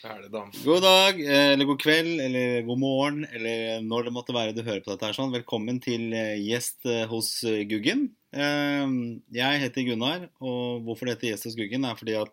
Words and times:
Da. 0.00 0.46
God 0.64 0.80
dag, 0.80 1.18
eh, 1.20 1.52
eller 1.52 1.66
god 1.68 1.80
kveld, 1.82 2.20
eller 2.24 2.62
god 2.64 2.78
morgen, 2.80 3.24
eller 3.36 3.82
når 3.84 4.06
det 4.06 4.12
måtte 4.16 4.32
være 4.32 4.54
du 4.56 4.62
hører 4.64 4.80
på 4.80 4.94
dette 4.94 5.04
her 5.04 5.12
sånn. 5.12 5.32
Velkommen 5.34 5.76
til 5.84 6.14
eh, 6.16 6.38
gjest 6.40 6.86
eh, 6.88 7.02
hos 7.10 7.28
Guggen. 7.68 8.06
Eh, 8.32 8.86
Jeg 9.36 9.60
heter 9.60 9.84
Gunnar, 9.84 10.24
og 10.40 10.86
hvorfor 10.86 11.04
det 11.04 11.18
heter 11.18 11.34
gjest 11.34 11.50
hos 11.50 11.58
Guggen, 11.58 11.84
er 11.84 11.98
fordi 12.00 12.14
at 12.16 12.32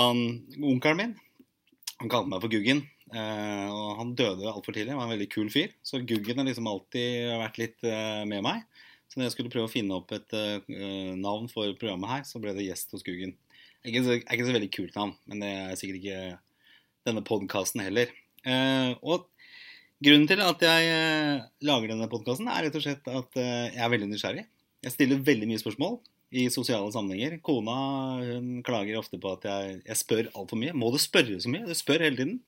han, 0.00 0.22
onkelen 0.64 0.96
min, 1.02 1.12
han 2.00 2.12
kalte 2.14 2.32
meg 2.32 2.40
for 2.40 2.54
Guggen. 2.54 2.80
Og 3.12 3.90
han 3.98 4.14
døde 4.16 4.48
altfor 4.48 4.72
tidlig, 4.72 4.94
han 4.94 5.02
var 5.02 5.10
en 5.10 5.12
veldig 5.12 5.28
kul 5.34 5.50
fyr. 5.52 5.74
Så 5.84 6.00
Guggen 6.08 6.40
har 6.40 6.48
liksom 6.48 6.70
alltid 6.70 7.34
vært 7.42 7.60
litt 7.60 7.84
med 8.30 8.40
meg. 8.46 8.62
Så 9.12 9.20
når 9.20 9.26
jeg 9.28 9.34
skulle 9.34 9.52
prøve 9.52 9.68
å 9.68 9.74
finne 9.74 9.98
opp 9.98 10.14
et 10.16 10.32
navn 11.20 11.52
for 11.52 11.76
programmet 11.76 12.08
her, 12.14 12.24
så 12.24 12.40
ble 12.40 12.56
det 12.56 12.64
gjest 12.70 12.96
hos 12.96 13.04
Guggen. 13.04 13.36
Det 13.84 13.92
er 13.92 14.24
ikke 14.24 14.48
så 14.48 14.56
veldig 14.56 14.72
kult 14.72 14.96
navn, 14.96 15.12
men 15.28 15.44
det 15.44 15.52
er 15.52 15.76
sikkert 15.76 16.00
ikke 16.00 16.22
denne 17.08 17.24
podkasten 17.26 17.82
heller. 17.84 18.12
Eh, 18.46 18.92
og 19.02 19.28
grunnen 20.02 20.28
til 20.30 20.42
at 20.44 20.64
jeg 20.66 20.88
eh, 20.92 21.42
lager 21.66 21.92
denne 21.92 22.08
podkasten, 22.10 22.50
er 22.50 22.66
rett 22.66 22.78
og 22.78 22.84
slett 22.84 23.10
at 23.10 23.38
eh, 23.40 23.68
jeg 23.74 23.84
er 23.84 23.92
veldig 23.92 24.10
nysgjerrig. 24.12 24.46
Jeg 24.82 24.94
stiller 24.96 25.26
veldig 25.26 25.50
mye 25.50 25.62
spørsmål 25.62 26.00
i 26.32 26.46
sosiale 26.50 26.88
sammenhenger. 26.94 27.36
Kona 27.44 27.76
hun 28.22 28.62
klager 28.66 28.98
ofte 28.98 29.20
på 29.20 29.34
at 29.36 29.44
jeg, 29.46 29.82
jeg 29.84 30.00
spør 30.00 30.30
altfor 30.32 30.58
mye. 30.58 30.74
Må 30.74 30.90
du 30.94 30.98
spørre 31.02 31.38
så 31.42 31.52
mye? 31.52 31.66
Du 31.68 31.76
spør 31.76 32.06
hele 32.06 32.18
tiden. 32.18 32.40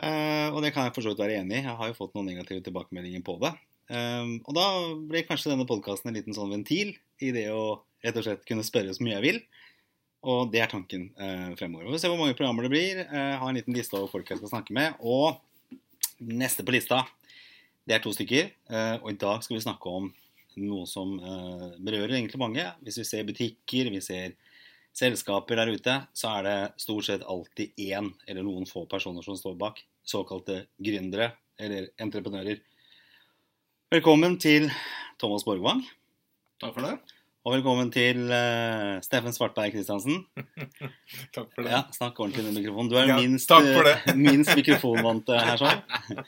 Eh, 0.00 0.48
og 0.48 0.62
det 0.64 0.72
kan 0.72 0.86
jeg 0.86 0.94
for 0.96 1.04
så 1.04 1.12
vidt 1.12 1.22
være 1.24 1.40
enig 1.42 1.58
i. 1.58 1.64
Jeg 1.66 1.76
har 1.76 1.90
jo 1.90 1.98
fått 1.98 2.14
noen 2.16 2.30
negative 2.30 2.64
tilbakemeldinger 2.64 3.24
på 3.26 3.36
det. 3.42 3.52
Eh, 3.92 4.34
og 4.46 4.52
da 4.56 4.66
blir 5.10 5.26
kanskje 5.28 5.52
denne 5.52 5.68
podkasten 5.68 6.12
en 6.12 6.20
liten 6.20 6.36
sånn 6.36 6.52
ventil 6.54 6.94
i 7.20 7.34
det 7.36 7.50
å 7.52 7.82
rett 8.04 8.16
og 8.16 8.24
slett 8.24 8.46
kunne 8.48 8.64
spørre 8.64 8.94
så 8.96 9.04
mye 9.04 9.18
jeg 9.18 9.26
vil. 9.26 9.42
Og 10.20 10.50
det 10.52 10.60
er 10.60 10.68
tanken 10.68 11.08
eh, 11.16 11.52
fremover. 11.56 11.86
Vi 11.86 11.94
får 11.94 12.02
se 12.02 12.10
hvor 12.12 12.20
mange 12.20 12.36
programmer 12.36 12.66
det 12.66 12.72
blir. 12.72 12.98
Eh, 13.06 13.36
ha 13.40 13.46
en 13.48 13.56
liten 13.56 13.76
liste 13.76 13.96
over 13.96 14.10
folk 14.12 14.28
jeg 14.28 14.40
skal 14.40 14.52
snakke 14.52 14.74
med. 14.76 14.98
Og 15.00 15.40
neste 16.20 16.64
på 16.66 16.74
lista, 16.74 17.02
det 17.88 17.96
er 17.96 18.02
to 18.04 18.12
stykker. 18.12 18.50
Eh, 18.68 18.96
og 19.00 19.08
i 19.14 19.20
dag 19.20 19.40
skal 19.44 19.56
vi 19.56 19.64
snakke 19.64 19.94
om 20.00 20.10
noe 20.60 20.84
som 20.90 21.14
eh, 21.16 21.68
berører 21.80 22.18
egentlig 22.18 22.40
mange. 22.42 22.66
Hvis 22.84 23.00
vi 23.00 23.06
ser 23.08 23.28
butikker, 23.28 23.88
vi 23.94 24.02
ser 24.04 24.36
selskaper 24.96 25.56
der 25.56 25.72
ute, 25.72 25.94
så 26.12 26.34
er 26.36 26.48
det 26.48 26.58
stort 26.82 27.06
sett 27.06 27.24
alltid 27.24 27.78
én 27.80 28.10
eller 28.26 28.44
noen 28.44 28.68
få 28.68 28.84
personer 28.90 29.24
som 29.24 29.38
står 29.38 29.56
bak. 29.60 29.80
Såkalte 30.04 30.64
gründere 30.82 31.30
eller 31.60 31.88
entreprenører. 32.00 32.60
Velkommen 33.90 34.36
til 34.42 34.68
Thomas 35.18 35.46
Borgvang. 35.48 35.80
Takk 36.60 36.76
for 36.76 36.84
det. 36.84 37.19
Og 37.40 37.54
velkommen 37.54 37.88
til 37.88 38.26
uh, 38.28 38.98
Steffen 39.00 39.32
Svartberg 39.32 39.72
Christiansen. 39.72 40.18
Takk 41.34 41.46
for 41.54 41.64
det. 41.64 41.70
Ja, 41.72 41.78
Snakk 41.96 42.18
ordentlig 42.20 42.42
inn 42.44 42.50
i 42.50 42.58
mikrofonen. 42.58 42.90
Du 42.92 42.98
er 43.00 43.08
Ja, 43.08 43.16
minst, 43.16 43.48
det. 43.48 43.94
eh, 43.96 44.10
minst 44.18 44.52
mikrofonvant 44.58 45.32
eh, 45.32 45.46
her. 45.48 45.62
sånn. 45.62 46.20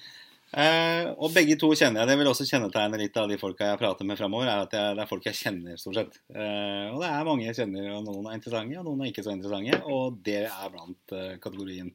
Uh, 0.57 1.13
og 1.23 1.35
begge 1.37 1.59
to 1.61 1.69
kjenner 1.77 2.01
jeg. 2.01 2.09
Det 2.09 2.17
vil 2.23 2.31
også 2.31 2.47
kjennetegne 2.49 3.03
litt 3.03 3.21
av 3.21 3.29
de 3.29 3.37
folka 3.37 3.69
jeg 3.69 3.83
prater 3.83 4.09
med 4.09 4.17
fremover. 4.23 4.49
er 4.49 4.65
at 4.65 4.79
jeg, 4.79 4.97
Det 4.97 5.05
er 5.05 5.13
folk 5.13 5.29
jeg 5.29 5.41
kjenner, 5.43 5.77
stort 5.85 6.01
sett. 6.01 6.19
Uh, 6.33 6.89
og 6.95 7.05
det 7.05 7.13
er 7.13 7.29
mange 7.29 7.47
jeg 7.51 7.61
kjenner, 7.61 7.93
og 7.99 8.09
noen 8.09 8.33
er 8.33 8.41
interessante, 8.41 8.81
og 8.81 8.89
noen 8.89 9.05
er 9.05 9.13
ikke 9.13 9.29
så 9.29 9.37
interessante. 9.37 9.85
Og 9.93 10.19
det 10.25 10.41
er 10.49 10.75
blant 10.79 11.17
kategorien 11.45 11.93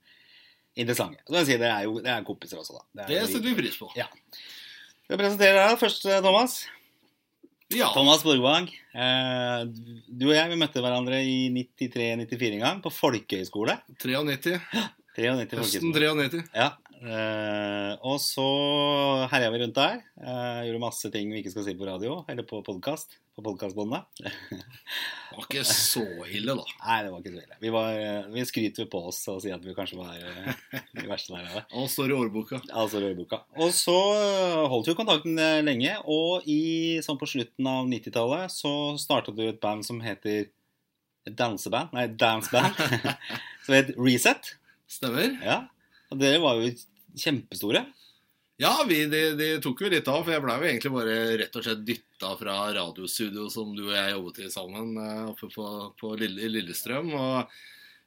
interessante. 0.77 1.25
Så 1.25 1.41
jeg 1.41 1.49
si 1.49 1.61
det 1.65 1.73
er 1.73 1.89
jo 1.89 1.97
det 2.05 2.13
er 2.13 2.29
kompiser 2.29 2.61
også, 2.61 2.77
da. 2.77 3.07
Det 3.09 3.17
er, 3.17 3.25
setter 3.25 3.49
vi 3.49 3.57
pris 3.65 3.81
på. 3.81 3.89
Ja. 3.97 4.11
Jeg 5.09 5.17
presentere 5.25 5.57
deg 5.71 5.79
først, 5.81 6.05
Thomas? 6.21 6.67
Ja. 7.75 7.89
Thomas 7.91 8.23
Borgvang. 8.23 8.69
Eh, 8.95 9.63
du 10.07 10.29
og 10.29 10.35
jeg 10.37 10.51
vi 10.53 10.59
møtte 10.59 10.79
hverandre 10.83 11.19
i 11.19 11.49
93-94 11.51 12.53
en 12.55 12.63
gang, 12.63 12.81
på 12.83 12.91
folkehøyskole. 12.93 13.75
93. 13.99 14.55
93 15.17 15.59
Høsten 15.59 15.91
folkehøyskole. 15.91 16.29
93. 16.31 16.45
Ja. 16.55 16.69
Eh, 16.97 17.93
og 18.07 18.21
så 18.23 18.47
herja 19.33 19.51
vi 19.53 19.61
rundt 19.65 19.77
der. 19.77 19.99
Eh, 20.21 20.61
gjorde 20.69 20.83
masse 20.85 21.11
ting 21.13 21.33
vi 21.33 21.43
ikke 21.43 21.53
skal 21.53 21.67
si 21.67 21.75
på 21.77 21.89
radio, 21.89 22.21
eller 22.31 22.47
på 22.47 22.63
podkast. 22.65 23.19
På 23.37 23.43
podkastbåndet. 23.45 24.01
Det 24.17 25.35
var 25.35 25.43
ikke 25.43 25.61
så 25.69 26.01
ille, 26.25 26.55
da. 26.57 26.63
Nei, 26.87 26.95
det 27.05 27.11
var 27.13 27.19
ikke 27.21 27.33
så 27.35 27.41
ille. 27.43 27.57
Vi, 27.61 27.69
var, 27.75 27.97
eh, 28.01 28.29
vi 28.33 28.45
skryter 28.49 28.87
på 28.89 29.01
oss 29.11 29.19
og 29.29 29.43
sier 29.43 29.59
at 29.59 29.67
vi 29.67 29.75
kanskje 29.77 29.99
var 29.99 30.15
eh, 30.17 30.79
de 30.97 31.03
verste 31.05 31.35
der. 31.35 31.45
det. 31.45 31.61
Alt 31.69 31.93
står 31.93 32.09
i 32.09 32.15
årboka. 32.17 32.63
Altså 32.73 32.97
årboka. 32.97 33.43
Og 33.61 33.69
så 33.77 33.93
eh, 34.15 34.63
holdt 34.73 34.89
vi 34.89 34.95
kontakten 34.97 35.37
lenge, 35.67 35.93
og 36.09 36.49
i, 36.49 36.97
sånn 37.05 37.21
på 37.21 37.29
slutten 37.29 37.69
av 37.69 37.85
90-tallet 37.91 38.55
så 38.55 38.73
startet 38.97 39.37
du 39.37 39.45
et 39.45 39.61
band 39.61 39.85
som 39.85 40.01
heter 40.01 40.47
et 41.27 41.37
danseband, 41.37 41.93
nei, 41.93 42.07
danceband, 42.17 42.81
som 43.67 43.77
het 43.77 43.93
Reset. 44.01 44.55
Stemmer. 44.89 45.37
Ja. 45.45 45.59
Og 46.09 46.25
dere 46.25 46.41
var 46.41 46.57
jo 46.57 46.73
kjempestore. 47.13 47.85
Ja, 48.57 48.85
vi, 48.87 49.05
det, 49.05 49.23
de, 49.37 49.47
tok 49.61 49.83
jo 49.83 49.89
litt 49.93 50.07
av, 50.09 50.23
for 50.23 50.33
jeg 50.33 50.41
blei 50.41 50.55
jo 50.57 50.67
egentlig 50.71 50.91
bare 50.95 51.15
rett 51.37 51.57
og 51.59 51.65
slett 51.65 51.83
dytta 51.85 52.31
fra 52.39 52.55
radiostudio 52.73 53.45
som 53.53 53.75
du 53.77 53.83
og 53.85 53.93
jeg 53.93 54.15
jobbet 54.15 54.39
i 54.41 54.49
sammen 54.49 54.95
eh, 54.97 55.25
oppe 55.29 55.49
på, 55.53 55.65
på 55.99 56.13
Lille, 56.17 56.49
Lillestrøm. 56.55 57.11
Og 57.13 57.53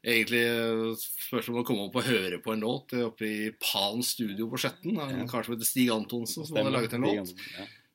egentlig 0.03 0.43
eh, 0.43 1.38
om 1.38 1.61
å 1.62 1.65
komme 1.66 1.87
opp 1.87 2.00
og 2.00 2.09
høre 2.09 2.43
på 2.43 2.56
en 2.56 2.66
låt 2.66 2.97
eh, 2.99 3.06
oppe 3.06 3.28
i 3.28 3.53
Pan 3.62 4.03
studio 4.03 4.50
på 4.50 4.59
Skjetten. 4.59 4.99
En 4.99 5.31
kar 5.31 5.47
som 5.47 5.55
heter 5.55 5.71
Stig 5.71 5.94
Antonsen, 5.94 6.43
som 6.49 6.59
hadde 6.59 6.75
laget 6.75 6.99
en 6.99 7.06
låt. 7.06 7.34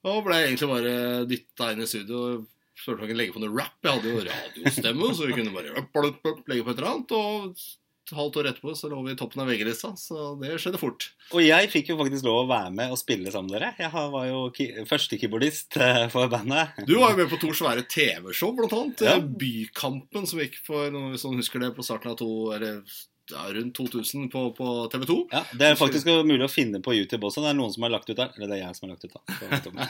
Og 0.08 0.24
ble 0.24 0.42
egentlig 0.46 0.72
bare 0.72 0.98
dytta 1.28 1.74
inn 1.74 1.84
i 1.84 1.92
studio. 1.92 2.46
Spurte 2.76 3.02
om 3.02 3.04
jeg 3.04 3.12
kunne 3.12 3.20
legge 3.20 3.36
på 3.36 3.44
noe 3.44 3.56
rap. 3.58 3.76
Jeg 3.84 3.98
hadde 4.00 4.14
jo 4.14 4.28
radiostemme, 4.30 5.12
så 5.12 5.28
vi 5.28 5.36
kunne 5.42 5.56
bare 5.56 5.76
legge 5.76 6.64
på 6.64 6.72
et 6.72 6.80
eller 6.80 6.92
annet. 6.94 7.18
Og 7.20 7.68
halvt 8.14 8.36
år 8.42 8.50
etterpå 8.52 8.76
så 8.78 8.90
lå 8.92 9.00
vi 9.06 9.14
i 9.16 9.18
toppen 9.18 9.42
av 9.42 9.48
VG-lista, 9.50 9.94
så 9.98 10.28
det 10.42 10.52
skjedde 10.62 10.78
fort. 10.82 11.08
Og 11.34 11.42
jeg 11.42 11.72
fikk 11.74 11.90
jo 11.90 11.98
faktisk 11.98 12.28
lov 12.28 12.44
å 12.44 12.50
være 12.52 12.70
med 12.78 12.92
og 12.94 13.00
spille 13.02 13.32
sammen 13.34 13.50
med 13.50 13.58
dere. 13.62 13.72
Jeg 13.82 13.92
var 14.14 14.28
jo 14.30 14.44
ki- 14.54 14.86
første 14.86 15.18
keyboardist 15.22 15.78
eh, 15.82 16.06
for 16.14 16.30
bandet. 16.30 16.78
Du 16.86 16.96
var 17.02 17.16
jo 17.16 17.24
med 17.24 17.32
på 17.34 17.40
to 17.42 17.50
svære 17.58 17.88
TV-show, 17.90 18.54
blant 18.58 18.76
annet. 18.78 19.02
Ja. 19.08 19.18
Bykampen, 19.20 20.28
som 20.30 20.40
gikk 20.44 20.60
for 20.68 20.92
noen 20.94 21.18
som 21.18 21.34
husker 21.40 21.64
det, 21.66 21.74
på 21.78 21.86
starten 21.88 22.14
av 22.14 22.20
to, 22.22 22.30
eller 22.54 22.84
ja, 23.32 23.48
rundt 23.56 23.74
2000 23.74 24.28
på, 24.30 24.42
på 24.54 24.70
TV 24.94 25.06
2. 25.10 25.18
Ja, 25.34 25.42
Det 25.58 25.72
er 25.72 25.80
faktisk 25.80 26.06
mulig 26.30 26.46
å 26.46 26.52
finne 26.52 26.78
på 26.86 26.94
YouTube 26.94 27.26
også. 27.26 27.42
Det 27.42 27.50
er 27.56 27.58
noen 27.58 27.74
som 27.74 27.88
har 27.88 27.96
lagt 27.96 28.10
ut 28.12 28.20
der. 28.20 28.30
Eller 28.38 28.52
det 28.52 28.60
er 28.60 28.68
jeg 28.68 28.78
som 28.78 28.86
har 28.86 28.94
lagt 28.94 29.08
ut, 29.08 29.16
da. 29.18 29.88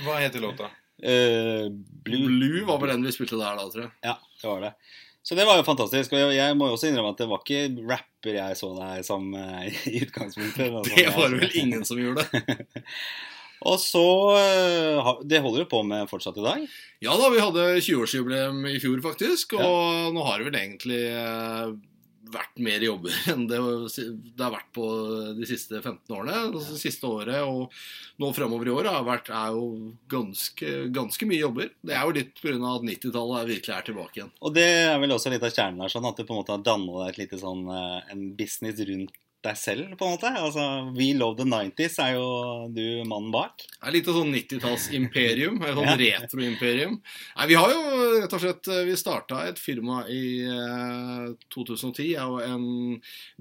Hva 0.06 0.16
heter 0.22 0.40
låta? 0.40 0.70
Uh, 0.96 1.68
Blue. 2.06 2.30
Blue 2.30 2.62
var 2.64 2.80
vel 2.80 2.94
den 2.94 3.04
vi 3.04 3.12
spilte 3.12 3.36
der 3.36 3.58
da, 3.60 3.66
tror 3.68 3.82
jeg. 3.84 3.92
Ja, 4.08 4.14
det 4.40 4.48
var 4.48 4.64
det. 4.64 4.72
Så 5.26 5.34
det 5.34 5.46
var 5.48 5.58
jo 5.58 5.66
fantastisk. 5.66 6.12
Og 6.14 6.34
jeg, 6.36 6.56
må 6.58 6.68
jo 6.68 6.76
også 6.76 6.90
innrømme 6.90 7.10
at 7.10 7.18
det 7.18 7.26
var 7.26 7.40
ikke 7.42 7.86
rapper 7.90 8.36
jeg 8.36 8.58
så 8.58 8.68
deg 8.76 9.06
som 9.06 9.32
eh, 9.34 9.80
i 9.90 10.02
utgangspunktet. 10.06 10.76
Det 10.86 11.08
var 11.16 11.32
det 11.32 11.40
vel 11.40 11.56
ingen 11.64 11.82
som 11.88 11.98
gjorde. 11.98 12.22
Og 13.66 13.80
så 13.80 14.04
eh, 14.36 15.10
Det 15.26 15.40
holder 15.42 15.64
du 15.64 15.70
på 15.70 15.80
med 15.88 16.06
fortsatt 16.10 16.38
i 16.38 16.44
dag? 16.44 16.64
Ja 17.02 17.16
da, 17.18 17.30
vi 17.32 17.42
hadde 17.42 17.66
20-årsjubileum 17.80 18.62
i 18.70 18.78
fjor, 18.78 19.00
faktisk. 19.02 19.56
Og 19.58 20.14
nå 20.14 20.26
har 20.28 20.38
det 20.38 20.50
vel 20.50 20.60
egentlig 20.60 21.02
eh, 21.10 21.74
vært 22.32 22.60
mer 22.62 22.82
jobber 22.84 23.14
enn 23.32 23.44
det, 23.50 23.58
det 23.58 24.42
har 24.42 24.54
vært 24.54 24.70
på 24.76 24.86
de 25.36 25.48
siste 25.48 25.80
15 25.80 26.14
årene. 26.16 26.36
Altså, 26.48 26.78
siste 26.80 27.08
året 27.08 27.42
og 27.46 27.74
nå 28.22 28.30
framover 28.36 28.70
i 28.70 28.74
år 28.74 28.90
har 28.90 29.06
vært, 29.06 29.30
er 29.34 29.56
jo 29.56 29.92
ganske, 30.10 30.72
ganske 30.94 31.28
mye 31.28 31.42
jobber. 31.42 31.70
Det 31.82 31.96
er 31.96 32.06
jo 32.06 32.16
litt 32.16 32.40
pga. 32.40 32.56
at 32.56 32.88
90-tallet 32.88 33.52
virkelig 33.52 33.76
er 33.76 33.86
tilbake 33.90 34.20
igjen. 34.20 34.32
Og 34.40 34.56
det 34.56 34.66
er 34.86 34.98
vel 35.02 35.16
også 35.16 35.32
litt 35.32 35.46
av 35.46 35.54
kjernen 35.54 35.84
her, 35.84 35.92
sånn 35.92 36.08
at 36.08 36.18
du 36.18 36.24
på 36.24 36.34
en 36.34 36.42
måte 36.42 36.56
har 36.56 36.66
dannet 36.66 37.10
et 37.10 37.22
lite 37.22 37.40
sånn 37.40 37.66
eh, 37.70 38.12
en 38.14 38.26
business 38.38 38.82
rundt 38.90 39.14
deg 39.46 39.56
selv, 39.60 39.94
på 39.98 40.06
en 40.06 40.14
måte. 40.16 40.30
Altså, 40.36 40.64
We 40.96 41.08
Love 41.16 41.38
the 41.40 41.46
90s 41.48 41.96
er 42.04 42.12
jo 42.16 42.26
du 42.74 42.82
mannen 43.08 43.30
bak. 43.34 43.64
Det 43.70 43.86
er 43.88 43.94
litt 43.96 44.10
sånn 44.10 44.32
90-tallsimperium. 44.34 45.60
Et 45.62 45.76
sånn 45.78 45.90
Ja. 45.94 45.96
retro-imperium. 46.20 46.98
Nei, 47.38 47.46
Vi 47.50 47.56
har 47.58 47.72
jo 47.72 47.82
rett 48.20 48.34
og 48.36 48.42
slett 48.42 48.70
Vi 48.88 48.96
starta 48.98 49.44
et 49.48 49.60
firma 49.62 50.02
i 50.12 50.22
eh, 50.44 51.28
2010. 51.54 52.10
Jeg 52.16 52.26
og 52.26 52.42
en 52.44 52.66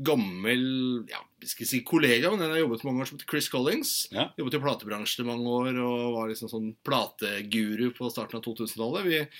gammel 0.05 0.65
ja, 1.11 1.21
skal 1.43 1.67
si 1.67 1.81
kollega, 1.85 2.31
men 2.31 2.41
jeg 2.41 2.53
har 2.53 2.61
jobbet 2.63 2.83
mange 2.87 3.03
år, 3.03 3.09
som 3.09 3.17
heter 3.17 3.29
Chris 3.29 3.49
Collins. 3.51 3.93
Ja. 4.13 4.29
Jobbet 4.39 4.57
i 4.57 4.61
platebransjen 4.63 5.25
i 5.25 5.27
mange 5.27 5.51
år 5.51 5.79
og 5.83 6.15
var 6.15 6.29
liksom 6.31 6.51
sånn 6.51 6.69
plateguru 6.87 7.89
på 7.97 8.09
starten 8.13 8.39
av 8.39 8.45
2000-tallet. 8.45 9.33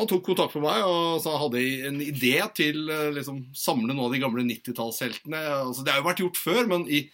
Han 0.00 0.08
tok 0.10 0.24
kontakt 0.30 0.56
med 0.56 0.64
meg 0.64 0.86
og 0.88 1.20
så 1.22 1.36
hadde 1.42 1.64
en 1.90 2.00
idé 2.02 2.38
til 2.56 2.88
eh, 2.88 3.10
liksom 3.18 3.44
samle 3.56 3.92
noen 3.92 4.06
av 4.08 4.16
de 4.16 4.22
gamle 4.22 4.46
90-tallsheltene. 4.48 5.42
Altså, 5.68 5.84
det 5.84 5.92
har 5.92 6.00
jo 6.00 6.08
vært 6.08 6.24
gjort 6.24 6.40
før, 6.40 6.62
men 6.72 6.88
i 6.88 7.04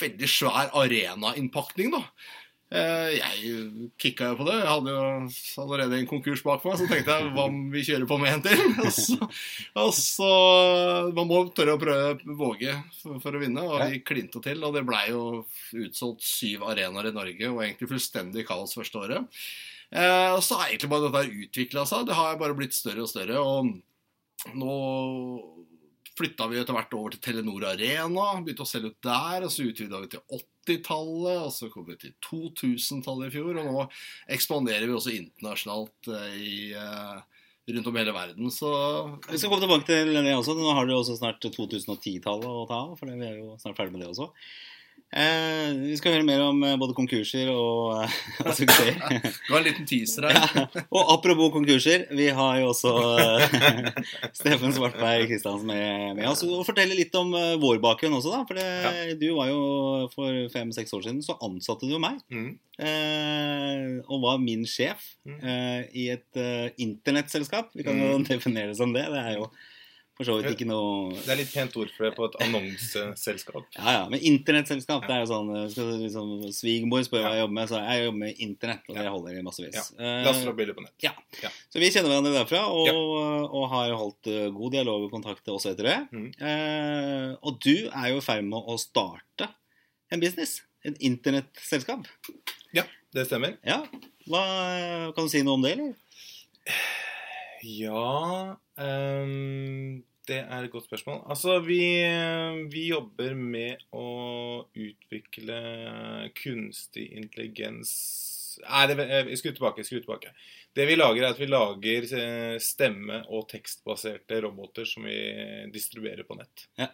veldig 0.00 0.28
svær 0.30 0.70
arenainnpakning, 0.78 1.92
da. 1.92 2.06
Eh, 2.72 3.18
Jeg 3.18 3.90
kicka 4.00 4.30
jo 4.30 4.36
på 4.38 4.46
det. 4.48 4.54
Jeg 4.62 4.68
hadde 4.70 4.92
jo 4.94 5.00
allerede 5.60 5.98
en 5.98 6.06
konkurs 6.08 6.40
bak 6.46 6.62
meg, 6.64 6.78
så 6.80 6.86
tenkte 6.88 7.16
jeg 7.18 7.32
hva 7.34 7.44
om 7.50 7.58
vi 7.74 7.82
kjører 7.84 8.06
på 8.08 8.16
med 8.22 8.32
en 8.38 8.44
til? 8.46 8.62
Og 8.86 8.92
så, 8.96 9.18
og 9.82 9.90
så 9.96 10.30
Man 11.12 11.28
må 11.28 11.42
tørre 11.52 11.74
å 11.76 11.82
prøve, 11.82 12.14
våge 12.38 12.78
for, 13.02 13.18
for 13.20 13.36
å 13.36 13.42
vinne, 13.42 13.60
og 13.66 13.84
vi 13.92 14.00
klinte 14.06 14.40
til. 14.44 14.64
Og 14.64 14.72
det 14.78 14.86
blei 14.88 15.04
jo 15.10 15.42
utsolgt 15.84 16.24
syv 16.24 16.64
arenaer 16.72 17.10
i 17.10 17.14
Norge, 17.18 17.50
og 17.52 17.60
egentlig 17.66 17.90
fullstendig 17.92 18.46
kaos 18.48 18.72
første 18.78 19.02
året. 19.04 19.42
Eh, 19.92 20.30
og 20.32 20.40
så 20.40 20.56
har 20.62 20.70
egentlig 20.72 20.92
bare 20.94 21.10
dette 21.12 21.42
utvikla 21.44 21.84
seg. 21.88 22.06
Det 22.08 22.16
har 22.16 22.40
bare 22.40 22.56
blitt 22.56 22.72
større 22.78 23.04
og 23.04 23.12
større. 23.12 23.36
Og 23.42 24.56
nå 24.56 24.76
flytta 26.18 26.48
vi 26.50 26.60
etter 26.60 26.76
hvert 26.76 26.94
over 26.96 27.14
til 27.14 27.22
Telenor 27.24 27.66
Arena, 27.72 28.26
begynte 28.44 28.64
å 28.64 28.68
selge 28.68 28.92
ut 28.92 29.04
der. 29.04 29.46
og 29.46 29.52
Så 29.52 29.66
utvida 29.68 30.00
vi 30.02 30.10
til 30.12 30.24
80-tallet, 30.38 31.44
og 31.46 31.52
så 31.54 31.70
kom 31.72 31.86
vi 31.88 31.98
til 32.00 32.14
2000-tallet 32.28 33.30
i 33.30 33.34
fjor. 33.36 33.60
Og 33.62 33.68
nå 33.68 33.86
ekspanderer 34.36 34.88
vi 34.88 34.96
også 34.96 35.14
internasjonalt 35.16 36.10
eh, 36.12 36.34
i, 36.36 36.58
eh, 36.76 37.46
rundt 37.72 37.92
om 37.92 38.00
hele 38.00 38.16
verden. 38.16 38.52
Så 38.54 38.72
Vi 39.28 39.40
skal 39.40 39.52
komme 39.52 39.64
tilbake 39.64 39.88
til 39.88 40.12
det 40.18 40.36
også. 40.36 40.56
Nå 40.58 40.76
har 40.76 40.88
du 40.88 40.96
også 40.96 41.16
snart 41.20 41.42
2010-tallet 41.44 42.50
å 42.50 42.68
ta 42.68 42.84
av, 42.84 42.94
for 43.00 43.08
vi 43.10 43.28
er 43.28 43.40
jo 43.40 43.56
snart 43.62 43.80
ferdig 43.80 43.96
med 43.96 44.04
det 44.04 44.12
også. 44.12 44.30
Eh, 45.12 45.72
vi 45.76 45.96
skal 46.00 46.14
høre 46.14 46.24
mer 46.24 46.40
om 46.40 46.62
eh, 46.64 46.76
både 46.80 46.94
konkurser 46.96 47.50
og, 47.52 48.06
og 48.40 48.54
suksesser. 48.56 48.96
det 48.96 49.50
var 49.52 49.58
en 49.58 49.66
liten 49.66 49.84
teaser 49.88 50.24
her. 50.24 50.38
Ja. 50.56 50.84
Og 50.88 51.10
apropos 51.18 51.50
konkurser, 51.52 52.06
vi 52.16 52.30
har 52.32 52.60
jo 52.62 52.70
også 52.70 52.92
eh, 53.20 53.90
Steffen 54.38 54.72
Svartberg 54.72 55.26
Kristiansen 55.28 55.68
med, 55.68 56.16
med 56.16 56.30
oss. 56.30 56.40
Og 56.48 56.64
fortelle 56.64 56.96
litt 56.96 57.12
om 57.20 57.34
eh, 57.36 57.58
vår 57.60 57.82
bakgrunn 57.84 58.16
også, 58.16 58.32
da. 58.32 58.40
For 58.48 58.56
det, 58.56 59.18
du 59.20 59.28
var 59.36 59.50
jo 59.52 59.60
for 60.14 60.38
fem-seks 60.54 60.96
år 60.96 61.04
siden, 61.04 61.20
så 61.26 61.36
ansatte 61.44 61.90
du 61.92 61.98
meg. 62.00 62.16
Mm. 62.32 62.54
Eh, 62.80 64.00
og 64.08 64.24
var 64.24 64.40
min 64.40 64.64
sjef 64.68 65.10
Mm. 65.22 65.36
eh, 65.46 65.82
i 65.94 66.08
et 66.10 66.40
internettselskap. 66.82 67.68
Vi 67.78 67.84
kan 67.86 67.94
jo 68.00 68.16
Mm. 68.18 68.24
definere 68.26 68.72
det 68.72 68.76
som 68.80 68.90
det. 68.96 69.04
Det 69.12 69.20
er 69.22 69.36
jo 69.36 69.44
for 70.18 70.28
så 70.28 70.34
vidt 70.38 70.52
ikke 70.52 70.66
noe 70.68 71.14
Det 71.16 71.30
er 71.32 71.38
litt 71.40 71.52
pent 71.54 71.76
ord 71.80 71.90
for 71.94 72.04
det 72.06 72.10
på 72.16 72.26
et 72.28 72.34
annonseselskap. 72.44 73.64
Ja, 73.78 73.94
ja, 73.96 74.02
men 74.12 74.20
internettselskap, 74.28 75.06
det 75.08 75.14
er 75.14 75.22
jo 75.22 75.28
sånn 75.30 75.52
eh, 75.56 75.68
skal 75.72 75.92
liksom, 76.02 76.32
Svigermor 76.52 77.06
spør 77.06 77.24
hva 77.24 77.32
jeg 77.32 77.42
jobber 77.42 77.56
med, 77.56 77.70
så 77.70 77.80
jeg 77.80 78.04
jobber 78.06 78.20
med 78.22 78.42
internett, 78.46 78.90
og 78.90 78.98
det 78.98 79.06
holder 79.14 79.38
i 79.38 79.44
massevis. 79.46 79.78
Ja. 79.78 79.84
Eh, 79.96 80.18
Laster 80.26 80.52
opp 80.52 80.58
bilder 80.60 80.76
på 80.76 80.84
nett. 80.84 80.94
Ja. 81.04 81.14
Ja. 81.40 81.52
Så 81.72 81.80
vi 81.82 81.90
kjenner 81.94 82.12
hverandre 82.12 82.34
derfra, 82.36 82.64
og, 82.68 82.90
Ja. 82.90 82.96
og 83.48 83.66
har 83.72 83.96
holdt 84.02 84.32
eh, 84.32 84.50
god 84.52 84.76
dialog 84.76 85.08
og 85.08 85.16
kontakt 85.16 85.48
også 85.52 85.72
etter 85.72 85.88
det. 85.90 85.98
Mm. 86.12 86.28
Eh, 86.36 87.28
og 87.40 87.62
du 87.64 87.74
er 87.88 88.12
jo 88.12 88.20
i 88.20 88.26
ferd 88.28 88.44
med 88.48 88.68
å 88.68 88.76
starte 88.80 89.48
en 90.12 90.20
business. 90.22 90.60
Et 90.84 90.98
internettselskap. 91.08 92.08
Det 93.12 93.26
stemmer. 93.28 93.58
Ja. 93.60 93.82
Hva, 94.24 94.40
kan 95.12 95.26
du 95.26 95.28
si 95.28 95.42
noe 95.44 95.58
om 95.58 95.64
det, 95.66 95.74
eller? 95.76 95.90
Ja 97.60 98.56
ehm, 98.78 100.02
Det 100.26 100.38
er 100.38 100.64
et 100.64 100.70
godt 100.70 100.86
spørsmål. 100.86 101.24
Altså, 101.26 101.58
vi, 101.66 101.82
vi 102.70 102.84
jobber 102.92 103.34
med 103.34 103.80
å 103.90 104.62
utvikle 104.70 105.56
kunstig 106.38 107.08
intelligens 107.18 107.96
Nei, 108.60 108.84
jeg 108.92 109.38
skulle 109.40 109.56
tilbake. 109.56 109.84
Skru 109.86 109.98
tilbake. 110.02 110.32
Det 110.76 110.84
vi 110.88 110.96
lager, 110.96 111.24
er 111.24 111.34
at 111.34 111.40
vi 111.40 111.48
lager 111.48 112.06
eh, 112.18 112.58
stemme- 112.60 113.22
og 113.32 113.46
tekstbaserte 113.48 114.42
roboter 114.44 114.84
som 114.88 115.06
vi 115.08 115.16
distribuerer 115.72 116.26
på 116.28 116.36
nett. 116.38 116.66
Ja. 116.80 116.90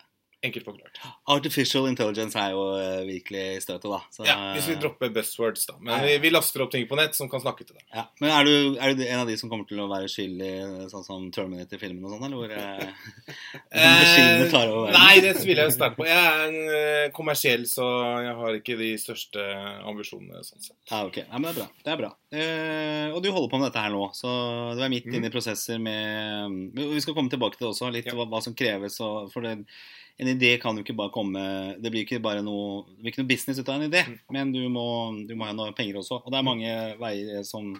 Enkelt 0.46 0.64
forklart. 0.68 0.98
Artificial 1.34 1.88
intelligence 1.90 2.38
er 2.38 2.52
jo 2.54 2.60
eh, 2.78 3.00
virkelig 3.08 3.62
støtet, 3.64 3.88
da. 3.90 3.98
Så, 4.14 4.22
Ja, 4.28 4.36
Hvis 4.54 4.68
vi 4.70 4.76
dropper 4.78 5.10
buzzwords, 5.10 5.64
da. 5.66 5.74
Men 5.82 6.04
vi, 6.06 6.12
vi 6.22 6.30
laster 6.30 6.62
opp 6.62 6.70
ting 6.70 6.84
på 6.86 6.94
nett 6.94 7.16
som 7.18 7.26
kan 7.32 7.42
snakke 7.42 7.64
til 7.66 7.74
deg. 7.74 7.82
ja. 7.96 8.04
Men 8.22 8.30
er 8.36 8.46
du, 8.46 8.76
er 8.78 8.94
du 8.94 9.02
en 9.08 9.22
av 9.24 9.26
de 9.26 9.34
som 9.40 9.50
kommer 9.50 9.66
til 9.66 9.80
å 9.82 9.88
være 9.90 10.06
skyldig, 10.12 10.52
sånn 10.92 11.02
som 11.08 11.24
Terminator-filmen 11.34 12.06
og 12.06 12.14
sånn, 12.14 12.28
eller 12.28 12.38
hvor 12.38 12.54
eh, 12.54 13.10
maskinene 13.74 14.46
tar 14.52 14.70
over? 14.70 14.94
Nei, 14.94 15.18
det 15.26 15.34
tviler 15.40 15.64
jeg 15.66 15.74
sterkt 15.74 15.98
på. 15.98 16.06
Jeg 16.06 16.22
er 16.30 16.44
en 16.46 16.58
eh, 16.76 17.10
kommersiell, 17.18 17.66
så 17.70 17.88
jeg 18.28 18.38
har 18.38 18.60
ikke 18.60 18.78
de 18.78 18.92
største 19.02 19.48
ambisjonene. 19.90 20.44
sånn 20.46 20.62
sett. 20.62 20.76
Ja, 20.92 21.02
ok. 21.08 21.18
Ja, 21.24 21.34
men 21.42 21.48
det 21.50 21.54
er 21.56 21.60
bra. 21.60 21.68
Det 21.82 21.94
er 21.96 22.00
bra. 22.04 22.12
Eh, 22.38 23.10
og 23.14 23.22
du 23.24 23.30
holder 23.34 23.50
på 23.52 23.58
med 23.60 23.70
dette 23.72 23.82
her 23.82 23.90
nå, 23.94 24.06
så 24.14 24.30
du 24.78 24.82
er 24.86 24.92
midt 24.92 25.06
Mm. 25.08 25.14
inne 25.18 25.28
i 25.30 25.32
prosesser 25.32 25.78
med 25.80 26.74
Vi 26.76 27.00
skal 27.00 27.14
komme 27.16 27.30
tilbake 27.32 27.56
til 27.56 27.66
det 27.66 27.70
også, 27.74 27.90
litt 27.92 28.06
Ja. 28.10 28.14
hva, 28.18 28.26
hva 28.28 28.42
som 28.44 28.54
kreves. 28.54 29.00
Og, 29.00 29.30
for 29.32 29.40
det, 29.42 29.54
en 30.18 30.27
idé 30.34 30.50
kan 30.60 30.76
jo 30.76 30.84
ikke 30.84 30.96
bare 30.98 31.12
komme 31.14 31.40
Det 31.80 31.90
blir 31.92 32.04
ikke 32.04 32.20
bare 32.24 32.42
noe 32.44 32.84
Det 32.90 33.00
blir 33.02 33.12
ikke 33.12 33.22
noe 33.22 33.30
business 33.30 33.60
ut 33.60 33.68
av 33.68 33.78
en 33.78 33.88
idé, 33.88 34.04
Mm. 34.08 34.18
men 34.36 34.52
du 34.54 34.60
må, 34.72 34.86
du 35.28 35.34
må 35.38 35.48
ha 35.48 35.54
noe 35.56 35.74
penger 35.76 36.00
også. 36.00 36.20
Og 36.24 36.32
det 36.32 36.38
er 36.40 36.46
mange 36.46 36.72
veier 37.00 37.44
som, 37.46 37.70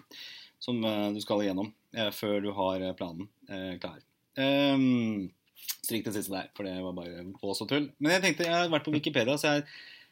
som 0.59 0.79
eh, 0.85 1.09
du 1.15 1.19
skal 1.23 1.43
igjennom 1.45 1.71
eh, 1.95 2.09
før 2.15 2.39
du 2.43 2.51
har 2.57 2.81
eh, 2.81 2.95
planen 2.97 3.29
eh, 3.49 3.75
klar. 3.81 3.99
Um, 4.39 5.29
Stryk 5.83 6.05
den 6.05 6.13
siste 6.15 6.31
der, 6.33 6.49
for 6.55 6.67
det 6.67 6.77
var 6.83 6.93
bare 6.95 7.23
vås 7.41 7.61
og 7.63 7.69
tull. 7.71 7.89
Men 7.99 8.13
jeg 8.15 8.23
tenkte, 8.23 8.45
jeg 8.47 8.55
har 8.55 8.69
vært 8.71 8.85
på 8.85 8.93
Wikipedia, 8.93 9.35
så 9.39 9.57
jeg 9.57 9.65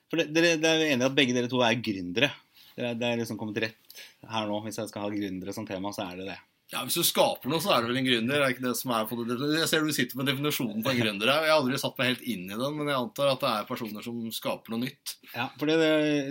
for 0.07 0.22
det, 0.22 0.30
dere, 0.36 0.57
dere 0.62 0.86
er 0.86 0.94
enige 0.94 1.10
at 1.10 1.16
begge 1.18 1.36
dere 1.36 1.50
to 1.51 1.60
er 1.63 1.80
gründere. 1.84 2.30
Det 2.78 2.86
er, 2.86 2.94
det 3.00 3.07
er 3.07 3.18
liksom 3.19 3.39
kommet 3.39 3.57
rett 3.60 4.01
her 4.30 4.48
nå. 4.48 4.62
Hvis 4.63 4.78
jeg 4.80 4.89
skal 4.92 5.04
ha 5.04 5.10
gründere 5.12 5.56
som 5.56 5.66
tema, 5.68 5.92
så 5.95 6.06
er 6.07 6.22
det 6.22 6.28
det. 6.30 6.38
Ja, 6.68 6.81
Hvis 6.84 6.98
du 7.00 7.04
skaper 7.08 7.48
noe, 7.48 7.62
så 7.64 7.72
er 7.72 7.86
du 7.86 7.88
vel 7.88 8.02
en 8.02 8.08
gründer? 8.10 8.42
er 8.44 8.52
ikke 8.52 8.66
det 8.66 8.74
som 8.75 8.92
er 8.92 9.06
på 9.08 9.16
det? 9.22 9.38
Jeg 9.40 9.69
ser 9.72 9.86
du 9.88 9.92
sitter 9.96 10.19
med 10.19 10.28
definisjonen 10.28 10.84
på 10.84 10.92
en 10.92 10.98
gründer. 11.00 11.30
Jeg 11.31 11.48
har 11.48 11.62
aldri 11.62 11.80
satt 11.80 11.96
meg 11.96 12.10
helt 12.10 12.25
inn 12.28 12.44
i 12.44 12.58
den, 12.60 12.75
men 12.75 12.92
jeg 12.92 13.00
antar 13.00 13.31
at 13.31 13.40
det 13.46 13.52
er 13.54 13.69
personer 13.69 14.04
som 14.04 14.18
skaper 14.36 14.75
noe 14.75 14.81
nytt. 14.84 15.14
Ja, 15.31 15.46
for 15.56 15.72
det, 15.72 15.78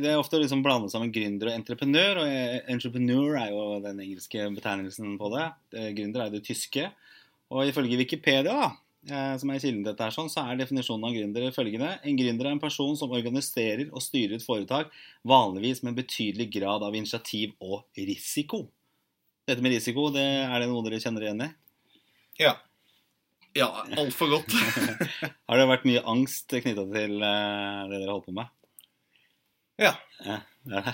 det 0.05 0.11
er 0.13 0.21
ofte 0.21 0.43
liksom 0.43 0.61
blandet 0.67 0.93
sammen 0.93 1.15
gründer 1.15 1.49
og 1.49 1.57
entreprenør. 1.57 2.21
Og 2.21 2.69
entreprenør 2.77 3.39
er 3.41 3.55
jo 3.55 3.65
den 3.89 4.05
engelske 4.05 4.45
betegnelsen 4.59 5.17
på 5.23 5.33
det. 5.39 5.47
Eh, 5.73 5.89
Gründer 5.97 6.27
er 6.27 6.37
det 6.37 6.45
tyske. 6.45 6.85
Og 7.57 7.73
ifølge 7.73 7.97
Wikipedia, 8.05 8.69
eh, 9.09 9.35
som 9.41 9.49
er 9.57 9.65
kilden 9.65 9.81
til 9.87 9.89
dette, 9.89 10.05
her, 10.05 10.19
sånn, 10.21 10.29
så 10.29 10.45
er 10.45 10.61
definisjonen 10.61 11.09
av 11.09 11.17
gründer 11.17 11.49
følgende. 11.57 11.95
En 12.05 12.21
gründer 12.21 12.51
er 12.51 12.59
en 12.59 12.61
person 12.69 12.93
som 13.01 13.17
organiserer 13.17 13.89
og 13.89 14.05
styrer 14.05 14.37
et 14.37 14.45
foretak, 14.45 14.93
vanligvis 15.25 15.81
med 15.81 15.95
en 15.95 16.01
betydelig 16.05 16.53
grad 16.61 16.85
av 16.85 16.93
initiativ 16.99 17.57
og 17.65 17.87
risiko. 17.97 18.67
Dette 19.47 19.63
med 19.63 19.77
risiko, 19.77 20.09
det, 20.11 20.25
er 20.27 20.59
det 20.59 20.67
noe 20.71 20.83
dere 20.83 20.99
kjenner 21.03 21.23
igjen 21.23 21.45
i? 21.45 21.51
Ja. 22.43 22.57
Ja, 23.57 23.69
altfor 23.97 24.29
godt. 24.35 24.53
Har 25.49 25.61
det 25.61 25.69
vært 25.71 25.87
mye 25.89 26.03
angst 26.13 26.51
knytta 26.51 26.83
til 26.91 27.15
eh, 27.23 27.83
det 27.89 28.01
dere 28.01 28.11
holder 28.11 28.27
på 28.27 28.35
med? 28.41 28.51
ja. 29.81 29.93
Ja, 30.25 30.41
det 30.65 30.81
er 30.81 30.85
det. 30.89 30.93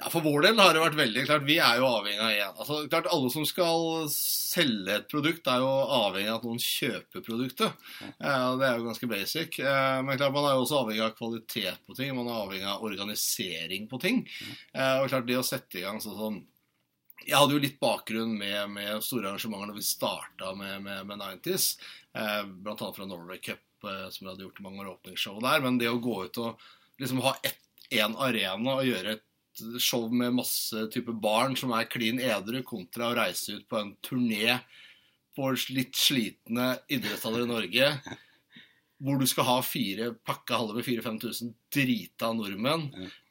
Ja, 0.00 0.08
For 0.08 0.24
vår 0.24 0.46
del 0.46 0.60
har 0.60 0.72
det 0.72 0.80
vært 0.80 0.96
veldig 0.96 1.22
klart. 1.28 1.42
Vi 1.44 1.58
er 1.60 1.76
jo 1.76 1.88
avhengig 1.90 2.20
av 2.24 2.30
en. 2.32 2.60
Altså, 2.62 2.76
klart 2.88 3.08
Alle 3.12 3.30
som 3.32 3.44
skal 3.44 4.06
selge 4.12 4.94
et 4.96 5.10
produkt, 5.12 5.48
er 5.52 5.60
jo 5.60 5.68
avhengig 6.00 6.30
av 6.32 6.38
at 6.38 6.46
noen 6.48 6.62
kjøper 6.64 7.24
produktet. 7.26 7.90
Eh, 8.00 8.46
det 8.60 8.66
er 8.66 8.78
jo 8.80 8.86
ganske 8.88 9.10
basic. 9.10 9.58
Eh, 9.60 9.98
men 10.06 10.16
klart 10.16 10.34
man 10.36 10.48
er 10.48 10.56
jo 10.56 10.64
også 10.64 10.80
avhengig 10.82 11.04
av 11.04 11.18
kvalitet 11.20 11.84
på 11.84 11.98
ting. 11.98 12.14
Man 12.16 12.32
er 12.32 12.40
avhengig 12.46 12.70
av 12.72 12.88
organisering 12.88 13.90
på 13.92 14.00
ting. 14.00 14.24
Og 14.72 15.12
klart 15.12 15.28
det 15.28 15.38
å 15.38 15.46
sette 15.46 15.78
i 15.78 15.84
gang 15.84 16.00
sånn 16.00 16.18
som 16.18 16.40
Jeg 17.26 17.36
hadde 17.36 17.56
jo 17.56 17.62
litt 17.62 17.80
bakgrunn 17.82 18.36
med, 18.38 18.60
med 18.72 19.04
store 19.04 19.30
arrangementer 19.30 19.70
når 19.70 19.78
vi 19.78 19.86
starta 19.86 20.52
med, 20.56 20.80
med, 20.86 21.02
med 21.08 21.20
90s. 21.20 21.72
Eh, 22.16 22.44
annet 22.44 22.96
fra 22.96 23.08
Norway 23.08 23.40
Cup, 23.44 23.64
eh, 23.84 24.06
som 24.10 24.24
vi 24.24 24.30
hadde 24.32 24.46
gjort 24.46 24.62
mange 24.64 24.84
år, 24.84 24.94
åpningsshow 24.96 25.40
der. 25.44 25.64
Men 25.64 25.80
det 25.80 25.90
å 25.92 26.00
gå 26.02 26.16
ut 26.26 26.40
og 26.42 26.70
liksom 27.00 27.22
ha 27.24 27.34
én 27.90 28.16
arena 28.20 28.78
og 28.78 28.88
gjøre 28.88 29.18
et 29.18 29.26
show 29.82 30.06
med 30.12 30.36
masse 30.38 30.86
type 30.94 31.12
barn 31.20 31.56
som 31.58 31.74
er 31.76 31.88
klin 31.90 32.20
edru, 32.22 32.62
kontra 32.66 33.10
å 33.10 33.16
reise 33.18 33.58
ut 33.58 33.68
på 33.68 33.80
en 33.80 33.94
turné 34.04 34.60
på 35.36 35.52
litt 35.74 35.96
slitne 35.96 36.74
idrettshaller 36.90 37.44
i 37.44 37.50
Norge, 37.50 37.90
hvor 39.00 39.20
du 39.20 39.26
skal 39.28 39.46
ha 39.48 39.58
fire 39.64 40.10
pakka 40.26 40.58
haller 40.60 40.78
med 40.78 40.86
4000-5000 40.86 41.52
drita 41.72 42.32
nordmenn. 42.36 42.90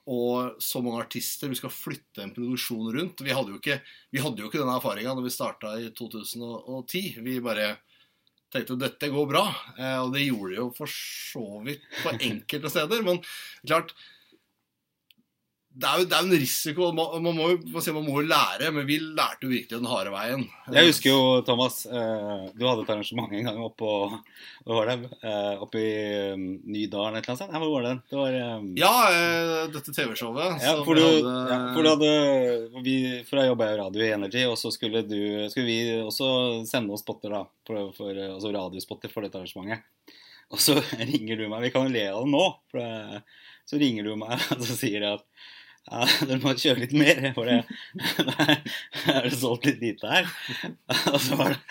Og 0.09 0.61
så 0.63 0.81
mange 0.81 1.03
artister. 1.03 1.51
Vi 1.51 1.59
skal 1.59 1.73
flytte 1.73 2.23
en 2.23 2.33
produksjon 2.33 2.93
rundt. 2.95 3.23
Vi 3.25 3.35
hadde 3.35 3.53
jo 3.53 3.59
ikke, 3.59 3.81
hadde 4.15 4.41
jo 4.41 4.49
ikke 4.49 4.61
denne 4.61 4.77
erfaringa 4.79 5.13
når 5.13 5.27
vi 5.27 5.33
starta 5.33 5.75
i 5.77 5.91
2010. 5.97 7.03
Vi 7.25 7.39
bare 7.45 7.73
tenkte 8.53 8.77
at 8.77 8.85
dette 8.85 9.11
går 9.13 9.27
bra. 9.29 9.43
Eh, 9.77 9.97
og 10.01 10.13
det 10.15 10.25
gjorde 10.25 10.53
det 10.53 10.61
jo 10.61 10.69
for 10.77 10.93
så 10.93 11.45
vidt 11.65 11.85
på 12.03 12.15
enkelte 12.31 12.73
steder. 12.73 13.05
Men 13.05 13.21
klart 13.65 13.93
det 15.79 15.87
er 15.87 16.01
jo 16.01 16.05
det 16.09 16.15
er 16.17 16.23
jo 16.25 16.27
en 16.29 16.41
risiko. 16.41 16.87
Man, 16.95 17.23
man, 17.23 17.37
må, 17.37 17.45
man, 17.71 18.05
må 18.05 18.15
jo 18.19 18.27
lære, 18.27 18.69
men 18.75 18.87
vi 18.87 18.97
lærte 18.99 19.45
jo 19.47 19.51
virkelig 19.51 19.77
den 19.79 19.87
harde 19.87 20.11
veien. 20.13 20.43
Jeg 20.75 20.89
husker 20.89 21.09
jo, 21.13 21.21
Thomas, 21.47 21.77
eh, 21.87 22.49
du 22.55 22.65
hadde 22.67 22.83
et 22.83 22.91
arrangement 22.91 23.31
en 23.35 23.47
gang 23.47 23.61
oppe 23.63 23.79
på 23.79 23.93
Hva 24.67 24.75
var 24.79 24.89
det? 24.91 24.97
Eh, 25.23 25.61
oppe 25.63 25.81
i 25.81 25.93
um, 26.33 26.43
Nydalen 26.67 27.19
et 27.19 27.23
eller 27.23 27.35
annet 27.35 27.41
sted? 27.45 27.55
Hvor 27.63 27.73
var 27.77 27.87
det? 27.87 27.93
Det 28.11 28.19
var 28.19 28.37
um, 28.59 28.67
Ja, 28.79 28.93
eh, 29.13 29.63
dette 29.75 29.95
TV-showet. 29.95 30.59
ja, 30.65 30.73
for 30.83 30.99
du, 30.99 31.03
hadde- 31.05 31.35
ja, 31.53 31.59
for 31.75 31.85
du 31.87 31.91
hadde 31.93 32.83
vi, 32.85 32.95
For 33.29 33.41
jeg 33.41 33.53
jobba 33.53 33.69
i 33.71 33.77
radio 33.79 34.09
Energy, 34.19 34.45
og 34.49 34.57
så 34.59 34.73
skulle, 34.75 35.05
du, 35.07 35.19
skulle 35.53 35.69
vi 35.69 35.79
også 36.03 36.31
sende 36.69 36.91
noen 36.91 37.01
spotter, 37.01 37.37
da. 37.37 37.45
For, 37.69 37.93
for, 37.95 38.23
altså 38.33 38.51
radiospotter 38.55 39.13
for 39.13 39.23
dette 39.23 39.39
arrangementet. 39.39 39.87
Og 40.49 40.59
så 40.59 40.75
ringer 41.13 41.37
du 41.37 41.47
meg 41.47 41.67
Vi 41.67 41.71
kan 41.75 41.87
jo 41.87 41.93
le 41.93 42.07
av 42.09 42.25
det 42.25 42.33
nå. 42.33 42.45
For 42.73 43.23
så 43.69 43.77
ringer 43.77 44.07
du 44.07 44.15
meg 44.17 44.33
og 44.57 44.65
så 44.65 44.75
sier 44.77 45.05
at 45.13 45.25
ja, 45.89 46.05
dere 46.27 46.41
må 46.43 46.53
kjøre 46.59 46.83
litt 46.83 46.95
mer, 46.97 47.21
for 47.37 47.49
det 47.49 47.61
er 49.13 49.29
det 49.29 49.37
solgt 49.39 49.69
litt 49.69 49.81
lite 49.83 50.11
her. 50.11 50.29
Og 51.13 51.19
så 51.23 51.39
var 51.39 51.55
det 51.55 51.61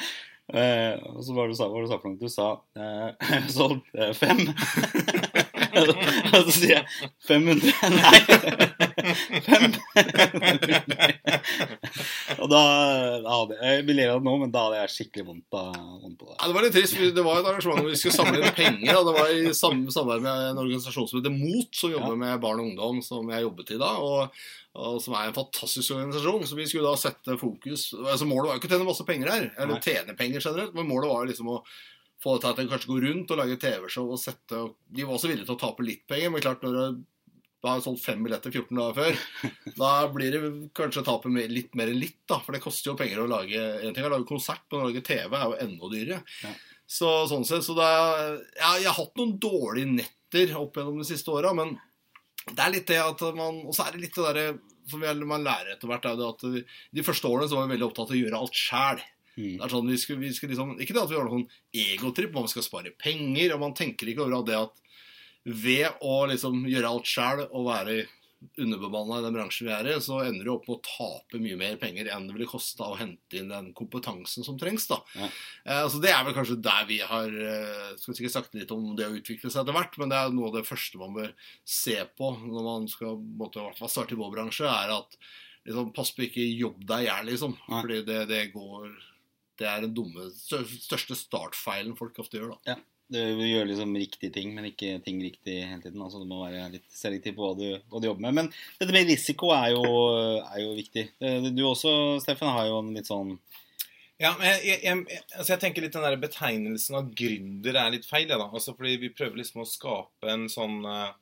eh, 0.56 0.94
og 1.12 1.20
så 1.24 1.34
var 1.36 1.48
det 1.48 1.52
du 1.52 1.58
sa, 1.58 1.68
var 1.68 1.82
det 1.82 1.88
du 1.88 1.92
sa 1.92 1.98
for 2.00 2.08
noe? 2.08 2.20
Du 2.22 2.28
sa 2.32 2.48
eh, 2.80 3.48
solgt 3.58 3.98
eh, 3.98 4.14
fem. 4.16 4.40
Og 5.87 6.42
så 6.49 6.54
sier 6.56 6.75
jeg 6.78 6.85
500 7.28 7.73
Nei. 7.99 8.20
500. 9.47 10.99
Og 12.38 12.47
da, 12.52 12.62
da 13.25 13.30
hadde 13.40 13.56
jeg 13.61 13.85
Vi 13.88 13.97
ler 13.97 14.12
av 14.12 14.20
det 14.20 14.26
nå, 14.28 14.35
men 14.42 14.52
da 14.54 14.64
hadde 14.66 14.80
jeg 14.82 14.92
skikkelig 14.94 15.25
vondt, 15.30 15.56
av, 15.58 15.75
vondt 16.02 16.18
på 16.20 16.28
det. 16.28 16.37
Ja, 16.38 16.44
det 16.50 16.56
var 16.58 16.66
litt 16.66 16.76
trist. 16.76 16.99
Det 17.18 17.25
var 17.26 17.40
et 17.40 17.50
arrangement 17.50 17.82
hvor 17.82 17.90
vi 17.92 17.99
skulle 18.00 18.18
samle 18.18 18.40
inn 18.42 18.56
penger. 18.58 18.92
Og 19.00 19.04
det 19.08 19.16
var 19.18 19.28
i 19.35 19.52
samarbeid 19.56 20.25
med 20.25 20.47
en 20.52 20.62
organisasjon 20.64 21.08
som 21.11 21.20
heter 21.20 21.35
MOT, 21.35 21.70
som 21.82 21.92
jobber 21.94 22.14
Ja. 22.14 22.20
med 22.25 22.40
barn 22.44 22.62
og 22.62 22.66
ungdom, 22.70 23.02
som 23.04 23.28
jeg 23.32 23.44
jobbet 23.47 23.75
i 23.75 23.80
da. 23.80 23.90
Og, 24.04 24.40
og 24.78 24.99
som 25.02 25.12
er 25.18 25.28
en 25.30 25.37
fantastisk 25.37 25.94
organisasjon. 25.97 26.47
Så 26.49 26.58
vi 26.58 26.66
skulle 26.70 26.88
da 26.88 26.97
sette 27.00 27.38
fokus 27.40 27.88
altså 27.99 28.28
Målet 28.28 28.47
var 28.49 28.54
jo 28.56 28.61
ikke 28.62 28.70
å 28.70 28.75
tjene 28.76 28.88
masse 28.88 29.06
penger 29.08 29.28
her, 29.32 29.44
eller 29.58 29.82
tjene 29.85 30.14
penger 30.18 30.44
generelt, 30.44 30.75
men 30.76 30.88
målet 30.90 31.11
var 31.11 31.25
jo 31.25 31.30
liksom 31.32 31.49
å 31.54 31.62
få 32.22 32.34
det 32.34 32.42
til 32.42 32.50
at 32.50 32.62
en 32.62 32.72
kanskje 32.72 32.90
går 32.90 33.06
rundt 33.06 33.30
og 33.34 33.40
lager 33.40 33.60
TV-show 33.62 34.10
og 34.10 34.18
sette 34.20 34.64
De 34.90 35.04
var 35.06 35.14
også 35.14 35.30
villige 35.30 35.46
til 35.46 35.54
å 35.54 35.60
tape 35.60 35.87
litt 35.87 36.04
penger, 36.10 36.32
men 36.34 36.42
klart 36.42 36.64
når 36.66 36.78
du 36.78 37.04
har 37.66 37.80
solgt 37.82 38.04
fem 38.04 38.22
billetter 38.22 38.54
14 38.54 38.78
dager 38.78 38.96
før. 38.98 39.20
Da 39.80 39.92
blir 40.14 40.34
det 40.34 40.50
kanskje 40.78 41.04
tapet 41.06 41.50
litt 41.50 41.75
mer 41.78 41.90
enn 41.90 42.00
litt, 42.00 42.20
da. 42.30 42.38
For 42.44 42.54
det 42.54 42.62
koster 42.62 42.92
jo 42.92 42.98
penger 42.98 43.25
å 43.25 43.30
lage 43.30 43.58
En 43.58 43.94
ting 43.94 44.04
er 44.04 44.10
å 44.10 44.16
lage 44.16 44.30
konsert, 44.30 44.64
men 44.70 44.84
å 44.84 44.90
lage 44.90 45.04
TV 45.06 45.34
er 45.34 45.44
jo 45.46 45.58
enda 45.66 45.92
dyrere. 45.94 46.20
Ja. 46.44 46.54
Så 46.88 47.10
sånn 47.28 47.44
sett, 47.44 47.66
så 47.66 47.75
det 47.76 47.84
er, 47.84 48.38
ja, 48.56 48.72
Jeg 48.78 48.88
har 48.88 48.96
hatt 48.96 49.20
noen 49.20 49.37
dårlige 49.42 49.92
netter 49.98 50.54
opp 50.60 50.78
gjennom 50.78 51.02
de 51.02 51.08
siste 51.08 51.34
åra, 51.34 51.52
men 51.56 51.75
det 52.48 52.64
er 52.64 52.72
litt 52.72 52.88
det 52.88 53.00
at 53.02 53.22
man 53.37 53.60
Og 53.66 53.75
så 53.76 53.84
er 53.84 53.94
det 53.94 54.06
litt 54.06 54.16
det 54.16 54.25
derre 54.25 54.48
som 54.88 55.02
man 55.28 55.44
lærer 55.44 55.75
etter 55.75 55.90
hvert, 55.90 56.06
er 56.08 56.16
det 56.16 56.25
at 56.25 56.44
de 56.96 57.02
første 57.04 57.28
årene 57.28 57.50
så 57.50 57.58
var 57.58 57.66
vi 57.66 57.75
veldig 57.75 57.90
opptatt 57.90 58.08
av 58.08 58.14
å 58.16 58.20
gjøre 58.22 58.38
alt 58.38 58.56
sjæl. 58.56 59.02
Mm. 59.38 59.54
Det 59.54 59.64
er 59.64 59.73
sånn, 59.73 59.90
vi 59.95 59.99
skal, 60.02 60.18
vi 60.18 60.35
skal 60.35 60.50
liksom, 60.50 60.75
ikke 60.83 60.97
det 60.97 61.04
at 61.04 61.12
vi 61.12 61.18
har 61.18 61.28
noen 61.30 61.47
egotripp 61.71 62.18
egotripp, 62.18 62.35
man 62.35 62.50
skal 62.50 62.66
spare 62.66 62.95
penger, 62.99 63.54
og 63.54 63.64
man 63.64 63.75
tenker 63.76 64.11
ikke 64.11 64.26
over 64.26 64.47
det 64.47 64.59
at 64.59 64.85
ved 65.49 66.04
å 66.04 66.26
liksom 66.28 66.64
gjøre 66.68 66.88
alt 66.88 67.09
sjæl 67.09 67.45
og 67.47 67.68
være 67.68 68.04
underbemanna 68.54 69.16
i 69.18 69.23
den 69.25 69.35
bransjen 69.35 69.66
vi 69.66 69.73
er 69.75 69.87
i, 69.90 69.95
så 70.02 70.21
ender 70.23 70.47
du 70.47 70.52
opp 70.52 70.68
med 70.68 70.76
å 70.76 70.85
tape 70.87 71.40
mye 71.42 71.57
mer 71.59 71.75
penger 71.80 72.07
enn 72.14 72.28
det 72.28 72.37
ville 72.37 72.47
kosta 72.47 72.87
å 72.87 72.99
hente 72.99 73.40
inn 73.40 73.50
den 73.50 73.73
kompetansen 73.75 74.47
som 74.47 74.59
trengs. 74.61 74.87
da. 74.87 75.00
Ja. 75.18 75.30
Eh, 75.64 75.87
så 75.90 75.99
Det 75.99 76.12
er 76.12 76.23
vel 76.26 76.37
kanskje 76.37 76.61
der 76.62 76.87
vi 76.87 77.00
har 77.02 77.26
eh, 77.26 77.97
skal 77.99 78.14
sikkert 78.14 78.37
sagt 78.37 78.54
litt 78.54 78.71
om 78.75 78.92
det 78.99 79.09
å 79.09 79.16
utvikle 79.18 79.50
seg 79.50 79.64
etter 79.64 79.75
hvert, 79.75 79.99
men 79.99 80.12
det 80.12 80.21
er 80.21 80.30
noe 80.37 80.52
av 80.52 80.61
det 80.61 80.68
første 80.68 81.02
man 81.02 81.18
bør 81.18 81.35
se 81.66 81.99
på 82.14 82.30
når 82.45 82.71
man 82.71 82.88
skal 82.92 83.18
fall 83.80 83.90
starte 83.90 84.14
i 84.14 84.21
vår 84.21 84.35
bransje, 84.37 84.71
er 84.71 84.95
at 85.00 85.18
liksom, 85.66 85.90
pass 85.97 86.14
på 86.14 86.28
ikke 86.28 86.47
jobb 86.47 86.87
deg 86.87 87.09
i 87.09 87.11
hjel, 87.11 87.30
liksom. 87.33 87.59
Ja. 87.66 87.80
Fordi 87.80 88.02
det, 88.07 88.23
det 88.30 88.45
går 88.54 88.87
Det 89.58 89.66
er 89.66 89.82
den 89.82 89.94
dumme, 89.96 90.28
største 90.38 91.16
startfeilen 91.18 91.96
folk 91.98 92.18
ofte 92.22 92.38
gjør, 92.38 92.54
da. 92.54 92.74
Ja. 92.74 92.78
Du 93.08 93.16
gjør 93.40 93.64
liksom 93.64 93.94
riktige 93.96 94.28
ting, 94.34 94.50
men 94.52 94.66
ikke 94.68 94.98
ting 95.00 95.16
riktig 95.24 95.54
hele 95.64 95.80
tiden. 95.80 96.02
Altså, 96.04 96.20
du 96.20 96.28
må 96.28 96.42
være 96.42 96.66
litt 96.74 96.84
selektiv 96.92 97.38
på 97.38 97.46
hva 97.46 97.54
du, 97.56 97.64
hva 97.88 98.02
du 98.02 98.06
jobber 98.10 98.26
med. 98.26 98.34
Men 98.36 98.50
dette 98.76 98.92
med 98.92 99.08
risiko 99.08 99.48
er 99.56 99.70
jo, 99.72 99.84
er 100.42 100.58
jo 100.60 100.74
viktig. 100.76 101.06
Eh, 101.24 101.46
Du 101.56 101.62
også, 101.64 101.94
Steffen, 102.20 102.50
har 102.52 102.68
jo 102.68 102.82
en 102.82 102.90
litt 102.92 103.08
sånn 103.08 103.38
Ja, 104.20 104.34
men 104.36 104.50
jeg, 104.50 104.60
jeg, 104.66 104.82
jeg, 104.84 105.22
altså 105.38 105.54
jeg 105.54 105.62
tenker 105.62 105.86
litt 105.86 105.96
den 105.96 106.04
der 106.04 106.18
betegnelsen 106.20 106.98
av 107.00 107.08
gründer 107.16 107.80
er 107.80 107.96
litt 107.96 108.04
feil. 108.04 108.28
Ja, 108.28 108.36
da. 108.42 108.50
Altså 108.52 108.76
fordi 108.76 108.98
Vi 109.00 109.14
prøver 109.16 109.40
liksom 109.40 109.64
å 109.64 109.68
skape 109.72 110.28
en 110.34 110.44
sånn 110.52 110.82
uh, 110.84 111.14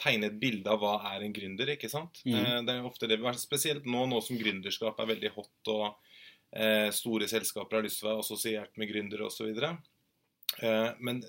Tegne 0.00 0.28
et 0.28 0.36
bilde 0.42 0.68
av 0.68 0.84
hva 0.84 0.98
er 1.14 1.24
en 1.24 1.32
gründer. 1.32 1.72
ikke 1.72 1.88
sant? 1.88 2.20
Mm. 2.28 2.36
Uh, 2.36 2.60
det 2.68 2.76
er 2.76 2.84
ofte 2.92 3.08
det 3.08 3.16
vi 3.16 3.30
har, 3.30 3.40
Spesielt 3.40 3.88
nå, 3.88 4.04
nå 4.12 4.20
som 4.28 4.36
gründerskap 4.36 5.00
er 5.00 5.08
veldig 5.14 5.32
hot 5.38 5.72
og 5.72 5.88
eh, 6.52 6.90
store 6.94 7.28
selskaper 7.30 7.78
har 7.78 7.86
lyst 7.86 8.00
til 8.00 8.08
å 8.08 8.12
være 8.12 8.24
assosiert 8.24 8.76
med 8.80 8.90
gründere 8.90 9.26
osv. 9.28 9.50
Eh, 10.60 10.90
men 11.00 11.22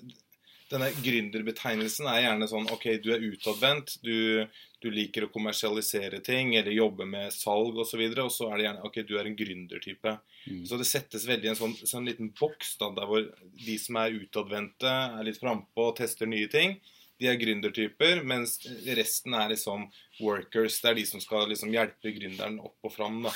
denne 0.72 0.88
gründerbetegnelsen 1.04 2.08
er 2.08 2.22
gjerne 2.24 2.48
sånn 2.48 2.68
OK, 2.72 2.86
du 3.04 3.10
er 3.12 3.24
utadvendt, 3.26 3.98
du, 4.04 4.46
du 4.80 4.88
liker 4.92 5.26
å 5.26 5.32
kommersialisere 5.32 6.22
ting 6.24 6.54
eller 6.56 6.72
jobbe 6.72 7.04
med 7.08 7.34
salg 7.34 7.76
osv., 7.76 7.82
og, 7.82 7.88
så 7.90 8.00
videre, 8.00 8.24
og 8.24 8.32
så 8.32 8.48
er 8.48 8.56
det 8.56 8.66
gjerne 8.68 8.86
OK, 8.88 8.98
du 9.08 9.14
er 9.20 9.28
en 9.28 9.36
gründertype. 9.36 10.14
Mm. 10.46 10.64
Så 10.68 10.80
det 10.80 10.88
settes 10.88 11.28
veldig 11.28 11.50
i 11.50 11.52
en 11.52 11.60
sånn, 11.60 11.76
sånn 11.84 12.08
liten 12.08 12.32
boks 12.38 12.78
da, 12.80 12.88
der 12.96 13.10
hvor 13.10 13.28
de 13.66 13.76
som 13.82 14.00
er 14.00 14.16
utadvendte, 14.16 14.96
er 15.20 15.28
litt 15.28 15.40
frampå 15.42 15.90
og 15.90 15.98
tester 16.00 16.30
nye 16.30 16.48
ting. 16.52 16.78
De 17.22 17.28
er 17.30 17.38
gründertyper, 17.40 18.22
mens 18.26 18.56
resten 18.98 19.34
er 19.38 19.52
liksom 19.54 19.86
workers. 20.20 20.80
Det 20.82 20.90
er 20.90 20.96
de 20.98 21.04
som 21.08 21.22
skal 21.22 21.46
liksom 21.50 21.70
hjelpe 21.72 22.12
gründeren 22.14 22.58
opp 22.62 22.86
og 22.88 22.92
fram. 22.94 23.20
Da. 23.24 23.32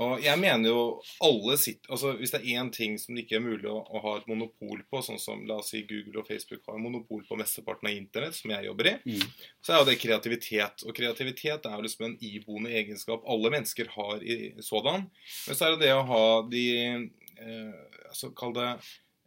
Og 0.00 0.24
jeg 0.24 0.40
mener 0.42 0.72
jo 0.72 0.80
alle 1.24 1.54
sitter 1.60 1.92
altså 1.94 2.14
Hvis 2.18 2.32
det 2.34 2.40
er 2.40 2.58
én 2.60 2.70
ting 2.74 2.96
som 3.00 3.14
det 3.14 3.26
ikke 3.26 3.38
er 3.38 3.44
mulig 3.44 3.68
å, 3.70 3.78
å 3.84 4.02
ha 4.02 4.14
et 4.18 4.26
monopol 4.30 4.80
på, 4.90 5.02
sånn 5.06 5.20
som 5.22 5.44
la 5.48 5.60
oss 5.60 5.70
si 5.74 5.84
Google 5.88 6.22
og 6.22 6.28
Facebook 6.30 6.64
har 6.66 6.80
monopol 6.82 7.22
på 7.28 7.38
mesteparten 7.38 7.90
av 7.90 7.94
internett, 7.96 8.36
som 8.38 8.50
jeg 8.54 8.68
jobber 8.70 8.90
i, 8.92 8.96
Mm. 9.06 9.22
så 9.62 9.72
er 9.72 9.78
jo 9.78 9.86
det 9.90 9.98
kreativitet. 10.02 10.82
Og 10.88 10.96
kreativitet 10.96 11.66
er 11.68 11.76
jo 11.76 11.84
liksom 11.86 12.08
en 12.08 12.18
iboende 12.24 12.72
egenskap 12.74 13.22
alle 13.28 13.50
mennesker 13.54 13.90
har 13.94 14.22
i 14.24 14.54
sådan. 14.64 15.06
Men 15.46 15.56
så 15.58 15.66
er 15.68 15.76
det 15.76 15.86
det 15.86 15.94
å 15.94 16.06
ha 16.08 16.24
de 16.50 16.64
eh, 16.90 17.74
altså 18.08 18.32
Kall 18.36 18.54
det 18.56 18.68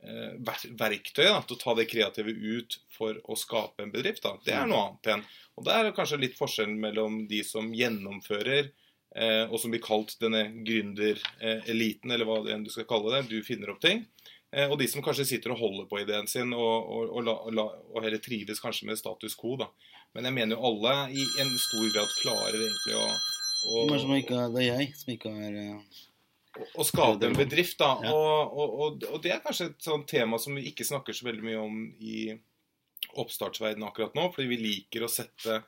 eh, 0.04 0.36
verktøy 0.80 1.26
da, 1.26 1.40
til 1.44 1.58
å 1.58 1.62
ta 1.62 1.76
det 1.78 1.88
kreative 1.92 2.34
ut 2.34 2.80
for 2.96 3.20
å 3.24 3.38
skape 3.40 3.86
en 3.86 3.94
bedrift. 3.94 4.24
Da. 4.26 4.36
Det 4.46 4.56
er 4.56 4.70
noe 4.70 4.90
annet 4.90 5.10
igjen. 5.12 5.26
Og 5.60 5.68
det 5.68 5.76
er 5.76 5.96
kanskje 5.96 6.22
litt 6.22 6.38
forskjellen 6.40 6.80
mellom 6.80 7.24
de 7.30 7.42
som 7.48 7.72
gjennomfører, 7.76 8.72
eh, 9.16 9.46
og 9.50 9.58
som 9.60 9.74
blir 9.74 9.84
kalt 9.84 10.16
denne 10.22 10.48
gründereliten, 10.66 12.14
eller 12.16 12.30
hva 12.30 12.42
enn 12.54 12.66
du 12.68 12.72
skal 12.74 12.88
kalle 12.90 13.18
det. 13.18 13.28
Du 13.32 13.40
finner 13.44 13.74
opp 13.74 13.84
ting. 13.84 14.06
Eh, 14.52 14.66
og 14.66 14.80
de 14.82 14.88
som 14.90 15.04
kanskje 15.06 15.28
sitter 15.30 15.54
og 15.54 15.62
holder 15.62 15.90
på 15.90 16.00
ideen 16.02 16.28
sin, 16.30 16.54
og, 16.58 16.90
og, 16.90 17.10
og, 17.12 17.26
la, 17.28 17.36
la, 17.54 17.66
og 17.94 18.02
heller 18.02 18.22
trives 18.24 18.62
kanskje 18.64 18.88
med 18.90 18.98
status 18.98 19.38
quo. 19.38 19.56
da. 19.62 19.70
Men 20.18 20.26
jeg 20.26 20.38
mener 20.40 20.58
jo 20.58 20.72
alle 20.72 20.94
i 21.14 21.26
en 21.44 21.52
stor 21.62 21.90
grad 21.94 22.16
klarer 22.24 22.58
egentlig 22.58 22.96
å, 22.98 23.08
å, 23.70 23.84
Det 23.92 23.98
er, 24.00 24.04
som 24.06 24.16
ikke, 24.18 24.46
det 24.56 24.64
er 24.64 24.70
jeg 24.72 24.94
som 24.98 25.14
ikke 25.14 25.34
har 25.36 25.60
eh, 25.66 26.00
å 26.80 26.86
skape 26.88 27.26
en 27.30 27.36
bedrift. 27.38 27.78
da, 27.80 27.92
Ja. 28.04 28.12
og, 28.14 28.54
og, 28.54 28.80
og, 28.86 29.04
og 29.14 29.22
det 29.24 29.32
er 29.36 29.42
kanskje 29.46 29.70
et 29.72 29.82
sånt 29.84 30.08
tema 30.08 30.38
som 30.40 30.56
vi 30.56 30.68
ikke 30.72 30.86
snakker 30.88 31.14
så 31.14 31.26
veldig 31.30 31.44
mye 31.46 31.60
om 31.64 31.80
i 32.00 32.34
oppstartsverdenen 33.20 33.88
akkurat 33.88 34.16
nå, 34.18 34.28
fordi 34.34 34.48
vi 34.52 34.58
liker 34.64 35.06
å 35.06 35.12
sette 35.12 35.62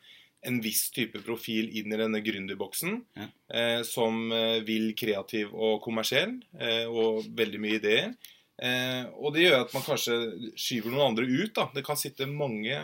en 0.43 0.57
viss 0.63 0.87
type 0.93 1.19
profil 1.21 1.67
inn 1.77 1.93
i 1.93 1.97
denne 1.99 2.21
gründerboksen, 2.25 2.95
Ja. 3.17 3.27
eh, 3.53 3.81
som 3.85 4.31
eh, 4.33 4.59
vil 4.65 4.93
kreativ 4.97 5.53
og 5.53 5.81
kommersiell, 5.85 6.39
eh, 6.59 6.85
og 6.89 7.25
veldig 7.37 7.59
mye 7.61 7.77
ideer. 7.79 8.13
Eh, 8.61 9.05
og 9.17 9.33
det 9.33 9.43
gjør 9.47 9.61
at 9.65 9.73
man 9.73 9.83
kanskje 9.85 10.15
skyver 10.57 10.91
noen 10.93 11.11
andre 11.11 11.25
ut. 11.25 11.53
da. 11.53 11.69
Det 11.73 11.83
kan 11.85 11.97
sitte 11.97 12.25
mange, 12.29 12.75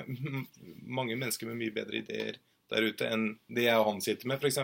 mange 0.85 1.15
mennesker 1.17 1.45
med 1.49 1.57
mye 1.57 1.73
bedre 1.73 1.97
ideer 2.01 2.37
der 2.69 2.81
ute 2.83 3.07
enn 3.07 3.27
det 3.47 3.63
jeg 3.63 3.77
og 3.79 3.85
han 3.93 4.01
sitter 4.03 4.27
med, 4.27 4.41
f.eks. 4.43 4.57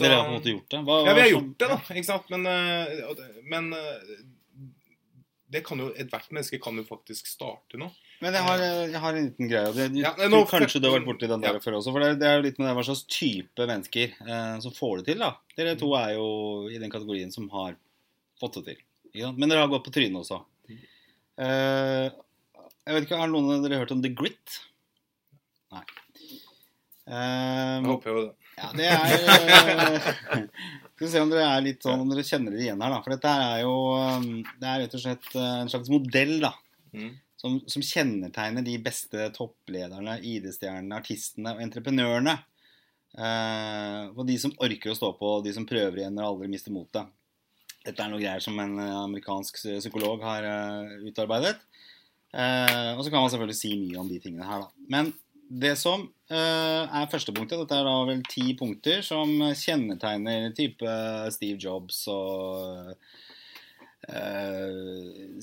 Dere 0.00 0.14
har 0.18 0.24
på 0.24 0.30
en 0.32 0.38
måte 0.40 0.52
gjort 0.54 0.68
det? 0.74 0.80
Hva, 0.86 0.96
Ja, 1.06 1.14
vi 1.14 1.20
har 1.20 1.28
gjort 1.34 1.58
det, 1.58 1.68
da. 1.68 1.76
ikke 1.94 2.04
sant? 2.08 2.30
Men, 2.30 2.46
eh, 2.46 3.42
men 3.50 3.72
eh, 3.72 4.16
det 5.54 5.62
kan 5.66 5.78
jo, 5.78 5.90
ethvert 5.94 6.30
menneske 6.34 6.58
kan 6.62 6.74
jo 6.80 6.82
faktisk 6.88 7.26
starte 7.30 7.78
nå. 7.78 7.90
Men 8.22 8.32
jeg 8.32 8.42
har, 8.46 8.58
jeg 8.88 9.00
har 9.02 9.14
en 9.18 9.24
liten 9.28 9.48
greie. 9.50 9.72
Det, 9.74 9.86
Ja, 10.00 10.12
nå- 10.30 10.44
kanskje 10.48 10.80
du 10.80 10.88
har 10.88 10.98
vært 10.98 11.06
borti 11.06 11.28
den 11.28 11.40
der 11.42 11.54
Ja. 11.58 11.60
før 11.60 11.76
også. 11.80 11.92
For 11.92 12.00
det, 12.00 12.18
det 12.20 12.26
er 12.30 12.36
jo 12.38 12.42
litt 12.46 12.58
med 12.58 12.68
det, 12.68 12.74
hva 12.78 12.84
slags 12.86 13.04
type 13.10 13.66
mennesker 13.68 14.14
eh, 14.26 14.58
som 14.64 14.72
får 14.72 14.98
det 15.02 15.06
til. 15.12 15.18
da. 15.18 15.32
Dere 15.56 15.76
to 15.76 15.92
er 15.98 16.14
jo 16.14 16.68
i 16.70 16.78
den 16.78 16.90
kategorien 16.90 17.30
som 17.34 17.48
har 17.50 17.76
fått 18.40 18.54
det 18.60 18.64
til. 18.70 18.78
Ikke 19.14 19.26
sant? 19.28 19.38
Men 19.38 19.48
dere 19.52 19.60
har 19.66 19.68
gått 19.68 19.84
på 19.84 19.92
trynet 19.94 20.22
også. 20.24 20.40
Eh, 21.38 22.10
jeg 22.86 22.94
vet 22.94 23.04
ikke, 23.06 23.18
Har 23.18 23.28
noen 23.28 23.50
av 23.58 23.62
dere 23.68 23.78
hørt 23.82 23.92
om 23.92 24.02
The 24.02 24.10
Grit? 24.14 24.58
Nei. 25.74 25.82
Eh, 27.06 27.80
Jeg 27.82 27.84
håper 27.84 28.10
jo 28.10 28.20
det. 28.26 28.34
Ja, 28.58 28.70
det 28.76 28.88
er 28.90 29.14
eh, 29.14 30.08
Skal 30.94 31.06
vi 31.06 31.10
se 31.10 31.22
om 31.24 31.30
dere 31.32 31.46
er 31.50 31.64
litt 31.64 31.82
sånn, 31.82 32.04
om 32.04 32.10
dere 32.12 32.22
kjenner 32.26 32.54
dere 32.54 32.68
igjen 32.68 32.82
her, 32.84 32.92
da. 32.94 33.00
For 33.02 33.14
dette 33.16 33.30
er 33.48 33.64
jo 33.64 33.74
um, 33.98 34.28
Det 34.60 34.68
er 34.70 34.84
rett 34.84 34.94
og 34.94 35.02
slett 35.02 35.26
eh, 35.34 35.56
en 35.64 35.72
slags 35.72 35.90
modell, 35.92 36.36
da 36.44 36.52
Mm. 36.94 37.10
som, 37.36 37.56
som 37.66 37.82
kjennetegner 37.82 38.62
de 38.62 38.76
beste 38.78 39.24
topplederne, 39.34 40.20
ID-stjernene, 40.22 41.00
artistene 41.00 41.56
og 41.56 41.62
entreprenørene. 41.64 42.36
Eh, 43.18 44.04
og 44.14 44.22
de 44.28 44.36
som 44.38 44.54
orker 44.62 44.92
å 44.92 44.96
stå 44.98 45.10
på, 45.18 45.32
og 45.38 45.44
de 45.46 45.52
som 45.56 45.66
prøver 45.66 46.00
igjen 46.00 46.20
og 46.20 46.28
aldri 46.28 46.50
mister 46.52 46.74
motet. 46.74 47.10
Dette 47.84 48.00
er 48.00 48.12
noe 48.12 48.22
greier 48.22 48.42
som 48.42 48.58
en 48.62 48.78
eh, 48.78 49.00
amerikansk 49.02 49.58
psykolog 49.64 50.22
har 50.24 50.46
uh, 50.46 50.94
utarbeidet. 51.10 51.58
Eh, 52.34 52.92
og 52.94 53.04
så 53.04 53.10
kan 53.10 53.20
man 53.20 53.30
selvfølgelig 53.34 53.58
si 53.58 53.74
mye 53.78 54.00
om 54.00 54.08
de 54.10 54.22
tingene 54.22 54.48
her, 54.48 54.64
da. 54.64 54.86
Men 54.90 55.12
det 55.48 55.74
som 55.78 56.06
eh, 56.30 56.82
er 57.00 57.10
første 57.12 57.34
punktet, 57.36 57.60
dette 57.60 57.76
er 57.76 57.86
da 57.86 57.98
vel 58.08 58.22
ti 58.30 58.54
punkter 58.58 59.04
som 59.04 59.30
kjennetegner 59.52 60.50
type 60.56 60.96
Steve 61.34 61.58
Jobs 61.60 62.04
og 62.12 62.94
eh, 64.08 65.38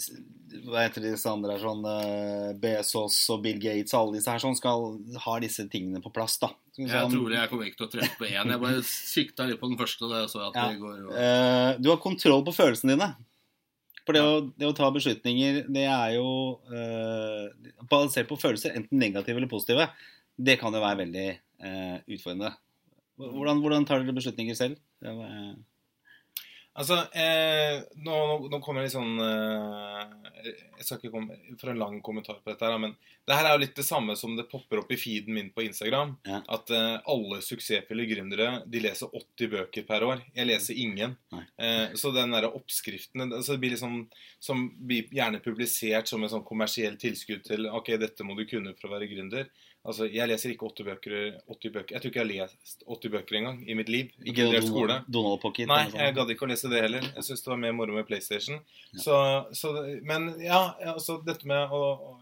hva 0.65 0.83
heter 0.83 1.05
disse 1.05 1.29
andre 1.31 1.55
her, 1.55 1.63
sånn 1.63 1.85
eh, 1.87 2.49
Bezos 2.61 3.17
og 3.33 3.43
Bill 3.45 3.61
Gates 3.61 3.93
og 3.95 4.01
alle 4.01 4.19
disse 4.19 4.33
her 4.33 4.43
sånn 4.43 4.57
skal 4.59 4.89
ha 5.25 5.37
disse 5.43 5.65
tingene 5.71 6.03
på 6.03 6.11
plass, 6.13 6.37
da. 6.41 6.51
Sånn. 6.75 6.89
Jeg 6.91 7.11
tror 7.13 7.33
jeg 7.37 7.51
kommer 7.51 7.69
ikke 7.69 7.81
til 7.83 7.89
å 7.89 7.93
treffe 7.95 8.19
på 8.19 8.29
én. 8.29 8.51
Jeg 8.53 8.63
bare 8.65 8.85
sikta 8.87 9.47
litt 9.47 9.59
på 9.61 9.71
den 9.71 9.79
første. 9.79 10.07
Da 10.07 10.23
jeg 10.23 10.31
så 10.31 10.45
at 10.47 10.55
Ja. 10.55 10.69
det 10.71 10.79
går 10.79 11.01
og... 11.09 11.81
Du 11.83 11.89
har 11.91 11.99
kontroll 12.03 12.45
på 12.47 12.53
følelsene 12.55 12.95
dine. 12.95 13.09
For 14.07 14.17
det 14.17 14.21
å, 14.25 14.37
det 14.57 14.67
å 14.69 14.75
ta 14.77 14.89
beslutninger, 14.93 15.63
det 15.69 15.85
er 15.85 16.15
jo 16.15 16.29
eh, 16.73 17.71
basert 17.91 18.29
på 18.29 18.39
følelser, 18.41 18.73
enten 18.77 19.01
negative 19.01 19.37
eller 19.37 19.51
positive. 19.51 19.87
Det 20.41 20.57
kan 20.61 20.73
jo 20.73 20.81
være 20.81 21.03
veldig 21.03 21.27
eh, 21.29 21.97
utfordrende. 22.07 22.55
Hvordan, 23.21 23.61
hvordan 23.61 23.85
tar 23.85 24.01
dere 24.01 24.17
beslutninger 24.17 24.57
selv? 24.57 24.79
Det 25.03 25.13
eh, 25.13 25.51
Altså, 26.81 26.97
eh, 27.13 27.83
nå, 28.01 28.17
nå, 28.49 28.59
kommer 28.63 28.81
det 28.81 28.87
litt 28.87 28.95
sånn 28.95 29.19
eh, 29.21 30.53
Jeg 30.79 30.85
skal 30.87 30.97
ikke 30.97 31.11
komme 31.13 31.37
for 31.61 31.69
en 31.69 31.81
lang 31.81 31.99
kommentar 32.01 32.39
på 32.39 32.49
dette, 32.49 32.65
her, 32.65 32.79
men 32.81 32.95
det 33.29 33.37
her 33.37 33.47
er 33.47 33.53
jo 33.53 33.61
litt 33.61 33.75
det 33.77 33.85
samme 33.85 34.15
som 34.17 34.33
det 34.33 34.47
popper 34.49 34.81
opp 34.81 34.89
i 34.91 34.97
feeden 34.97 35.35
min 35.35 35.51
på 35.53 35.61
Instagram. 35.67 36.15
Ja. 36.25 36.39
At 36.55 36.71
eh, 36.73 36.95
alle 37.13 37.37
suksessfulle 37.45 38.07
gründere 38.09 38.63
de 38.65 38.81
leser 38.81 39.13
80 39.13 39.51
bøker 39.51 39.85
per 39.85 40.05
år. 40.07 40.23
Jeg 40.33 40.49
leser 40.49 40.79
ingen. 40.81 41.13
Eh, 41.31 41.93
så 42.01 42.13
den 42.15 42.33
derre 42.33 42.49
oppskriften 42.57 43.27
altså 43.27 43.53
det 43.53 43.61
blir 43.61 43.75
liksom, 43.75 44.07
Som 44.41 44.65
blir 44.87 45.11
gjerne 45.13 45.39
publisert 45.43 46.09
som 46.09 46.23
en 46.23 46.31
sånn 46.33 46.47
kommersiell 46.47 46.97
tilskudd 46.99 47.45
til 47.45 47.69
Ok, 47.69 47.93
dette 48.01 48.25
må 48.25 48.33
du 48.39 48.47
kunne 48.49 48.73
for 48.79 48.89
å 48.89 48.95
være 48.95 49.11
gründer. 49.11 49.51
Altså, 49.81 50.05
Jeg 50.13 50.29
leser 50.29 50.51
ikke 50.53 50.67
80 50.69 50.85
bøker, 50.85 51.13
80 51.49 51.71
bøker. 51.73 51.95
Jeg 51.95 52.01
tror 52.01 52.11
ikke 52.11 52.21
jeg 52.21 52.41
har 52.41 52.49
lest 52.53 52.83
80 52.85 53.13
bøker 53.15 53.37
engang 53.39 53.61
i 53.65 53.73
mitt 53.73 53.89
liv. 53.89 54.11
ikke 54.21 54.43
inkludert 54.45 54.67
skole. 54.67 54.97
Donald 55.09 55.41
Pocket? 55.41 55.67
Nei, 55.71 55.87
jeg 55.89 56.15
gadd 56.17 56.33
ikke 56.33 56.45
å 56.45 56.51
lese 56.51 56.69
det 56.69 56.83
heller. 56.85 57.07
Jeg 57.15 57.25
syns 57.25 57.41
det 57.41 57.49
var 57.49 57.61
mer 57.63 57.73
moro 57.73 57.95
med 57.95 58.05
PlayStation. 58.05 58.59
Ja. 58.91 58.99
Så, 59.01 59.15
så, 59.57 59.71
men 60.05 60.35
ja, 60.43 60.61
altså 60.93 61.17
dette 61.25 61.49
med 61.49 61.73
å, 61.73 61.81
å 61.97 62.17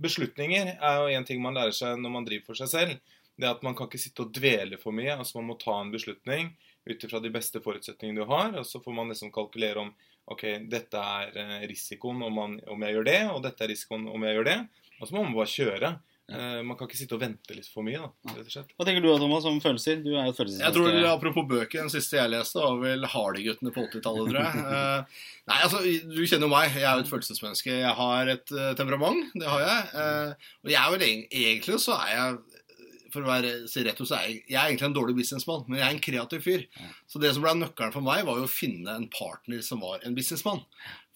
Beslutninger 0.00 0.78
er 0.80 0.94
jo 0.96 1.08
en 1.12 1.26
ting 1.28 1.42
man 1.44 1.58
lærer 1.58 1.74
seg 1.76 1.98
når 2.00 2.12
man 2.14 2.24
driver 2.24 2.52
for 2.52 2.60
seg 2.62 2.70
selv. 2.72 3.16
Det 3.40 3.48
at 3.48 3.62
Man 3.64 3.74
kan 3.76 3.88
ikke 3.88 4.00
sitte 4.00 4.24
og 4.24 4.32
dvele 4.36 4.78
for 4.80 4.96
mye. 4.96 5.16
altså 5.16 5.40
Man 5.40 5.50
må 5.50 5.58
ta 5.60 5.74
en 5.80 5.92
beslutning 5.92 6.54
ut 6.88 7.04
ifra 7.04 7.20
de 7.20 7.32
beste 7.32 7.60
forutsetningene 7.60 8.22
du 8.22 8.30
har. 8.30 8.54
Og 8.60 8.64
så 8.68 8.80
får 8.80 8.96
man 8.96 9.12
liksom 9.12 9.32
kalkulere 9.34 9.82
om 9.82 9.90
ok, 10.30 10.44
dette 10.70 11.00
er 11.00 11.36
eh, 11.42 11.56
risikoen 11.68 12.22
om, 12.22 12.32
man, 12.32 12.56
om 12.70 12.86
jeg 12.86 12.96
gjør 12.96 13.06
det, 13.08 13.20
og 13.34 13.42
dette 13.44 13.64
er 13.66 13.72
risikoen 13.72 14.06
om 14.08 14.24
jeg 14.24 14.38
gjør 14.38 14.48
det. 14.48 14.58
Og 15.00 15.08
så 15.08 15.16
må 15.16 15.24
man 15.26 15.36
bare 15.36 15.50
kjøre. 15.50 15.92
Eh, 16.30 16.60
Man 16.62 16.76
kan 16.78 16.86
ikke 16.88 16.98
sitte 17.00 17.16
og 17.16 17.22
vente 17.22 17.56
litt 17.56 17.68
for 17.70 17.86
mye. 17.86 17.98
da, 17.98 18.34
rett 18.36 18.46
og 18.46 18.52
slett. 18.54 18.70
Hva 18.76 18.86
tenker 18.86 19.02
du 19.02 19.08
da, 19.10 19.16
Thomas, 19.18 19.48
om 19.48 19.58
følelser? 19.62 20.02
Du 20.04 20.12
er 20.14 20.28
jo 20.28 20.34
et 20.34 20.54
Jeg 20.60 20.76
tror. 20.76 21.00
Apropos 21.10 21.48
bøker, 21.50 21.80
den 21.80 21.92
siste 21.92 22.20
jeg 22.20 22.32
leste, 22.32 22.60
var 22.62 22.78
vel 22.82 23.08
Hardy-guttene 23.14 23.74
på 23.74 23.86
80-tallet, 23.88 24.30
tror 24.30 24.40
jeg. 24.44 24.62
Uh, 24.70 25.26
nei, 25.50 25.58
altså, 25.66 25.82
Du 25.82 26.22
kjenner 26.22 26.46
jo 26.46 26.52
meg. 26.52 26.70
Jeg 26.76 26.86
er 26.86 27.00
jo 27.00 27.06
et 27.06 27.12
følelsesmenneske. 27.12 27.74
Jeg 27.82 27.96
har 28.02 28.32
et 28.36 28.54
uh, 28.54 28.70
temperament. 28.78 29.34
Det 29.34 29.50
har 29.50 29.66
jeg. 29.66 29.90
Eh, 30.00 30.48
og 30.64 30.72
jeg 30.72 30.80
er 30.80 30.94
vel 30.94 31.06
egentlig 31.10 31.80
så 31.80 31.98
er 31.98 32.14
jeg 32.14 32.40
for 33.10 33.26
å 33.26 33.30
være 33.30 33.52
si 33.66 33.82
rett 33.82 33.98
ut, 33.98 34.06
så 34.06 34.20
er 34.20 34.26
jeg, 34.28 34.42
jeg 34.52 34.58
er 34.60 34.68
egentlig 34.68 34.86
en 34.86 34.94
dårlig 34.94 35.16
businessmann, 35.18 35.64
men 35.66 35.80
jeg 35.80 35.86
er 35.86 35.96
en 35.96 36.04
kreativ 36.04 36.44
fyr. 36.44 36.66
Så 37.10 37.18
det 37.18 37.32
som 37.34 37.42
ble 37.42 37.56
nøkkelen 37.58 37.94
for 37.94 38.06
meg, 38.06 38.22
var 38.28 38.38
jo 38.38 38.46
å 38.46 38.50
finne 38.50 38.94
en 38.94 39.08
partner 39.10 39.64
som 39.66 39.82
var 39.82 40.04
en 40.06 40.14
businessmann. 40.14 40.62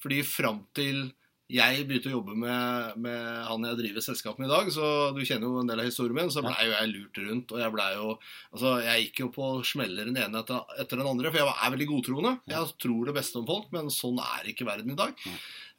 Fordi 0.03 0.25
fram 0.27 0.65
til 0.77 1.07
jeg 1.53 1.85
begynte 1.85 2.09
å 2.09 2.15
jobbe 2.15 2.35
med, 2.41 2.95
med 3.05 3.25
han 3.45 3.67
jeg 3.69 3.77
driver 3.83 4.05
selskapet 4.07 4.41
med 4.41 4.49
i 4.49 4.53
dag, 4.55 4.71
så 4.73 4.87
du 5.13 5.21
kjenner 5.29 5.51
jo 5.51 5.61
en 5.61 5.69
del 5.69 5.83
av 5.83 5.89
historien 5.91 6.17
min, 6.17 6.31
så 6.33 6.41
blei 6.45 6.57
jo 6.65 6.73
jeg 6.73 6.91
lurt 6.93 7.21
rundt. 7.21 7.53
Og 7.53 7.61
jeg 7.61 7.75
blei 7.75 7.89
jo 7.99 8.07
Altså, 8.55 8.73
jeg 8.87 9.03
gikk 9.03 9.21
jo 9.25 9.29
på 9.35 9.51
smeller 9.69 10.09
den 10.09 10.17
ene 10.23 10.41
etter, 10.41 10.63
etter 10.81 11.01
den 11.01 11.11
andre, 11.11 11.29
for 11.29 11.43
jeg 11.43 11.53
er 11.53 11.75
veldig 11.75 11.89
godtroende. 11.91 12.33
Jeg 12.49 12.73
tror 12.81 13.11
det 13.11 13.17
beste 13.19 13.41
om 13.41 13.49
folk, 13.49 13.69
men 13.77 13.93
sånn 13.93 14.23
er 14.25 14.49
ikke 14.55 14.69
verden 14.69 14.95
i 14.95 14.99
dag. 14.99 15.27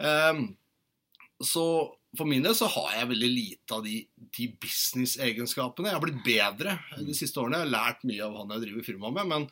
Ehm, 0.05 0.43
så 1.41 1.65
for 2.15 2.29
min 2.29 2.45
del 2.45 2.53
så 2.55 2.69
har 2.71 2.91
jeg 2.99 3.09
veldig 3.09 3.31
lite 3.31 3.75
av 3.75 3.81
de, 3.85 4.03
de 4.37 4.47
business-egenskapene. 4.61 5.89
Jeg 5.89 5.97
har 5.97 6.03
blitt 6.03 6.21
bedre 6.27 6.77
de 6.99 7.15
siste 7.17 7.41
årene. 7.41 7.63
Jeg 7.63 7.67
har 7.67 7.73
lært 7.73 8.05
mye 8.07 8.27
av 8.27 8.37
han 8.39 8.53
jeg 8.55 8.67
driver 8.67 8.87
firma 8.87 9.11
med. 9.17 9.31
Men, 9.33 9.49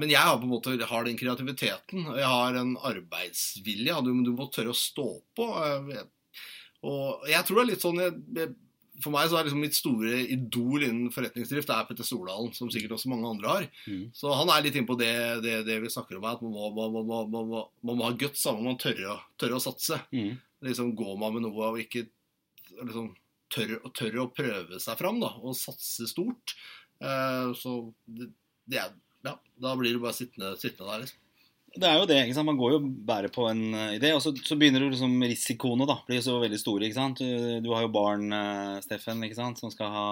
men 0.00 0.10
jeg 0.10 0.18
har 0.18 0.38
på 0.40 0.48
en 0.48 0.50
måte 0.54 0.72
har 0.90 1.04
den 1.06 1.18
kreativiteten. 1.20 2.06
og 2.10 2.16
Jeg 2.18 2.26
har 2.26 2.56
en 2.58 2.72
arbeidsvilje. 2.90 4.00
Du, 4.02 4.10
du 4.26 4.32
må 4.34 4.48
tørre 4.50 4.72
å 4.74 4.76
stå 4.76 5.04
på. 5.38 5.46
eh, 5.62 6.02
Og 6.82 7.28
jeg 7.28 7.44
tror 7.46 7.60
det 7.60 7.62
er 7.62 7.68
litt 7.74 7.84
sånn 7.84 8.00
jeg, 8.00 8.48
For 9.00 9.12
meg 9.14 9.28
så 9.30 9.38
er 9.38 9.46
liksom 9.46 9.62
mitt 9.64 9.76
store 9.76 10.18
idol 10.32 10.82
innen 10.84 11.12
forretningsdrift 11.14 11.68
det 11.70 11.76
er 11.76 11.86
Petter 11.88 12.04
Stordalen, 12.04 12.50
som 12.52 12.68
sikkert 12.72 12.92
også 12.98 13.08
mange 13.12 13.28
andre 13.30 13.48
har. 13.54 13.68
Mm. 13.88 14.02
Så 14.12 14.28
han 14.36 14.50
er 14.52 14.64
litt 14.66 14.74
inne 14.76 14.88
på 14.90 14.96
det, 15.00 15.12
det, 15.44 15.54
det 15.64 15.78
vi 15.80 15.88
snakker 15.92 16.18
om 16.18 16.26
her, 16.28 16.36
at 16.36 16.42
man 16.44 16.52
må, 16.52 16.68
man 16.76 16.92
må, 16.92 17.00
man 17.00 17.06
må, 17.08 17.20
man 17.32 17.48
må, 17.54 17.62
man 17.88 17.96
må 18.00 18.08
ha 18.10 18.12
guts, 18.20 18.42
Man 18.50 18.66
må 18.66 18.74
tørre, 18.80 19.16
tørre 19.40 19.56
å 19.56 19.64
satse 19.64 20.00
Mm. 20.12 20.34
liksom 20.68 20.92
går 20.98 21.14
man 21.22 21.32
med 21.38 21.46
noe 21.46 21.70
og 21.70 21.78
ikke 21.80 22.02
liksom, 22.82 23.14
tør, 23.54 23.78
tør 23.96 24.18
å 24.20 24.28
prøve 24.36 24.80
seg 24.84 24.98
fram 25.00 25.20
da, 25.22 25.32
og 25.40 25.56
satse 25.56 26.04
stort. 26.10 26.52
Eh, 27.00 27.54
så 27.56 27.78
det, 28.04 28.28
det 28.68 28.82
er, 28.84 28.92
ja, 29.26 29.34
da 29.60 29.74
blir 29.76 29.96
du 29.96 30.02
bare 30.02 30.16
sittende, 30.16 30.54
sittende 30.60 30.92
der. 30.92 31.04
Liksom. 31.04 31.18
Det 31.70 31.86
er 31.86 32.00
jo 32.00 32.06
det. 32.08 32.16
ikke 32.24 32.34
sant? 32.34 32.48
Man 32.48 32.58
går 32.58 32.72
jo 32.74 32.78
bare 33.06 33.28
på 33.30 33.44
en 33.46 33.60
eh, 33.78 33.92
idé, 34.00 34.10
og 34.16 34.22
så, 34.24 34.32
så 34.42 34.56
begynner 34.58 34.82
jo 34.82 34.88
liksom 34.90 35.12
risikoene 35.22 35.86
da, 35.86 36.00
blir 36.08 36.22
så 36.24 36.34
veldig 36.42 36.58
store. 36.58 36.88
ikke 36.88 36.98
sant? 36.98 37.22
Du, 37.22 37.60
du 37.62 37.68
har 37.70 37.84
jo 37.84 37.92
barn, 37.94 38.24
eh, 38.34 38.80
Steffen, 38.82 39.22
ikke 39.22 39.38
sant? 39.38 39.60
som 39.62 39.70
skal 39.70 39.92
ha 39.94 40.06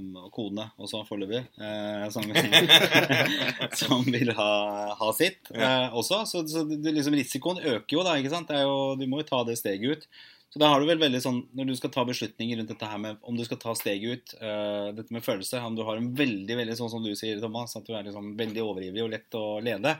um, 0.00 0.16
og 0.24 0.32
kone 0.34 0.66
også 0.82 1.04
foreløpig. 1.06 1.44
Eh, 1.62 2.06
som, 2.10 2.26
som 3.82 4.02
vil 4.10 4.34
ha, 4.34 4.50
ha 4.98 5.12
sitt 5.14 5.52
eh, 5.54 5.94
også. 5.94 6.24
Så, 6.26 6.42
så 6.50 6.64
det, 6.72 6.96
liksom, 6.96 7.14
risikoen 7.14 7.62
øker 7.62 8.00
jo 8.00 8.06
da. 8.06 8.16
ikke 8.18 8.34
sant? 8.34 8.50
Det 8.50 8.58
er 8.58 8.66
jo, 8.66 8.96
du 8.98 9.06
må 9.06 9.22
jo 9.22 9.30
ta 9.30 9.44
det 9.46 9.60
steget 9.62 9.86
ut. 9.94 10.10
Så 10.56 10.60
da 10.62 10.70
har 10.72 10.80
du 10.80 10.86
vel 10.88 10.96
veldig 10.96 11.18
sånn, 11.20 11.42
Når 11.52 11.66
du 11.68 11.74
skal 11.76 11.90
ta 11.92 12.02
beslutninger 12.08 12.56
rundt 12.56 12.70
dette 12.72 12.88
her 12.88 12.96
med 12.96 13.18
om 13.28 13.36
du 13.36 13.42
skal 13.44 13.58
ta 13.60 13.74
steget 13.76 14.08
ut, 14.08 14.32
uh, 14.40 14.88
dette 14.96 15.12
med 15.12 15.20
følelse 15.20 15.60
Om 15.60 15.74
du 15.76 15.82
har 15.84 16.00
en 16.00 16.06
veldig 16.16 16.56
veldig 16.56 16.76
sånn 16.78 16.88
som 16.94 17.02
du 17.04 17.10
sier, 17.12 17.42
Thomas, 17.42 17.76
at 17.76 17.84
du 17.84 17.92
er 17.92 18.06
liksom 18.06 18.30
veldig 18.38 18.62
overivrig 18.64 19.02
og 19.04 19.12
lett 19.12 19.36
å 19.36 19.44
lede, 19.60 19.92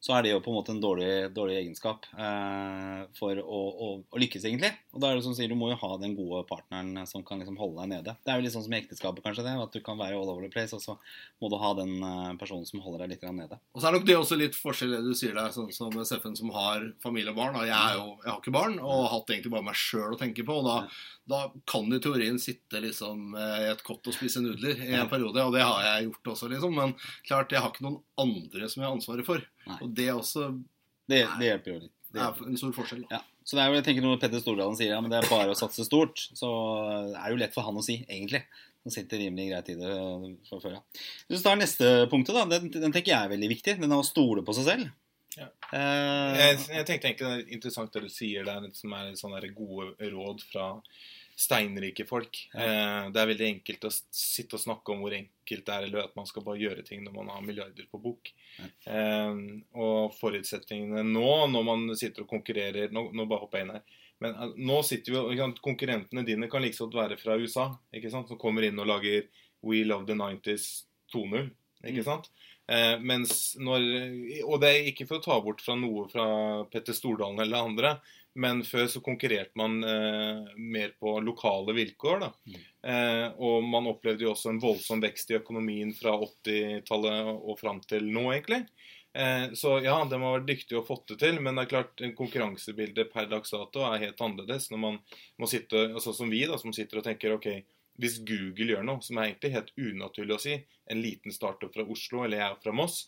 så 0.00 0.14
er 0.14 0.22
det 0.22 0.32
jo 0.32 0.40
på 0.44 0.52
en 0.52 0.56
måte 0.58 0.72
en 0.74 0.80
dårlig, 0.82 1.10
dårlig 1.34 1.56
egenskap 1.62 2.04
eh, 2.14 3.00
for 3.16 3.38
å, 3.40 3.60
å, 3.66 3.88
å 4.06 4.20
lykkes, 4.20 4.44
egentlig. 4.46 4.70
Og 4.94 5.02
da 5.02 5.10
er 5.10 5.18
det 5.18 5.24
som 5.24 5.34
sier, 5.34 5.50
du 5.50 5.58
må 5.58 5.70
jo 5.72 5.78
ha 5.80 5.90
den 5.98 6.14
gode 6.18 6.42
partneren 6.48 7.08
som 7.08 7.24
kan 7.26 7.40
liksom 7.42 7.56
holde 7.58 7.80
deg 7.82 7.92
nede. 7.96 8.14
Det 8.22 8.32
er 8.32 8.38
jo 8.38 8.44
litt 8.46 8.54
sånn 8.54 8.66
som 8.66 8.76
i 8.76 8.78
ekteskapet, 8.78 9.24
kanskje, 9.24 9.46
det, 9.46 9.56
at 9.64 9.74
du 9.74 9.82
kan 9.84 9.98
være 9.98 10.18
all 10.18 10.30
over 10.30 10.44
the 10.44 10.52
place, 10.52 10.76
og 10.76 10.84
så 10.84 10.94
må 11.42 11.50
du 11.50 11.58
ha 11.62 11.72
den 11.80 11.96
eh, 11.96 12.36
personen 12.38 12.68
som 12.68 12.84
holder 12.84 13.06
deg 13.06 13.16
litt 13.16 13.26
nede. 13.26 13.58
Og 13.74 13.82
så 13.82 13.88
er 13.88 13.96
nok 13.96 14.06
det 14.06 14.18
også 14.20 14.38
litt 14.38 14.58
forskjell 14.58 14.94
det 14.94 15.02
du 15.08 15.16
sier 15.18 15.34
der, 15.36 15.50
sånn 15.54 15.72
som 15.74 15.96
Steffen 16.06 16.38
som 16.38 16.52
har 16.54 16.86
familie 17.02 17.32
og 17.32 17.40
barn. 17.40 17.58
Og 17.58 17.66
jeg, 17.66 17.98
jo, 17.98 18.06
jeg 18.22 18.30
har 18.30 18.40
ikke 18.44 18.54
barn, 18.54 18.78
og 18.82 19.02
har 19.06 19.12
hatt 19.16 19.34
egentlig 19.34 19.54
bare 19.56 19.68
meg 19.72 19.80
sjøl 19.80 20.14
å 20.14 20.20
tenke 20.20 20.46
på. 20.46 20.60
Og 20.60 20.68
da, 20.68 20.76
da 21.26 21.42
kan 21.66 21.90
du 21.90 21.98
i 21.98 22.02
teorien 22.04 22.38
sitte 22.42 22.84
liksom 22.84 23.34
eh, 23.34 23.58
i 23.64 23.68
et 23.72 23.84
kott 23.86 24.06
og 24.06 24.14
spise 24.16 24.44
nudler 24.44 24.78
i 24.86 24.94
en 25.00 25.10
periode, 25.10 25.42
og 25.42 25.56
det 25.56 25.66
har 25.66 25.82
jeg 25.88 26.10
gjort 26.10 26.34
også, 26.36 26.52
liksom. 26.52 26.78
Men 26.78 26.94
klart, 27.26 27.50
jeg 27.50 27.64
har 27.64 27.74
ikke 27.74 27.88
noen 27.88 28.02
andre 28.20 28.70
som 28.70 28.82
jeg 28.84 28.90
har 28.90 28.98
ansvaret 29.00 29.26
for. 29.26 29.42
Nei. 29.66 29.78
Og 29.82 29.94
det 29.98 30.10
også 30.14 30.50
Det, 31.06 31.22
det 31.38 31.48
hjelper 31.50 31.72
jo 31.72 31.78
litt. 31.84 31.92
Det 32.14 32.22
er 32.22 32.46
en 32.46 32.58
stor 32.58 32.72
forskjell. 32.76 33.02
Ja. 33.10 33.20
Så 33.46 33.54
det 33.58 33.62
er 33.62 33.70
jo, 33.70 33.76
jeg 33.78 33.86
tenker 33.86 34.02
Når 34.06 34.20
Petter 34.22 34.42
Stordalen 34.42 34.78
sier 34.78 34.94
ja, 34.94 35.00
men 35.02 35.12
det 35.12 35.20
er 35.20 35.28
bare 35.30 35.52
å 35.52 35.58
satse 35.58 35.84
stort, 35.86 36.22
så 36.34 36.48
det 37.12 37.18
er 37.18 37.26
det 37.28 37.34
jo 37.36 37.42
lett 37.44 37.54
for 37.54 37.66
han 37.66 37.78
å 37.78 37.84
si, 37.84 38.00
egentlig. 38.08 38.42
Han 38.86 38.94
sitter 38.94 39.18
rimelig 39.22 39.48
greit 39.50 39.68
i 39.72 39.76
det 39.78 39.90
øh, 39.90 40.26
fra 40.46 40.60
før 40.62 40.76
av. 40.78 41.02
Ja. 41.34 41.38
tar 41.42 41.58
neste 41.58 41.90
punktet, 42.10 42.34
da, 42.38 42.44
den, 42.50 42.70
den 42.70 42.94
tenker 42.94 43.12
jeg 43.12 43.18
er 43.18 43.32
veldig 43.34 43.50
viktig. 43.50 43.76
Den 43.82 43.94
er 43.94 44.02
å 44.02 44.06
stole 44.06 44.44
på 44.46 44.54
seg 44.54 44.68
selv. 44.68 44.90
Ja. 45.36 45.48
Eh, 45.74 46.38
Jeg, 46.40 46.60
jeg 46.72 46.86
tenkte 46.88 47.10
egentlig 47.10 47.26
det 47.26 47.32
er 47.34 47.54
interessant 47.58 47.92
det 47.92 48.04
du 48.06 48.12
sier 48.12 48.46
der, 48.46 48.68
som 48.78 48.94
er 48.96 49.10
sånne 49.18 49.42
der 49.42 49.54
gode 49.56 50.10
råd 50.14 50.44
fra 50.48 50.68
steinrike 51.36 52.06
folk. 52.08 52.38
Ja. 52.54 53.10
det 53.12 53.20
er 53.20 53.28
veldig 53.28 53.46
enkelt 53.50 53.84
å 53.84 53.90
sitte 53.92 54.56
og 54.56 54.62
snakke 54.62 54.94
om 54.94 55.02
hvor 55.04 55.12
enkelt 55.12 55.66
det 55.66 55.74
er, 55.74 55.84
eller 55.84 56.06
at 56.06 56.14
man 56.16 56.28
skal 56.28 56.46
bare 56.46 56.62
gjøre 56.62 56.84
ting 56.86 57.02
når 57.04 57.12
man 57.18 57.28
har 57.34 57.44
milliarder 57.44 57.88
på 57.92 58.00
bok. 58.00 58.32
Ja. 58.56 59.28
og 59.76 60.16
forutsetningene 60.16 61.04
nå, 61.04 61.28
når 61.52 61.66
man 61.68 61.84
sitter 62.00 62.24
og 62.24 62.30
konkurrerer 62.30 62.88
Nå, 62.88 63.10
nå 63.12 63.26
bare 63.28 63.44
hopper 63.44 63.60
jeg 63.60 63.66
inn 63.66 63.74
her. 63.76 63.84
Men 64.18 64.34
eh, 64.34 64.56
nå 64.56 64.80
sitter 64.86 65.18
sant, 65.36 65.62
Konkurrentene 65.64 66.24
dine 66.26 66.48
kan 66.52 66.64
like 66.64 66.80
godt 66.80 66.96
være 66.96 67.20
fra 67.20 67.36
USA, 67.40 67.70
ikke 67.94 68.12
sant, 68.12 68.30
som 68.30 68.40
kommer 68.40 68.66
inn 68.66 68.80
og 68.80 68.88
lager 68.88 69.26
We 69.66 69.84
Love 69.86 70.08
the 70.08 70.16
90s 70.16 70.86
2.0. 71.14 71.50
Ikke 71.86 72.04
sant? 72.06 72.30
Eh, 72.66 72.96
mens 72.98 73.54
når, 73.62 73.84
og 74.46 74.60
det 74.62 74.72
er 74.72 74.88
ikke 74.90 75.06
for 75.08 75.20
å 75.20 75.26
ta 75.26 75.36
bort 75.44 75.62
fra 75.62 75.76
noe 75.78 76.06
fra 76.10 76.26
Petter 76.72 76.96
Stordalen 76.96 77.42
eller 77.44 77.68
andre, 77.68 77.92
men 78.36 78.62
før 78.66 78.86
så 78.92 79.00
konkurrerte 79.04 79.56
man 79.58 79.78
eh, 79.84 80.56
mer 80.56 80.92
på 81.00 81.16
lokale 81.24 81.74
vilkår. 81.76 82.20
da. 82.20 82.30
Eh, 82.86 83.26
og 83.40 83.64
man 83.64 83.88
opplevde 83.90 84.26
jo 84.26 84.34
også 84.34 84.52
en 84.52 84.60
voldsom 84.62 85.00
vekst 85.04 85.32
i 85.32 85.38
økonomien 85.40 85.94
fra 85.96 86.14
80-tallet 86.20 87.32
og 87.34 87.56
fram 87.60 87.80
til 87.88 88.10
nå, 88.12 88.28
egentlig. 88.34 88.62
Eh, 89.16 89.46
så 89.56 89.78
ja, 89.80 89.96
de 90.04 90.20
har 90.20 90.36
vært 90.36 90.50
dyktige 90.50 90.82
og 90.82 90.88
fått 90.90 91.14
det 91.14 91.20
til, 91.24 91.40
men 91.40 91.56
det 91.56 91.64
er 91.64 91.72
klart 91.72 92.04
konkurransebildet 92.18 93.08
per 93.14 93.30
dags 93.30 93.54
dato 93.54 93.86
er 93.88 94.04
helt 94.04 94.20
annerledes. 94.20 94.68
Når 94.72 94.82
man 94.82 95.00
må 95.40 95.48
sitte, 95.50 95.88
altså 95.94 96.12
som 96.16 96.32
vi, 96.32 96.44
da, 96.48 96.60
som 96.60 96.74
sitter 96.76 97.00
og 97.00 97.08
tenker 97.08 97.38
ok, 97.38 97.50
hvis 97.96 98.18
Google 98.28 98.74
gjør 98.74 98.84
noe 98.84 99.00
som 99.04 99.16
er 99.16 99.30
egentlig 99.30 99.54
helt 99.54 99.72
unaturlig 99.80 100.36
å 100.36 100.42
si, 100.42 100.58
en 100.92 101.00
liten 101.00 101.32
startup 101.32 101.72
fra 101.72 101.86
Oslo, 101.88 102.26
eller 102.26 102.42
jeg 102.42 102.50
er 102.50 102.60
fra 102.60 102.74
Moss, 102.76 103.06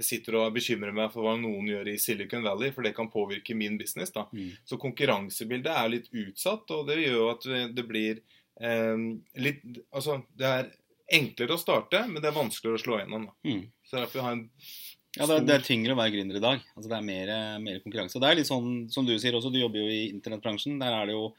sitter 0.00 0.38
og 0.40 0.54
bekymrer 0.56 0.94
meg 0.96 1.10
for 1.12 1.26
hva 1.26 1.34
noen 1.40 1.66
gjør 1.68 1.90
i 1.92 1.98
Silicon 2.00 2.42
Valley, 2.46 2.70
for 2.72 2.82
det 2.86 2.94
kan 2.96 3.10
påvirke 3.12 3.54
min 3.54 3.76
business. 3.78 4.10
da. 4.14 4.26
Mm. 4.32 4.50
Så 4.64 4.78
konkurransebildet 4.80 5.72
er 5.72 5.88
litt 5.92 6.08
utsatt, 6.12 6.70
og 6.72 6.86
det 6.88 6.96
gjør 7.02 7.16
jo 7.18 7.30
at 7.34 7.46
det 7.76 7.84
blir 7.88 8.20
eh, 8.60 8.96
litt 9.36 9.62
Altså, 9.92 10.22
det 10.36 10.46
er 10.48 10.70
enklere 11.12 11.54
å 11.54 11.60
starte, 11.60 12.00
men 12.08 12.22
det 12.22 12.30
er 12.32 12.38
vanskeligere 12.40 12.80
å 12.80 12.84
slå 12.84 13.00
gjennom. 13.02 13.26
da. 13.28 13.50
Mm. 13.52 13.64
Så 13.86 14.00
derfor 14.00 14.24
har 14.26 14.32
en 14.38 14.46
Ja, 15.16 15.24
det 15.26 15.36
er, 15.36 15.44
det 15.48 15.54
er 15.54 15.62
tyngre 15.64 15.94
å 15.94 16.00
være 16.00 16.12
gründer 16.16 16.36
i 16.36 16.44
dag. 16.44 16.64
Altså, 16.76 16.88
det 16.90 16.96
er 16.96 17.04
mer, 17.06 17.30
mer 17.62 17.78
konkurranse. 17.84 18.16
Og 18.18 18.24
det 18.24 18.30
er 18.30 18.40
litt 18.40 18.48
sånn 18.50 18.72
som 18.92 19.06
du 19.06 19.14
sier 19.18 19.36
også, 19.38 19.52
du 19.54 19.60
jobber 19.60 19.80
jo 19.84 19.92
i 19.92 20.08
internettbransjen. 20.10 20.80
Der 20.82 20.92
er 20.92 21.06
det 21.08 21.14
jo 21.14 21.30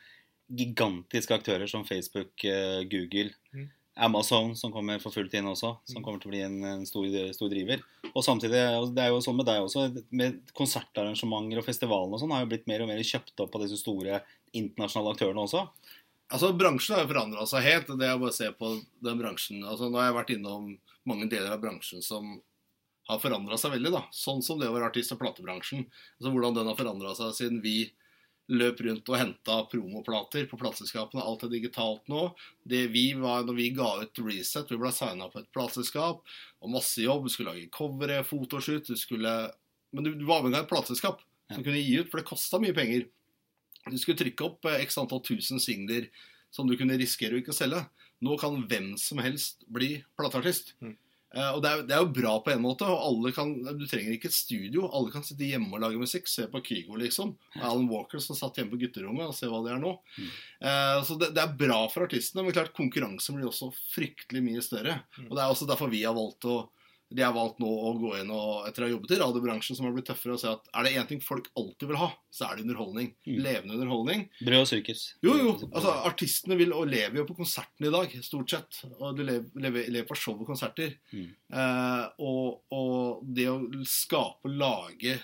gigantiske 0.57 1.35
aktører 1.35 1.67
som 1.69 1.83
Facebook, 1.85 2.31
eh, 2.45 2.83
Google, 2.89 3.33
Mm. 3.53 3.67
Amazon, 3.99 4.55
som 4.55 4.71
kommer 4.71 4.99
for 5.01 5.11
fullt 5.11 5.33
inn 5.33 5.45
også, 5.49 5.77
som 5.87 5.99
Mm. 6.01 6.03
kommer 6.05 6.21
til 6.21 6.29
å 6.29 6.33
bli 6.33 6.41
en, 6.45 6.57
en 6.63 6.85
stor, 6.85 7.05
stor 7.33 7.49
driver. 7.49 7.81
Og 8.13 8.23
samtidig, 8.23 8.61
det 8.93 9.03
er 9.03 9.09
jo 9.09 9.19
sånn 9.21 9.35
med 9.37 9.45
deg 9.49 9.61
også, 9.63 9.87
med 10.11 10.41
konsertarrangementer 10.53 11.57
og 11.61 11.65
festivalene 11.65 12.13
og 12.13 12.19
sånn, 12.21 12.31
har 12.31 12.43
jo 12.45 12.51
blitt 12.51 12.67
mer 12.67 12.81
og 12.83 12.87
mer 12.91 12.99
kjøpt 13.03 13.39
opp 13.43 13.55
av 13.55 13.61
disse 13.65 13.79
store 13.81 14.21
internasjonale 14.53 15.13
aktørene 15.15 15.43
også. 15.45 15.67
Altså, 16.29 16.51
Bransjen 16.57 16.95
har 16.97 17.05
jo 17.05 17.13
forandra 17.13 17.45
seg 17.47 17.63
helt. 17.63 17.87
Det 17.97 18.05
er 18.07 18.17
bare 18.19 18.33
å 18.33 18.35
se 18.35 18.49
på 18.51 18.73
den 19.01 19.17
bransjen. 19.21 19.61
Altså, 19.63 19.89
Nå 19.89 19.97
har 20.01 20.09
jeg 20.11 20.17
vært 20.19 20.33
innom 20.37 20.77
mange 21.07 21.29
deler 21.31 21.53
av 21.55 21.61
bransjen 21.61 22.03
som 22.03 22.41
har 23.07 23.19
forandra 23.23 23.55
seg 23.57 23.71
veldig. 23.71 23.91
da. 23.93 24.01
Sånn 24.11 24.43
som 24.43 24.59
det 24.59 24.67
være 24.67 24.89
artist- 24.91 25.13
og 25.15 25.19
platebransjen. 25.21 25.85
Altså, 26.19 26.33
Hvordan 26.33 26.53
den 26.57 26.67
har 26.67 26.75
forandra 26.75 27.15
seg 27.15 27.31
siden 27.37 27.61
vi 27.63 27.91
løp 28.47 28.79
rundt 28.85 29.09
og 29.11 29.19
henta 29.19 29.57
promoplater 29.71 30.45
på 30.47 30.59
plateselskapene. 30.59 31.23
Alt 31.23 31.43
er 31.47 31.51
digitalt 31.51 32.05
nå. 32.11 32.29
Det 32.63 32.85
vi 32.93 33.09
var, 33.19 33.43
når 33.47 33.57
vi 33.57 33.69
ga 33.75 33.89
ut 34.01 34.21
Reset, 34.23 34.71
vi 34.71 34.79
ble 34.79 34.91
signa 34.95 35.27
på 35.31 35.41
et 35.41 35.49
plateselskap 35.55 36.21
og 36.23 36.71
masse 36.71 37.03
jobb. 37.03 37.27
Du 37.27 37.33
skulle 37.33 37.53
lage 37.53 37.71
covere, 37.73 38.21
fotoshoot, 38.27 38.87
du 38.87 38.99
skulle 38.99 39.33
Men 39.95 40.03
du, 40.03 40.11
var 40.27 40.41
avhengig 40.41 40.57
av 40.59 40.65
et 40.65 40.71
plateselskap 40.71 41.21
som 41.53 41.63
kunne 41.63 41.79
gi 41.79 42.01
ut, 42.01 42.09
for 42.11 42.19
det 42.19 42.27
kosta 42.27 42.59
mye 42.59 42.75
penger. 42.75 43.05
Du 43.87 43.95
skulle 43.95 44.19
trykke 44.19 44.43
opp 44.43 44.67
eh, 44.67 44.81
x 44.83 44.97
antall 44.99 45.21
tusen 45.23 45.61
singler 45.63 46.09
som 46.51 46.67
du 46.67 46.75
kunne 46.79 46.97
risikere 46.99 47.37
å 47.37 47.39
ikke 47.39 47.55
selge. 47.55 47.85
Nå 48.23 48.35
kan 48.41 48.57
hvem 48.67 48.95
som 48.99 49.21
helst 49.23 49.63
bli 49.71 49.93
plateartist. 50.19 50.73
Mm. 50.83 50.97
Eh, 51.37 51.49
og 51.53 51.61
det 51.61 51.69
er, 51.69 51.81
det 51.85 51.95
er 51.95 52.01
jo 52.01 52.13
bra 52.15 52.33
på 52.41 52.51
en 52.53 52.63
måte. 52.63 52.87
og 52.89 53.03
alle 53.11 53.31
kan, 53.35 53.53
Du 53.77 53.85
trenger 53.89 54.15
ikke 54.15 54.31
et 54.31 54.37
studio. 54.37 54.87
Alle 54.89 55.13
kan 55.13 55.25
sitte 55.25 55.45
hjemme 55.45 55.69
og 55.75 55.83
lage 55.83 56.01
musikk. 56.01 56.29
Se 56.31 56.47
på 56.51 56.63
Kygo, 56.65 56.97
liksom. 57.01 57.35
Alan 57.59 57.89
Walker 57.91 58.23
som 58.23 58.37
satt 58.39 58.57
hjemme 58.57 58.73
på 58.73 58.81
gutterommet, 58.85 59.29
og 59.29 59.37
se 59.37 59.49
hva 59.51 59.61
det 59.65 59.75
er 59.75 59.83
nå. 59.83 59.93
Mm. 60.17 60.31
Eh, 60.71 60.95
så 61.07 61.19
det, 61.21 61.33
det 61.37 61.43
er 61.43 61.59
bra 61.59 61.83
for 61.93 62.07
artistene, 62.07 62.45
men 62.45 62.55
klart 62.55 62.73
konkurransen 62.77 63.37
blir 63.37 63.51
også 63.51 63.69
fryktelig 63.93 64.43
mye 64.45 64.65
større. 64.65 65.01
Mm. 65.19 65.29
Og 65.29 65.35
det 65.35 65.43
er 65.43 65.53
også 65.53 65.69
derfor 65.69 65.93
vi 65.93 66.05
har 66.07 66.17
valgt 66.17 66.49
å 66.49 66.63
de 67.09 67.23
har 67.23 67.33
valgt 67.35 67.61
nå 67.63 67.67
å 67.67 67.93
gå 68.01 68.11
inn 68.19 68.31
og 68.35 68.65
etter 68.67 68.83
å 68.83 68.87
ha 68.87 68.91
jobbet 68.91 69.13
i 69.15 69.19
radiobransjen 69.21 69.77
som 69.77 69.87
har 69.87 69.93
blitt 69.95 70.09
tøffere, 70.09 70.35
og 70.35 70.41
si 70.41 70.49
at 70.49 70.67
er 70.75 70.87
det 70.87 70.93
én 70.99 71.07
ting 71.07 71.21
folk 71.23 71.47
alltid 71.59 71.91
vil 71.91 71.99
ha, 72.01 72.09
så 72.33 72.49
er 72.49 72.57
det 72.57 72.65
underholdning. 72.65 73.13
Mm. 73.23 73.37
Levende 73.45 73.77
underholdning. 73.77 74.25
Brød 74.41 74.65
og 74.65 74.69
sirkus. 74.71 75.05
Jo, 75.23 75.37
jo. 75.39 75.53
altså 75.69 75.95
Artistene 76.09 76.59
vil 76.59 76.75
og 76.75 76.91
lever 76.91 77.21
jo 77.21 77.27
på 77.29 77.37
konsertene 77.39 77.87
i 77.87 77.95
dag, 77.95 78.17
stort 78.25 78.51
sett. 78.51 78.81
Og 78.97 79.15
de 79.17 79.27
lever, 79.29 79.47
lever, 79.63 79.89
lever 79.95 80.09
på 80.09 80.19
show 80.19 80.35
og 80.35 80.51
konserter. 80.51 80.97
Mm. 81.15 81.31
Eh, 81.61 82.05
og, 82.27 82.61
og 82.75 83.25
det 83.37 83.47
å 83.53 83.59
skape 83.87 84.51
og 84.51 84.59
lage 84.59 85.15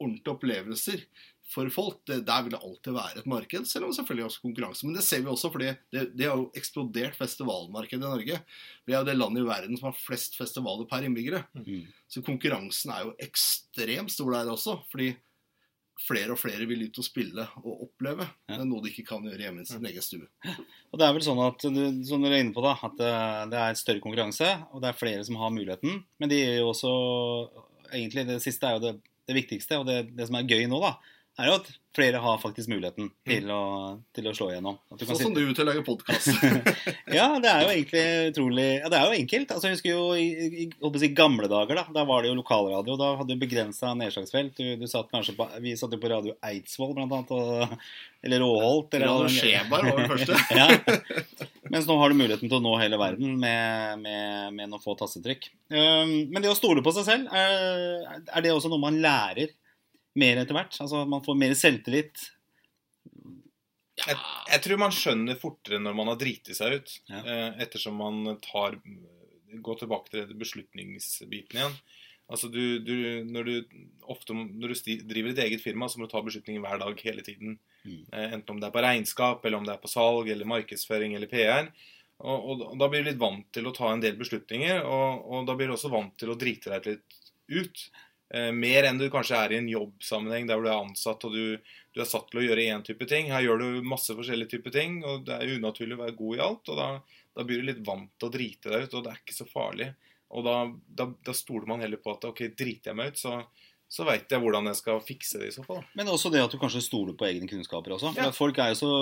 ordentlige 0.00 0.34
opplevelser 0.34 1.02
for 1.50 1.70
folk, 1.74 2.02
det, 2.06 2.20
der 2.28 2.44
vil 2.46 2.54
det 2.54 2.60
alltid 2.62 2.94
være 2.94 3.22
et 3.22 3.30
marked. 3.30 3.64
Selv 3.66 3.86
om 3.86 3.90
det 3.90 3.98
selvfølgelig 3.98 4.26
også 4.28 4.44
konkurranse. 4.44 4.86
Men 4.86 4.98
det 4.98 5.06
ser 5.06 5.24
vi 5.24 5.32
også, 5.32 5.50
fordi 5.50 5.72
det, 5.90 6.04
det 6.14 6.28
har 6.28 6.36
jo 6.38 6.50
eksplodert 6.56 7.18
festivalmarkedet 7.18 7.98
i 7.98 8.04
Norge. 8.04 8.42
Vi 8.86 8.94
er 8.94 9.00
jo 9.00 9.08
det 9.08 9.16
landet 9.18 9.42
i 9.42 9.48
verden 9.48 9.80
som 9.80 9.90
har 9.90 9.98
flest 9.98 10.38
festivaler 10.38 10.86
per 10.90 11.06
innbyggere. 11.06 11.42
Mm. 11.58 11.88
Så 12.10 12.22
konkurransen 12.26 12.94
er 12.94 13.08
jo 13.08 13.16
ekstremt 13.26 14.14
stor 14.14 14.30
der 14.36 14.52
også. 14.54 14.78
Fordi 14.92 15.10
flere 16.00 16.32
og 16.32 16.40
flere 16.40 16.66
vil 16.68 16.86
ut 16.86 17.00
og 17.00 17.06
spille 17.06 17.44
og 17.60 17.84
oppleve 17.86 18.24
Ja. 18.24 18.56
Det 18.56 18.62
er 18.62 18.68
noe 18.70 18.82
de 18.84 18.90
ikke 18.92 19.06
kan 19.10 19.26
gjøre 19.26 19.44
hjemme 19.44 19.62
i 19.62 19.68
sin 19.68 19.84
egen 19.86 20.04
stue. 20.04 20.26
Og 20.90 20.98
det 21.00 21.06
er 21.06 21.12
vel 21.14 21.24
sånn 21.24 21.42
at 21.44 21.66
du, 21.66 21.82
som 22.08 22.24
dere 22.24 22.38
er 22.38 22.44
inne 22.44 22.54
på 22.56 22.64
da, 22.64 22.72
at 22.86 22.96
det, 22.98 23.12
det 23.52 23.60
er 23.60 23.78
større 23.78 24.02
konkurranse, 24.02 24.48
og 24.72 24.82
det 24.82 24.90
er 24.90 24.98
flere 24.98 25.26
som 25.26 25.38
har 25.40 25.52
muligheten. 25.54 26.00
Men 26.18 26.32
det 26.32 26.40
er 26.46 26.60
jo 26.60 26.70
også 26.72 26.94
Egentlig 27.90 28.22
det 28.28 28.36
siste 28.38 28.68
er 28.68 28.76
jo 28.76 28.82
det, 28.84 28.90
det 29.26 29.34
viktigste, 29.34 29.80
og 29.80 29.88
det, 29.88 30.12
det 30.14 30.28
som 30.28 30.36
er 30.38 30.46
gøy 30.46 30.68
nå, 30.70 30.78
da, 30.78 30.92
er 31.40 31.50
jo 31.50 31.60
at 31.60 31.70
flere 31.94 32.20
har 32.22 32.38
faktisk 32.38 32.70
muligheten 32.70 33.08
til 33.26 33.48
å, 33.50 33.62
til 34.14 34.28
å 34.30 34.34
slå 34.36 34.50
igjennom. 34.52 34.76
Sånn 35.00 35.18
som 35.18 35.34
du 35.34 35.42
til 35.42 35.64
å 35.64 35.68
lage 35.68 35.82
podkast. 35.86 36.30
ja, 37.18 37.26
det 37.42 37.50
er 37.50 37.64
jo 37.64 37.72
egentlig 37.72 38.04
utrolig 38.30 38.66
Ja, 38.76 38.90
det 38.92 39.00
er 39.00 39.08
jo 39.08 39.18
enkelt. 39.18 39.54
Altså, 39.54 39.68
jeg 39.68 39.78
husker 39.78 39.90
jo 39.90 40.04
i, 40.14 40.28
i, 40.46 40.68
i 40.70 41.10
gamle 41.16 41.50
dager, 41.50 41.80
da. 41.80 41.84
Da 41.94 42.04
var 42.08 42.22
det 42.22 42.30
jo 42.30 42.38
lokalradio. 42.38 42.96
Da 43.00 43.10
hadde 43.18 43.34
du 43.34 43.42
begrensa 43.42 43.92
nedslagsfelt. 43.98 44.54
Du, 44.60 44.78
du 44.78 44.86
satt 44.90 45.10
kanskje 45.10 45.34
på 45.38 45.48
Vi 45.64 45.74
satt 45.78 45.96
jo 45.96 46.00
på 46.02 46.12
Radio 46.12 46.36
Eidsvoll, 46.46 46.94
blant 46.94 47.16
annet. 47.16 47.34
Og, 47.34 47.78
eller 48.22 48.44
Råholt. 48.44 48.94
Eller 48.94 49.10
Radio 49.10 49.34
Skjebar 49.34 49.88
var 49.90 49.98
det 49.98 50.10
første. 50.14 50.38
ja. 50.60 51.48
Mens 51.70 51.90
nå 51.90 51.98
har 51.98 52.10
du 52.10 52.18
muligheten 52.18 52.46
til 52.50 52.60
å 52.60 52.64
nå 52.64 52.76
hele 52.78 52.98
verden 53.00 53.34
med, 53.40 54.04
med, 54.04 54.54
med 54.54 54.70
noen 54.70 54.82
få 54.82 54.94
tastetrykk. 54.98 55.50
Um, 55.74 56.14
men 56.30 56.42
det 56.42 56.50
å 56.50 56.58
stole 56.58 56.82
på 56.86 56.94
seg 56.94 57.06
selv, 57.06 57.34
er, 57.34 58.22
er 58.30 58.46
det 58.46 58.54
også 58.54 58.70
noe 58.70 58.82
man 58.82 58.98
lærer 59.02 59.54
mer 60.20 60.42
etter 60.42 60.56
hvert? 60.56 60.76
Altså 60.84 61.04
man 61.08 61.24
får 61.24 61.38
mer 61.40 61.56
selvtillit? 61.58 62.28
Jeg, 64.00 64.16
jeg 64.48 64.62
tror 64.64 64.80
man 64.80 64.94
skjønner 64.96 65.36
fortere 65.40 65.80
når 65.82 65.96
man 65.98 66.08
har 66.12 66.20
driti 66.20 66.54
seg 66.56 66.78
ut, 66.78 66.92
Ja. 67.10 67.20
eh, 67.20 67.64
ettersom 67.66 67.98
man 68.00 68.36
tar 68.44 68.80
Går 69.50 69.80
tilbake 69.80 70.12
til 70.12 70.28
beslutningsbiten 70.38 71.58
igjen. 71.58 71.72
Altså 72.30 72.46
du, 72.54 72.78
du, 72.86 72.92
når 73.26 73.48
du 73.48 73.54
ofte 74.06 74.30
når 74.36 74.70
du 74.70 74.92
driver 75.10 75.32
et 75.32 75.40
eget 75.42 75.64
firma, 75.64 75.88
så 75.90 75.98
må 75.98 76.06
du 76.06 76.12
ta 76.12 76.20
beslutninger 76.22 76.62
hver 76.62 76.78
dag 76.78 77.00
hele 77.02 77.24
tiden. 77.26 77.56
Mm. 77.82 78.04
Eh, 78.14 78.28
enten 78.36 78.54
om 78.54 78.60
det 78.62 78.68
er 78.68 78.76
på 78.76 78.84
regnskap, 78.84 79.42
eller 79.42 79.58
om 79.58 79.66
det 79.66 79.74
er 79.74 79.82
på 79.82 79.90
salg, 79.90 80.30
eller 80.30 80.46
markedsføring, 80.46 81.16
eller 81.18 81.26
PR. 81.32 81.72
Og, 82.20 82.36
og, 82.52 82.62
og 82.68 82.78
da 82.78 82.86
blir 82.92 83.02
du 83.02 83.10
litt 83.10 83.18
vant 83.18 83.48
til 83.50 83.66
å 83.66 83.74
ta 83.74 83.90
en 83.90 84.04
del 84.04 84.14
beslutninger, 84.20 84.84
og, 84.86 85.26
og 85.26 85.50
da 85.50 85.58
blir 85.58 85.66
du 85.66 85.74
også 85.74 85.90
vant 85.90 86.14
til 86.22 86.30
å 86.30 86.38
drite 86.38 86.70
deg 86.76 86.86
litt 86.92 87.18
ut. 87.50 87.84
Eh, 88.34 88.50
mer 88.54 88.86
enn 88.86 88.98
du 89.00 89.08
kanskje 89.10 89.38
er 89.38 89.52
i 89.52 89.58
en 89.58 89.70
jobbsammenheng 89.70 90.46
der 90.46 90.60
du 90.62 90.68
er 90.68 90.76
ansatt 90.76 91.24
og 91.26 91.34
du, 91.34 91.56
du 91.90 92.02
er 92.02 92.06
satt 92.06 92.28
til 92.30 92.42
å 92.42 92.44
gjøre 92.44 92.66
én 92.70 92.84
type 92.86 93.08
ting. 93.10 93.30
Her 93.32 93.42
gjør 93.42 93.64
du 93.64 93.88
masse 93.90 94.14
forskjellige 94.14 94.54
typer 94.54 94.74
ting, 94.76 95.00
og 95.02 95.24
det 95.26 95.34
er 95.34 95.56
unaturlig 95.56 95.98
å 95.98 96.04
være 96.04 96.18
god 96.20 96.36
i 96.36 96.44
alt. 96.46 96.70
og 96.70 96.78
da, 96.78 96.90
da 97.34 97.46
blir 97.46 97.62
du 97.62 97.70
litt 97.72 97.82
vant 97.86 98.12
til 98.14 98.30
å 98.30 98.34
drite 98.36 98.70
deg 98.70 98.86
ut, 98.86 98.94
og 98.94 99.06
det 99.06 99.14
er 99.14 99.24
ikke 99.24 99.38
så 99.40 99.48
farlig. 99.50 99.90
Og 100.30 100.46
da, 100.46 100.56
da, 100.86 101.08
da 101.26 101.34
stoler 101.34 101.66
man 101.66 101.82
heller 101.82 101.98
på 102.02 102.14
at 102.14 102.28
ok, 102.28 102.44
driter 102.54 102.92
jeg 102.92 103.00
meg 103.00 103.10
ut, 103.10 103.18
så, 103.18 103.40
så 103.90 104.06
veit 104.06 104.30
jeg 104.30 104.42
hvordan 104.44 104.70
jeg 104.70 104.78
skal 104.78 105.02
fikse 105.02 105.40
det 105.42 105.50
i 105.50 105.54
så 105.56 105.66
fall. 105.66 105.82
Men 105.98 106.12
også 106.12 106.30
det 106.30 106.44
at 106.44 106.54
du 106.54 106.60
kanskje 106.62 106.84
stoler 106.86 107.16
på 107.18 107.26
egne 107.26 107.50
kunnskaper 107.50 107.96
også. 107.96 108.14
Ja. 108.14 108.30
folk 108.34 108.62
er 108.62 108.70
jo 108.76 108.78
så 108.78 108.92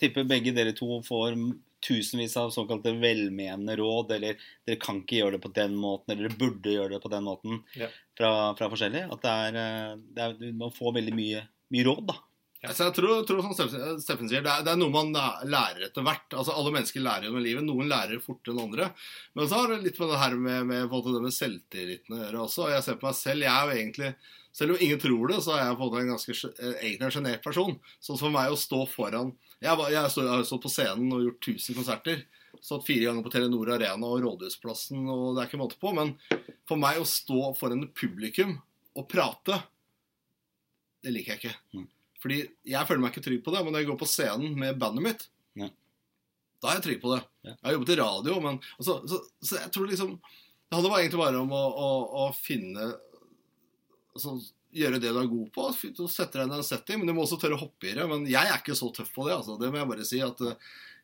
Tipper 0.00 0.26
begge 0.26 0.54
dere 0.56 0.74
to 0.74 0.98
får 1.06 1.38
tusenvis 1.82 2.36
av 2.40 2.50
såkalte 2.54 2.92
velmenende 3.02 3.76
råd, 3.76 4.12
eller 4.16 4.36
dere 4.66 4.80
kan 4.82 5.00
ikke 5.02 5.18
gjøre 5.20 5.36
det 5.36 5.42
på 5.44 5.52
den 5.56 5.74
måten, 5.76 6.12
eller 6.14 6.28
dere 6.28 6.38
burde 6.38 6.74
gjøre 6.76 6.94
det 6.96 7.02
på 7.02 7.10
den 7.12 7.24
måten 7.26 7.62
Ja. 7.78 7.88
fra, 8.18 8.32
fra 8.58 8.68
forskjellige. 8.72 9.08
At 9.12 9.22
det 9.22 9.30
er, 9.30 9.60
eh, 9.62 9.96
det 10.14 10.28
er 10.28 10.52
Man 10.52 10.70
får 10.74 10.94
veldig 11.00 11.14
mye, 11.16 11.42
mye 11.74 11.84
råd, 11.90 12.06
da. 12.12 12.14
Altså, 12.62 12.84
jeg 12.86 12.94
tror, 12.94 13.24
tror 13.26 13.40
som 13.42 13.54
Steffen, 13.98 14.28
sier, 14.30 14.42
det 14.44 14.50
er, 14.50 14.60
det 14.62 14.70
er 14.70 14.78
noe 14.78 14.92
man 14.94 15.08
lærer 15.50 15.88
etter 15.88 16.04
hvert. 16.06 16.28
Altså, 16.30 16.54
Alle 16.54 16.70
mennesker 16.76 17.02
lærer 17.02 17.32
med 17.34 17.42
livet. 17.42 17.64
Noen 17.66 17.88
lærer 17.90 18.20
fortere 18.22 18.54
enn 18.54 18.60
andre. 18.68 18.92
Men 19.34 19.48
så 19.50 19.58
har 19.58 19.72
det 19.72 19.80
litt 19.82 19.98
med 19.98 20.12
det 20.12 20.20
her 20.20 20.36
med, 20.38 20.68
med, 20.68 20.92
det 20.92 21.22
med 21.24 21.34
selvtilliten 21.34 22.14
å 22.14 22.20
gjøre 22.20 22.44
også. 22.44 22.68
Og 22.68 22.74
jeg 22.76 22.84
ser 22.86 23.00
på 23.00 23.08
meg 23.08 23.16
selv, 23.18 23.46
jeg 23.48 23.50
er 23.50 23.66
jo 23.66 23.80
egentlig 23.80 24.12
Selv 24.52 24.74
om 24.74 24.82
ingen 24.84 24.98
tror 25.00 25.30
det, 25.30 25.38
så 25.40 25.54
er 25.56 25.62
jeg 25.64 25.76
på 25.80 25.86
en 25.96 26.10
ganske 26.12 26.34
eh, 26.36 26.74
egentlig 26.84 27.06
en 27.06 27.14
sjenert 27.14 27.42
person. 27.42 27.78
Sånn 28.04 28.18
for 28.20 28.34
meg 28.34 28.52
å 28.52 28.58
stå 28.60 28.82
foran 28.92 29.30
Jeg, 29.56 29.72
var, 29.80 29.88
jeg, 29.88 30.10
stod, 30.12 30.26
jeg 30.28 30.32
har 30.34 30.44
stått 30.44 30.66
på 30.66 30.72
scenen 30.74 31.14
og 31.16 31.22
gjort 31.24 31.48
1000 31.54 31.78
konserter. 31.78 32.20
Stått 32.60 32.84
fire 32.86 33.08
ganger 33.08 33.24
på 33.24 33.32
Telenor 33.32 33.72
Arena 33.74 34.10
og 34.12 34.20
Rådhusplassen, 34.22 35.08
og 35.08 35.32
det 35.32 35.42
er 35.42 35.50
ikke 35.50 35.62
måte 35.62 35.80
på. 35.80 35.94
Men 35.96 36.12
for 36.68 36.78
meg 36.78 37.00
å 37.00 37.08
stå 37.08 37.54
foran 37.58 37.88
publikum 37.96 38.54
og 38.92 39.08
prate, 39.10 39.58
det 41.02 41.16
liker 41.16 41.34
jeg 41.34 41.42
ikke. 41.42 41.88
Fordi 42.22 42.40
jeg 42.70 42.86
føler 42.88 43.02
meg 43.02 43.12
ikke 43.12 43.24
trygg 43.26 43.42
på 43.44 43.52
det, 43.54 43.62
men 43.66 43.74
når 43.74 43.82
jeg 43.82 43.90
går 43.90 44.00
på 44.04 44.08
scenen 44.10 44.54
med 44.58 44.78
bandet 44.80 45.02
mitt, 45.08 45.24
Ja. 45.58 45.68
da 46.62 46.70
er 46.70 46.78
jeg 46.78 46.84
trygg 46.86 47.00
på 47.02 47.12
det. 47.16 47.20
Ja. 47.42 47.50
Jeg 47.56 47.66
har 47.66 47.74
jobbet 47.76 47.92
i 47.94 48.00
radio, 48.00 48.36
men 48.44 48.60
altså, 48.78 48.98
så, 49.10 49.18
så 49.42 49.58
jeg 49.60 49.72
tror 49.74 49.90
liksom 49.90 50.12
Det 50.22 50.78
handler 50.78 50.98
egentlig 51.02 51.20
bare 51.20 51.40
om 51.42 51.50
å, 51.52 51.62
å, 51.68 51.88
å 52.22 52.26
finne 52.32 52.92
altså, 54.14 54.38
Gjøre 54.72 54.96
det 55.02 55.10
du 55.12 55.18
er 55.20 55.26
god 55.28 55.50
på, 55.52 55.66
og 55.68 56.08
sette 56.08 56.38
deg 56.40 56.48
i 56.48 56.56
en 56.56 56.64
setting. 56.64 56.96
Men 57.02 57.10
du 57.10 57.12
må 57.12 57.26
også 57.26 57.36
tørre 57.42 57.58
å 57.58 57.60
hoppe 57.60 57.90
i 57.90 57.92
det. 57.92 58.06
Men 58.08 58.22
jeg 58.24 58.40
er 58.48 58.56
ikke 58.56 58.72
så 58.78 58.86
tøff 58.96 59.10
på 59.12 59.26
det. 59.26 59.34
Altså. 59.36 59.58
Det 59.60 59.68
må 59.68 59.76
jeg 59.76 59.88
bare 59.90 60.06
si. 60.08 60.20
at 60.24 60.40
eh, 60.48 60.54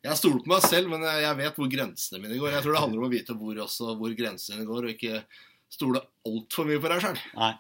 Jeg 0.07 0.16
stoler 0.16 0.40
på 0.40 0.48
meg 0.54 0.62
selv, 0.64 0.88
men 0.88 1.04
jeg, 1.04 1.20
jeg 1.26 1.37
vet 1.42 1.59
hvor 1.61 1.68
grensene 1.74 2.22
mine 2.22 2.38
går. 2.40 2.54
Jeg 2.54 2.64
tror 2.64 2.72
det 2.78 2.81
handler 2.87 3.02
om 3.02 3.09
å 3.11 3.12
vite 3.12 3.37
hvor, 3.37 3.61
også, 3.66 3.90
hvor 4.00 4.14
grensene 4.16 4.64
går, 4.64 4.88
og 4.88 4.94
ikke 4.94 5.20
stole 5.72 6.00
altfor 6.28 6.68
mye 6.68 6.81
på 6.83 6.90
deg 6.90 7.04
sjøl. 7.04 7.20
Nei, 7.38 7.52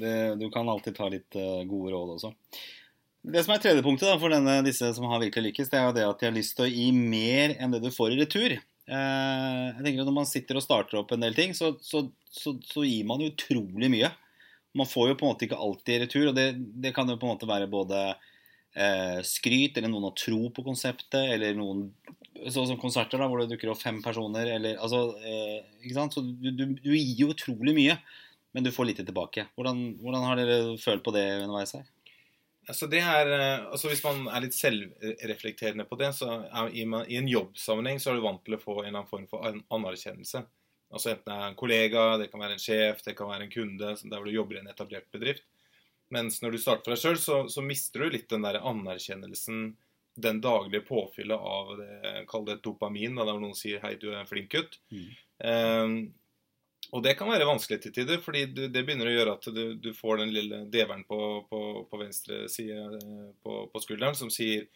det, 0.00 0.16
du 0.40 0.48
kan 0.54 0.68
alltid 0.68 0.96
ta 0.96 1.08
litt 1.12 1.38
eh, 1.38 1.64
gode 1.68 1.92
råd 1.94 2.14
også. 2.16 2.32
Det 3.28 3.42
som 3.44 3.52
er 3.52 3.60
tredje 3.62 3.84
punktet 3.84 4.08
da, 4.08 4.16
for 4.20 4.32
denne, 4.32 4.60
disse 4.64 4.88
som 4.96 5.08
har 5.10 5.20
virkelig 5.20 5.50
lykkes, 5.50 5.70
det 5.72 5.78
er 5.80 5.86
jo 5.88 5.96
det 5.96 6.06
at 6.06 6.20
de 6.20 6.28
har 6.28 6.36
lyst 6.36 6.56
til 6.56 6.68
å 6.68 6.70
gi 6.72 6.88
mer 6.94 7.56
enn 7.58 7.74
det 7.74 7.82
du 7.84 7.90
får 7.92 8.14
i 8.14 8.20
retur. 8.22 8.54
Eh, 8.88 9.64
jeg 9.74 9.82
tenker 9.82 10.00
at 10.00 10.08
Når 10.08 10.16
man 10.16 10.30
sitter 10.30 10.58
og 10.58 10.64
starter 10.64 11.02
opp 11.02 11.12
en 11.12 11.26
del 11.26 11.36
ting, 11.36 11.52
så, 11.56 11.74
så, 11.84 12.06
så, 12.32 12.54
så 12.64 12.86
gir 12.86 13.04
man 13.08 13.24
utrolig 13.26 13.90
mye. 13.92 14.10
Man 14.78 14.88
får 14.88 15.10
jo 15.10 15.18
på 15.18 15.26
en 15.26 15.34
måte 15.34 15.48
ikke 15.48 15.60
alltid 15.60 15.94
i 15.94 16.00
retur, 16.04 16.30
og 16.30 16.38
det, 16.38 16.48
det 16.56 16.94
kan 16.96 17.08
jo 17.10 17.18
på 17.20 17.28
en 17.28 17.34
måte 17.34 17.50
være 17.50 17.68
både 17.72 18.00
eh, 18.08 19.20
skryt, 19.26 19.76
eller 19.76 19.92
noen 19.92 20.08
har 20.08 20.16
tro 20.16 20.48
på 20.54 20.64
konseptet, 20.64 21.34
eller 21.34 21.56
noen 21.58 21.88
Sånn 22.46 22.68
som 22.70 22.78
konserter 22.80 23.20
da, 23.20 23.26
hvor 23.30 23.42
det 23.42 23.50
dukker 23.50 23.72
opp 23.72 23.80
fem 23.80 24.00
personer, 24.04 24.50
eller 24.54 24.78
altså 24.78 25.16
eh, 25.26 25.60
Ikke 25.82 25.96
sant? 25.96 26.14
Så 26.14 26.22
du, 26.24 26.50
du, 26.52 26.64
du 26.78 26.90
gir 26.94 27.24
jo 27.24 27.32
utrolig 27.34 27.74
mye, 27.76 27.98
men 28.54 28.66
du 28.66 28.72
får 28.74 28.90
lite 28.90 29.06
tilbake. 29.06 29.48
Hvordan, 29.58 29.80
hvordan 30.02 30.26
har 30.26 30.40
dere 30.40 30.58
følt 30.80 31.04
på 31.06 31.14
det 31.16 31.24
underveis 31.42 31.74
her? 31.76 31.88
Altså 32.68 32.86
det 32.92 33.00
er, 33.00 33.32
eh, 33.32 33.66
altså 33.72 33.88
Hvis 33.88 34.04
man 34.04 34.26
er 34.28 34.44
litt 34.44 34.56
selvreflekterende 34.56 35.88
på 35.88 35.98
det, 36.00 36.12
så 36.16 36.30
er 36.44 36.72
i, 36.76 36.84
i 36.84 37.18
en 37.20 37.30
jobbsammenheng 37.30 38.00
så 38.02 38.12
er 38.12 38.18
du 38.18 38.26
vant 38.26 38.42
til 38.44 38.58
å 38.58 38.62
få 38.62 38.80
en 38.80 38.90
eller 38.90 39.00
annen 39.00 39.10
form 39.10 39.28
for 39.30 39.46
anerkjennelse. 39.48 40.44
Altså 40.88 41.12
Enten 41.12 41.28
det 41.28 41.36
er 41.36 41.46
en 41.50 41.58
kollega, 41.58 42.04
det 42.20 42.30
kan 42.32 42.42
være 42.42 42.56
en 42.56 42.62
sjef, 42.62 43.02
det 43.04 43.16
kan 43.16 43.28
være 43.30 43.46
en 43.46 43.52
kunde, 43.52 43.94
der 43.96 44.16
hvor 44.16 44.28
du 44.28 44.34
jobber 44.34 44.58
i 44.58 44.62
en 44.62 44.70
etablert 44.72 45.08
bedrift. 45.12 45.44
Mens 46.12 46.40
når 46.40 46.54
du 46.54 46.60
starter 46.62 46.88
for 46.88 46.94
deg 46.94 47.02
sjøl, 47.02 47.18
så, 47.20 47.38
så 47.52 47.64
mister 47.64 48.04
du 48.04 48.14
litt 48.14 48.30
den 48.32 48.44
der 48.46 48.60
anerkjennelsen, 48.64 49.74
den 50.18 50.40
daglige 50.44 50.84
påfyllet 50.88 51.48
av 51.54 51.74
det, 51.78 52.14
kall 52.30 52.46
det 52.48 52.60
dopamin, 52.64 53.18
da, 53.18 53.26
der 53.28 53.38
noen 53.40 53.56
sier 53.56 53.82
'hei, 53.82 53.94
du 54.00 54.10
er 54.10 54.20
en 54.20 54.30
flink 54.30 54.50
gutt'. 54.54 54.80
Mm. 54.90 55.10
Um, 55.48 55.98
og 56.96 57.02
det 57.04 57.18
kan 57.18 57.28
være 57.28 57.46
vanskelig 57.48 57.82
til 57.82 57.92
tider, 57.92 58.20
fordi 58.24 58.46
du, 58.48 58.62
det 58.72 58.82
begynner 58.86 59.10
å 59.10 59.12
gjøre 59.12 59.32
at 59.36 59.48
du, 59.52 59.64
du 59.76 59.90
får 59.96 60.22
den 60.22 60.30
lille 60.32 60.60
deveren 60.72 61.04
på, 61.08 61.18
på, 61.50 61.60
på 61.90 62.00
venstre 62.00 62.46
side 62.48 62.78
eh, 62.96 63.26
på, 63.44 63.58
på 63.72 63.82
skulderen 63.84 64.16
som 64.16 64.30
sier 64.32 64.70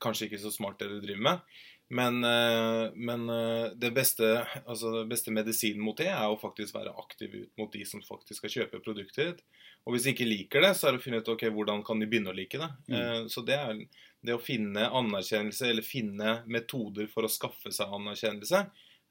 kanskje 0.00 0.28
ikke 0.28 0.42
så 0.42 0.52
smart 0.52 0.80
det 0.80 0.90
du 0.92 0.98
driver 1.00 1.24
med. 1.24 1.56
Men, 1.88 2.24
eh, 2.24 2.90
men 2.94 3.28
eh, 3.28 3.66
det 3.76 3.90
beste, 3.94 4.46
altså 4.64 4.90
det 4.96 5.08
beste 5.10 5.32
medisinen 5.34 5.82
mot 5.84 5.98
det 6.00 6.08
er 6.08 6.24
å 6.26 6.38
faktisk 6.40 6.74
være 6.74 6.94
aktiv 6.98 7.34
ut 7.34 7.60
mot 7.60 7.72
de 7.72 7.84
som 7.86 8.02
faktisk 8.02 8.40
skal 8.40 8.54
kjøpe 8.54 8.80
produktet 8.84 9.20
ditt. 9.20 9.42
Og 9.84 9.94
hvis 9.94 10.06
de 10.06 10.14
ikke 10.14 10.28
liker 10.28 10.64
det, 10.64 10.72
så 10.78 10.88
er 10.88 10.94
det 10.94 11.02
å 11.02 11.04
finne 11.04 11.20
ut 11.20 11.28
ok, 11.34 11.44
hvordan 11.52 11.84
kan 11.84 12.00
de 12.00 12.08
begynne 12.08 12.32
å 12.32 12.36
like 12.36 12.60
det. 12.60 12.70
Mm. 12.88 12.96
Eh, 13.00 13.20
Så 13.30 13.44
det 13.46 13.58
er 13.60 13.76
det 14.24 14.34
å 14.34 14.40
finne 14.40 14.88
anerkjennelse, 14.88 15.68
eller 15.68 15.84
finne 15.84 16.38
metoder 16.48 17.10
for 17.12 17.28
å 17.28 17.32
skaffe 17.32 17.72
seg 17.74 17.92
anerkjennelse, 17.92 18.64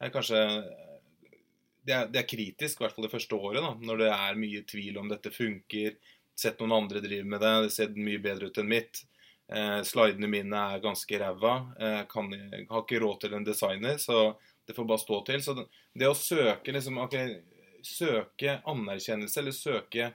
er 0.03 0.11
kanskje 0.11 0.41
det 1.83 1.93
er, 1.93 2.09
det 2.09 2.21
er 2.21 2.27
kritisk, 2.27 2.79
i 2.79 2.85
hvert 2.85 2.95
fall 2.95 3.05
det 3.05 3.13
første 3.13 3.37
året, 3.37 3.61
da, 3.61 3.73
når 3.75 4.05
det 4.05 4.11
er 4.15 4.39
mye 4.39 4.63
tvil 4.67 4.97
om 5.01 5.09
dette 5.11 5.31
funker. 5.35 5.97
Sett 6.33 6.61
noen 6.63 6.73
andre 6.79 7.01
drive 7.03 7.27
med 7.29 7.43
det, 7.43 7.51
det 7.67 7.73
ser 7.75 7.91
mye 7.93 8.21
bedre 8.23 8.49
ut 8.49 8.57
enn 8.57 8.71
mitt. 8.71 9.03
Eh, 9.53 9.79
slidene 9.85 10.27
mine 10.27 10.59
er 10.73 10.81
ganske 10.81 11.19
ræva. 11.21 11.53
Eh, 11.77 12.01
kan, 12.09 12.31
har 12.69 12.81
ikke 12.81 13.01
råd 13.03 13.19
til 13.21 13.35
en 13.37 13.45
designer, 13.45 13.99
så 14.01 14.33
det 14.65 14.73
får 14.73 14.87
bare 14.89 15.03
stå 15.03 15.19
til. 15.27 15.43
Så 15.45 15.53
det, 15.59 16.07
å 16.09 16.17
søke 16.17 16.73
liksom, 16.73 16.97
okay, 17.03 17.35
søke 17.85 18.55
anerkjennelse, 18.69 19.39
eller 19.41 19.53
søke 19.53 20.07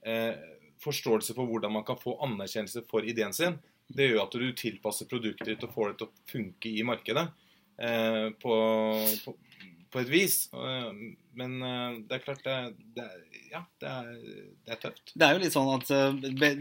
eh, 0.00 0.32
forståelse 0.80 1.36
for 1.36 1.50
hvordan 1.50 1.74
man 1.76 1.84
kan 1.84 2.00
få 2.00 2.16
anerkjennelse 2.24 2.86
for 2.88 3.04
ideen 3.04 3.36
sin, 3.36 3.58
det 3.92 4.08
gjør 4.08 4.24
at 4.24 4.36
du 4.40 4.46
tilpasser 4.56 5.10
produktet 5.10 5.50
ditt 5.52 5.66
og 5.66 5.74
får 5.74 5.92
det 5.92 5.98
til 6.00 6.08
å 6.08 6.30
funke 6.32 6.72
i 6.72 6.84
markedet 6.86 7.26
eh, 7.76 8.26
på, 8.40 8.56
på, 9.26 9.34
på 9.92 10.04
et 10.06 10.12
vis. 10.12 10.38
Eh, 10.56 10.92
Men 11.36 11.58
det 12.08 12.16
er 12.16 12.22
klart 12.24 12.46
det, 12.48 12.56
det, 12.96 13.10
ja, 13.52 13.60
det, 13.82 13.90
er, 13.92 14.14
det 14.64 14.72
er 14.72 14.80
tøft. 14.86 15.12
Det 15.12 15.26
er 15.26 15.36
jo 15.36 15.42
litt 15.42 15.52
sånn 15.52 15.74
at 15.74 15.90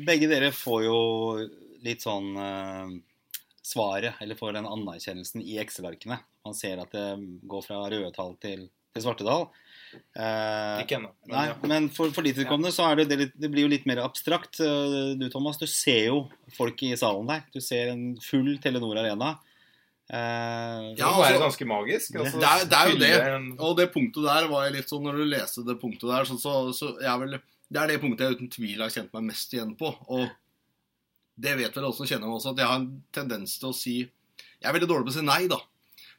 begge 0.03 0.27
dere 0.27 0.51
får 0.51 0.83
jo 0.83 0.97
litt 1.85 2.01
sånn 2.05 2.31
uh, 2.37 2.89
svaret, 3.65 4.17
eller 4.21 4.37
får 4.39 4.57
den 4.57 4.67
anerkjennelsen 4.69 5.41
i 5.45 5.59
Excel-arkene. 5.61 6.19
Man 6.45 6.53
ser 6.57 6.81
at 6.83 6.91
det 6.93 7.05
går 7.49 7.63
fra 7.65 7.83
røde 7.89 8.11
tall 8.13 8.35
til, 8.41 8.67
til 8.93 9.01
svarte 9.05 9.25
tall. 9.25 9.47
Eh, 9.95 10.81
Ikke 10.83 10.97
ennå. 10.99 11.09
men 11.25 11.33
Nei, 11.37 11.45
ja. 11.47 11.55
men 11.71 11.87
for, 11.93 12.11
for 12.13 12.25
ditt 12.27 12.35
vedkommende 12.37 12.73
så 12.75 12.89
er 12.91 12.99
det, 12.99 13.05
det, 13.09 13.17
litt, 13.21 13.33
det 13.39 13.49
blir 13.53 13.63
jo 13.65 13.71
litt 13.71 13.85
mer 13.89 14.01
abstrakt. 14.03 14.59
Eh, 14.61 15.15
Du 15.17 15.25
Thomas, 15.33 15.57
du 15.61 15.65
ser 15.71 16.09
jo 16.11 16.17
folk 16.57 16.83
i 16.85 16.91
salen 16.99 17.25
der. 17.31 17.45
Du 17.55 17.61
ser 17.63 17.93
en 17.93 18.03
full 18.21 18.57
Telenor 18.61 18.99
Arena. 19.01 19.35
Uh, 20.05 20.93
Det 20.93 20.99
Ja, 21.01 21.07
altså, 21.09 21.21
det 21.23 21.31
altså, 21.31 21.43
ganske 21.47 21.65
magisk. 21.65 22.15
Altså, 22.21 22.37
det 22.43 22.49
er- 22.51 22.65
det 22.69 22.77
er 22.77 22.89
jo 22.91 22.97
det. 23.01 23.13
en- 23.33 23.57
Og 23.59 23.77
det 23.77 23.87
punktet 23.93 24.23
der 24.27 24.47
var 24.51 24.65
jeg 24.65 24.73
litt 24.75 24.89
sånn 24.91 25.01
Når 25.07 25.17
du 25.17 25.23
leste 25.25 25.65
det 25.65 25.79
punktet 25.81 26.05
der, 26.11 26.25
så, 26.29 26.37
så, 26.37 26.51
så 26.77 26.91
jeg 27.01 27.09
er 27.09 27.17
vel, 27.23 27.39
Det 27.71 27.81
er 27.81 27.87
det 27.87 28.01
punktet 28.01 28.19
jeg 28.27 28.35
uten 28.37 28.51
tvil 28.53 28.81
har 28.85 28.89
kjent 28.93 29.13
meg 29.13 29.23
mest 29.31 29.53
igjen 29.57 29.73
på. 29.79 29.89
Og 30.13 30.29
det 31.35 31.55
vet 31.59 31.75
vel 31.75 31.87
også 31.89 32.07
kjenner 32.07 32.29
meg 32.29 32.37
også, 32.37 32.53
at 32.53 32.61
jeg 32.61 32.69
har 32.71 32.79
en 32.79 32.91
tendens 33.15 33.57
til 33.59 33.71
å 33.71 33.75
si 33.75 33.95
Jeg 33.99 34.69
er 34.69 34.75
veldig 34.75 34.87
dårlig 34.89 35.09
på 35.09 35.13
å 35.13 35.17
si 35.17 35.25
nei, 35.25 35.41
da. 35.51 35.59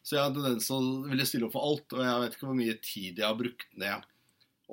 Så 0.04 0.14
jeg 0.14 0.22
har 0.22 0.28
en 0.30 0.36
tendens 0.36 0.68
til 0.68 0.76
å 0.76 1.08
ville 1.08 1.24
stille 1.26 1.48
opp 1.48 1.54
for 1.56 1.66
alt. 1.66 1.94
Og 1.96 2.02
jeg 2.04 2.20
vet 2.22 2.36
ikke 2.36 2.46
hvor 2.46 2.58
mye 2.58 2.76
tid 2.84 3.18
jeg 3.18 3.26
har 3.26 3.38
brukt 3.38 3.72
ned 3.80 4.04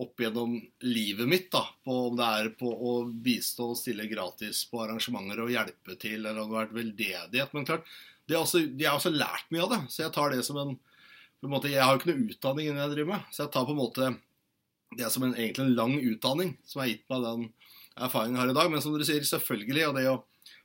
opp 0.04 0.22
gjennom 0.22 0.56
livet 0.90 1.30
mitt, 1.30 1.52
da, 1.54 1.62
på 1.86 1.96
om 2.08 2.16
det 2.18 2.28
er 2.40 2.48
på 2.58 2.70
å 2.70 2.94
bistå 3.26 3.72
og 3.72 3.78
stille 3.78 4.08
gratis 4.10 4.64
på 4.70 4.82
arrangementer 4.82 5.44
og 5.44 5.52
hjelpe 5.54 5.98
til, 6.02 6.18
eller 6.18 6.42
om 6.42 6.50
det 6.50 6.58
har 6.58 6.66
vært 6.66 6.78
veldedighet. 6.80 7.54
Men 7.54 7.68
klart, 7.70 7.92
det 8.26 8.38
er 8.38 8.42
også, 8.42 8.64
jeg 8.66 8.90
har 8.90 8.98
også 8.98 9.14
lært 9.14 9.54
mye 9.54 9.66
av 9.68 9.76
det, 9.76 9.80
så 9.94 10.04
jeg 10.06 10.16
tar 10.16 10.34
det 10.34 10.42
som 10.48 10.60
en 10.62 10.74
på 11.44 11.50
en 11.50 11.52
måte, 11.52 11.68
Jeg 11.68 11.84
har 11.84 11.92
jo 11.92 12.00
ikke 12.00 12.14
noe 12.14 12.32
utdanning 12.32 12.68
innen 12.70 12.80
jeg 12.80 12.92
driver 12.94 13.10
med, 13.12 13.24
så 13.36 13.42
jeg 13.44 13.52
tar 13.52 13.66
på 13.68 13.74
en 13.74 13.82
måte 13.82 14.06
det 14.96 15.10
som 15.12 15.26
en, 15.26 15.34
egentlig 15.36 15.66
en 15.66 15.76
lang 15.76 15.96
utdanning 16.00 16.54
som 16.64 16.80
har 16.80 16.88
gitt 16.88 17.04
meg 17.12 17.26
den 17.26 17.42
erfaringen 18.00 18.38
jeg 18.38 18.42
har 18.46 18.52
i 18.54 18.56
dag. 18.56 18.70
Men 18.72 18.84
som 18.86 18.94
dere 18.96 19.08
sier, 19.10 19.26
selvfølgelig. 19.28 19.88
og 19.90 19.98
det 19.98 20.06
å 20.08 20.22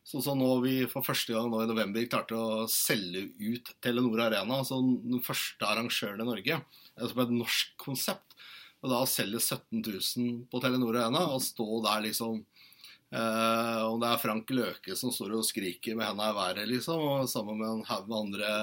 Sånn 0.09 0.25
som 0.25 0.39
nå 0.41 0.49
vi 0.65 0.87
for 0.89 1.05
første 1.05 1.35
gang 1.35 1.51
nå 1.53 1.61
i 1.61 1.69
november 1.69 2.07
klarte 2.09 2.37
å 2.37 2.63
selge 2.73 3.27
ut 3.43 3.75
Telenor 3.85 4.23
Arena, 4.25 4.63
altså 4.63 4.79
den 4.81 5.21
første 5.25 5.69
arrangøren 5.69 6.23
i 6.25 6.29
Norge, 6.31 6.61
som 6.95 7.13
på 7.19 7.27
et 7.27 7.35
norsk 7.37 7.75
konsept. 7.83 8.39
Og 8.81 8.89
da 8.89 9.03
å 9.03 9.11
selge 9.11 9.43
17 9.43 9.83
000 9.83 10.39
på 10.49 10.63
Telenor 10.65 10.97
Arena 10.97 11.27
og 11.35 11.45
stå 11.45 11.67
der 11.85 12.07
liksom 12.07 12.39
eh, 12.39 13.81
Om 13.83 13.99
det 14.01 14.13
er 14.13 14.23
Frank 14.23 14.53
Løke 14.55 14.97
som 14.97 15.13
står 15.13 15.35
og 15.37 15.45
skriker 15.45 15.99
med 15.99 16.07
henda 16.07 16.31
i 16.31 16.39
været, 16.39 16.65
liksom, 16.73 17.05
og 17.05 17.29
sammen 17.29 17.61
med 17.61 17.69
en 17.75 17.87
haug 17.91 18.15
andre 18.23 18.55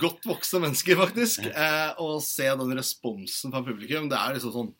godt 0.00 0.24
voksne 0.28 0.62
mennesker, 0.64 0.96
faktisk, 1.00 1.44
eh, 1.50 1.92
og 2.00 2.22
se 2.24 2.48
den 2.56 2.76
responsen 2.78 3.52
fra 3.52 3.64
publikum, 3.66 4.08
det 4.08 4.16
er 4.16 4.36
liksom 4.38 4.56
sånn 4.56 4.74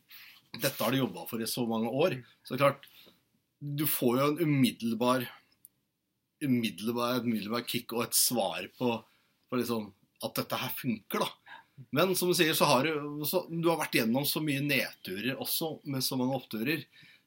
Dette 0.57 0.81
har 0.81 0.95
de 0.95 1.03
jobba 1.03 1.27
for 1.29 1.43
i 1.43 1.47
så 1.51 1.67
mange 1.69 1.91
år. 1.93 2.15
Så 2.47 2.57
klart, 2.57 2.87
du 3.61 3.87
får 3.89 4.19
jo 4.21 4.29
en 4.31 4.41
umiddelbar 4.45 5.27
umiddelbar, 6.45 7.23
umiddelbar 7.25 7.65
kick 7.69 7.95
og 7.97 8.07
et 8.07 8.17
svar 8.17 8.69
på, 8.79 8.93
på 9.49 9.61
liksom, 9.61 9.91
at 10.25 10.37
dette 10.39 10.61
her 10.61 10.73
funker, 10.77 11.25
da. 11.25 11.57
Men 11.93 12.15
som 12.17 12.31
du 12.31 12.37
sier, 12.37 12.55
så 12.57 12.69
har 12.69 12.87
du, 12.89 13.25
så, 13.29 13.45
du 13.51 13.69
har 13.69 13.81
vært 13.83 13.99
gjennom 13.99 14.25
så 14.29 14.41
mye 14.45 14.65
nedturer 14.65 15.37
også, 15.37 15.77
med 15.85 16.05
så 16.05 16.17
mange 16.21 16.39
oppturer. 16.39 16.87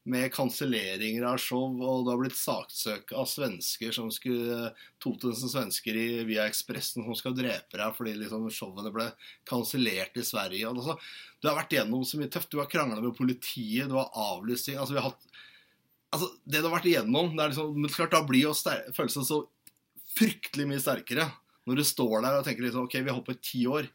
Med 0.10 0.32
kanselleringer 0.34 1.26
av 1.28 1.38
show, 1.44 1.76
og 1.86 2.06
du 2.06 2.10
har 2.10 2.18
blitt 2.18 2.38
saksøkt 2.40 3.12
av 3.14 3.28
svensker 3.30 3.92
som 3.94 4.08
skulle 4.10 4.72
2000 5.04 5.52
svensker 5.52 6.00
i 6.00 6.08
Via 6.26 6.48
Ekspressen 6.50 7.04
som 7.06 7.18
skal 7.20 7.36
drepe 7.38 7.78
deg 7.78 7.94
fordi 7.94 8.16
liksom 8.18 8.48
showene 8.54 8.94
ble 8.96 9.06
kansellert 9.50 10.18
i 10.18 10.26
Sverige. 10.26 10.72
Altså, 10.72 10.96
du 11.38 11.52
har 11.52 11.60
vært 11.60 11.76
gjennom 11.76 12.08
så 12.08 12.18
mye 12.18 12.32
tøft. 12.32 12.50
Du 12.50 12.58
har 12.64 12.72
krangla 12.72 13.04
med 13.04 13.14
politiet, 13.20 13.92
du 13.92 14.00
har 14.00 14.10
avlyst 14.32 14.72
ting. 14.72 14.80
Altså, 14.80 14.96
vi 14.96 15.04
har 15.04 15.12
hatt 15.12 15.30
altså, 16.14 16.32
det 16.46 16.62
du 16.62 16.68
har 16.70 16.76
vært 16.78 16.90
igjennom 16.92 17.32
det 17.36 17.46
er 17.46 17.54
liksom, 17.54 17.72
men 17.78 17.94
klart, 17.94 18.16
Da 18.16 18.24
blir 18.28 18.50
jo 18.50 18.56
følelsen 18.56 19.28
så 19.28 19.44
fryktelig 20.18 20.68
mye 20.70 20.82
sterkere 20.84 21.30
når 21.70 21.80
du 21.80 21.86
står 21.86 22.22
der 22.26 22.40
og 22.40 22.46
tenker 22.48 22.66
liksom, 22.66 22.88
ok, 22.88 23.00
vi 23.00 23.10
har 23.12 23.18
holdt 23.20 23.30
på 23.30 23.36
i 23.38 23.44
ti 23.46 23.64
år. 23.70 23.90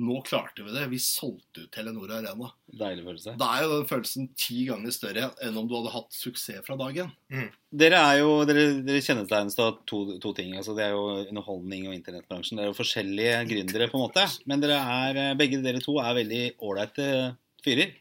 Nå 0.00 0.20
klarte 0.22 0.62
vi 0.62 0.70
det. 0.70 0.84
Vi 0.90 0.98
solgte 1.02 1.64
ut 1.64 1.70
Telenor 1.74 2.12
Arena. 2.14 2.48
Deilig 2.80 3.02
følelse. 3.04 3.34
Da 3.38 3.48
er 3.56 3.64
jo 3.64 3.70
den 3.72 3.88
følelsen 3.90 4.28
ti 4.38 4.64
ganger 4.68 4.94
større 4.94 5.28
enn 5.42 5.58
om 5.58 5.66
du 5.68 5.74
hadde 5.76 5.92
hatt 5.94 6.14
suksess 6.14 6.62
fra 6.66 6.76
dagen. 6.78 7.10
Dere 7.82 7.98
er 7.98 8.20
jo, 8.22 8.36
dere, 8.48 8.64
dere 8.86 9.02
kjennetegnes 9.02 9.58
av 9.62 9.80
to, 9.90 10.02
to 10.22 10.32
ting. 10.34 10.54
altså 10.58 10.76
Det 10.78 10.86
er 10.86 10.94
jo 10.94 11.04
underholdning 11.28 11.88
og 11.90 11.96
internettbransjen. 11.98 12.58
Det 12.58 12.64
er 12.64 12.70
jo 12.70 12.78
forskjellige 12.78 13.40
gründere, 13.50 13.90
på 13.90 13.98
en 13.98 14.06
måte. 14.06 14.26
Men 14.50 14.62
dere 14.62 14.78
er, 14.78 15.20
begge 15.38 15.62
dere 15.62 15.82
to 15.82 15.98
er 16.02 16.16
veldig 16.22 16.42
ålreite 16.70 17.10
fyrer. 17.66 17.94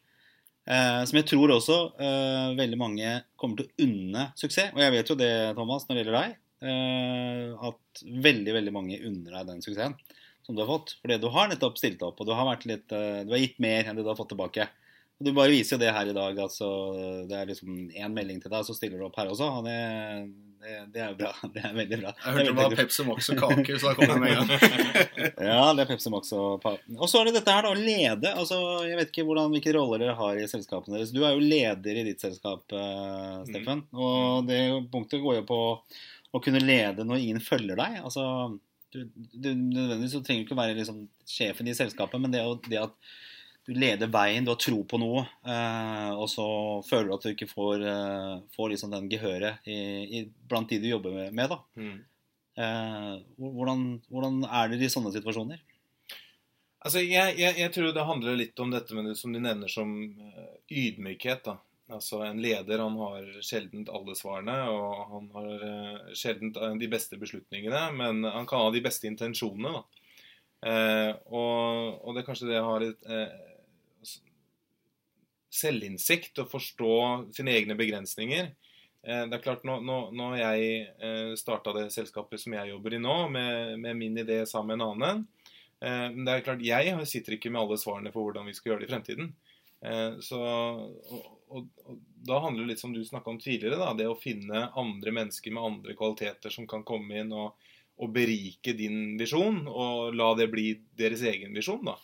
Eh, 0.68 1.02
som 1.10 1.18
jeg 1.18 1.28
tror 1.30 1.56
også 1.56 1.78
eh, 2.02 2.52
veldig 2.60 2.78
mange 2.80 3.14
kommer 3.40 3.62
til 3.62 3.70
å 3.70 3.88
unne 3.88 4.28
suksess. 4.40 4.74
Og 4.76 4.84
jeg 4.84 4.96
vet 4.98 5.12
jo 5.12 5.18
det, 5.20 5.34
Thomas, 5.58 5.88
når 5.88 5.96
det 5.96 6.04
gjelder 6.04 6.20
deg. 6.20 6.38
Eh, 6.60 7.70
at 7.70 8.04
veldig, 8.28 8.56
veldig 8.58 8.74
mange 8.76 9.00
unner 9.00 9.38
deg 9.40 9.54
den 9.54 9.64
suksessen 9.64 9.96
som 10.46 10.58
du 10.58 10.64
har 10.64 10.70
fått. 10.70 10.98
Fordi 11.02 11.20
du 11.22 11.30
har 11.34 11.50
nettopp 11.50 11.80
stilt 11.80 12.04
opp, 12.06 12.20
og 12.20 12.28
du 12.28 12.36
har, 12.36 12.52
litt, 12.70 12.92
eh, 12.92 13.24
du 13.26 13.34
har 13.36 13.44
gitt 13.44 13.60
mer 13.64 13.88
enn 13.88 14.00
det 14.00 14.06
du 14.06 14.12
har 14.12 14.20
fått 14.20 14.34
tilbake. 14.34 14.68
Og 15.20 15.28
Du 15.28 15.34
bare 15.36 15.52
viser 15.52 15.76
jo 15.76 15.82
det 15.84 15.92
her 15.94 16.08
i 16.10 16.16
dag. 16.16 16.38
altså 16.40 16.68
Det 17.28 17.36
er 17.38 17.50
liksom 17.50 17.90
én 17.92 18.16
melding 18.16 18.40
til 18.42 18.52
deg, 18.52 18.64
så 18.66 18.76
stiller 18.76 19.00
du 19.00 19.06
opp 19.10 19.18
her 19.20 19.32
også. 19.32 19.50
Og 19.60 19.68
det, 19.68 19.80
det, 20.60 20.74
det 20.94 21.02
er 21.04 21.14
bra. 21.16 21.32
Det 21.54 21.62
er 21.64 21.74
veldig 21.76 22.00
bra. 22.02 22.12
Jeg 22.20 22.36
hørte 22.36 22.46
det 22.50 22.56
var 22.58 22.76
Pepsi 22.76 23.06
Max 23.08 23.30
og 23.32 23.40
kaker, 23.40 23.80
så 23.80 23.90
da 23.90 23.94
kom 23.96 24.12
jeg 24.12 24.22
med 24.24 24.34
en 24.34 24.50
gang. 24.50 24.60
Ja, 25.50 25.62
det 25.76 25.86
er 25.86 25.90
Pepsi 25.90 26.12
Max 26.12 26.34
og 26.36 26.66
Og 26.68 27.06
så 27.08 27.22
er 27.22 27.30
det 27.30 27.36
dette 27.40 27.56
her, 27.56 27.68
da. 27.68 27.72
Å 27.72 27.80
lede. 27.80 28.34
altså 28.34 28.60
Jeg 28.88 29.00
vet 29.00 29.14
ikke 29.14 29.26
hvordan, 29.30 29.54
hvilke 29.56 29.74
roller 29.78 30.04
dere 30.04 30.18
har 30.20 30.40
i 30.40 30.48
selskapene 30.52 30.98
deres. 30.98 31.14
Du 31.16 31.22
er 31.24 31.36
jo 31.38 31.44
leder 31.44 32.02
i 32.02 32.06
ditt 32.10 32.24
selskap, 32.24 32.66
uh, 32.76 33.40
Steffen. 33.48 33.86
Og 33.96 34.50
det 34.50 34.62
punktet 34.92 35.24
går 35.24 35.40
jo 35.42 35.46
på 35.50 35.62
å 36.30 36.44
kunne 36.44 36.62
lede 36.62 37.08
når 37.08 37.24
ingen 37.24 37.44
følger 37.44 37.80
deg. 37.80 38.02
altså 38.04 38.26
du, 38.94 39.04
du, 39.16 39.50
Nødvendigvis 39.54 40.16
så 40.18 40.24
trenger 40.26 40.44
du 40.44 40.50
ikke 40.50 40.60
være 40.60 40.78
liksom 40.78 41.04
sjefen 41.30 41.70
i 41.70 41.78
selskapet, 41.78 42.22
men 42.22 42.34
det, 42.34 42.44
det 42.68 42.84
at 42.84 42.96
du 43.70 43.76
leder 43.78 44.10
veien, 44.10 44.46
du 44.46 44.50
har 44.50 44.58
tro 44.58 44.80
på 44.90 44.98
noe, 44.98 45.22
eh, 45.46 46.12
og 46.18 46.26
så 46.32 46.46
føler 46.88 47.10
du 47.10 47.16
at 47.16 47.26
du 47.28 47.34
ikke 47.36 47.50
får, 47.52 47.84
eh, 47.86 48.32
får 48.56 48.72
liksom 48.72 48.96
den 48.96 49.10
gehøret 49.12 49.68
i, 49.70 49.78
i, 50.18 50.22
blant 50.50 50.72
de 50.72 50.80
du 50.82 50.88
jobber 50.90 51.30
med. 51.30 51.52
da. 51.52 51.60
Mm. 51.78 52.00
Eh, 52.66 53.12
hvordan, 53.38 53.84
hvordan 54.10 54.42
er 54.48 54.72
det 54.72 54.82
i 54.88 54.90
sånne 54.90 55.14
situasjoner? 55.14 55.62
Altså, 56.80 57.04
jeg, 57.04 57.38
jeg, 57.38 57.60
jeg 57.60 57.74
tror 57.76 57.94
det 57.94 58.08
handler 58.08 58.40
litt 58.40 58.60
om 58.64 58.74
dette 58.74 58.98
med 58.98 59.12
det 59.12 59.18
som 59.20 59.36
du 59.36 59.40
nevner 59.44 59.70
som 59.70 59.94
ydmykhet. 60.72 61.46
da. 61.46 61.60
Altså, 61.94 62.24
En 62.26 62.42
leder 62.42 62.82
han 62.82 62.98
har 62.98 63.30
sjelden 63.46 63.86
alle 63.94 64.18
svarene, 64.18 64.58
og 64.74 65.14
han 65.14 65.30
har 65.36 66.14
sjelden 66.18 66.56
de 66.80 66.90
beste 66.90 67.22
beslutningene, 67.22 67.86
men 68.00 68.24
han 68.26 68.50
kan 68.50 68.66
ha 68.66 68.74
de 68.74 68.82
beste 68.82 69.12
intensjonene. 69.12 69.78
da. 69.78 70.00
Eh, 70.60 71.12
og, 71.32 72.02
og, 72.04 72.12
det 72.16 72.22
er 72.22 72.28
kanskje 72.28 72.50
det 72.50 72.58
jeg 72.58 72.68
har 72.68 72.84
eh, 72.84 73.36
selvinnsikt 75.50 76.40
og 76.42 76.52
forstå 76.52 76.96
sine 77.36 77.54
egne 77.58 77.78
begrensninger. 77.80 78.52
Eh, 79.08 79.26
det 79.30 79.38
er 79.38 79.44
klart, 79.44 79.64
Når 79.64 79.84
nå, 79.86 79.98
nå 80.16 80.30
jeg 80.40 80.88
eh, 81.00 81.34
starta 81.40 81.74
det 81.76 81.90
selskapet 81.96 82.42
som 82.42 82.56
jeg 82.58 82.74
jobber 82.74 82.96
i 82.96 83.02
nå, 83.02 83.18
med, 83.32 83.92
min 83.96 84.18
idé 84.20 84.42
sammen 84.46 84.76
med 84.76 84.82
en 84.82 84.90
annen 84.90 85.22
eh, 85.80 86.08
Men 86.12 86.26
det 86.28 86.34
er 86.34 86.46
klart, 86.48 86.66
jeg 86.66 87.08
sitter 87.08 87.38
ikke 87.38 87.52
med 87.54 87.62
alle 87.64 87.80
svarene 87.80 88.12
for 88.16 88.28
hvordan 88.28 88.50
vi 88.50 88.58
skal 88.58 88.74
gjøre 88.74 88.84
det 88.84 88.90
i 88.90 88.94
fremtiden. 88.94 89.32
Så, 90.20 90.36
og, 90.36 91.20
og, 91.56 91.68
og, 91.88 92.00
Da 92.28 92.42
handler 92.44 92.66
det 92.66 92.74
litt 92.74 92.82
som 92.82 92.92
du 92.92 93.00
snakka 93.08 93.32
om 93.32 93.38
tidligere, 93.40 93.78
da, 93.80 93.94
det 93.96 94.10
å 94.12 94.18
finne 94.20 94.66
andre 94.76 95.14
mennesker 95.16 95.54
med 95.56 95.64
andre 95.64 95.96
kvaliteter 95.96 96.52
som 96.52 96.66
kan 96.68 96.84
komme 96.84 97.22
inn 97.22 97.32
og, 97.32 97.56
og 97.96 98.12
berike 98.12 98.74
din 98.76 99.16
visjon, 99.16 99.62
og 99.72 100.18
la 100.20 100.34
det 100.36 100.50
bli 100.52 100.74
deres 101.00 101.24
egen 101.32 101.56
visjon. 101.56 101.80
da. 101.88 101.96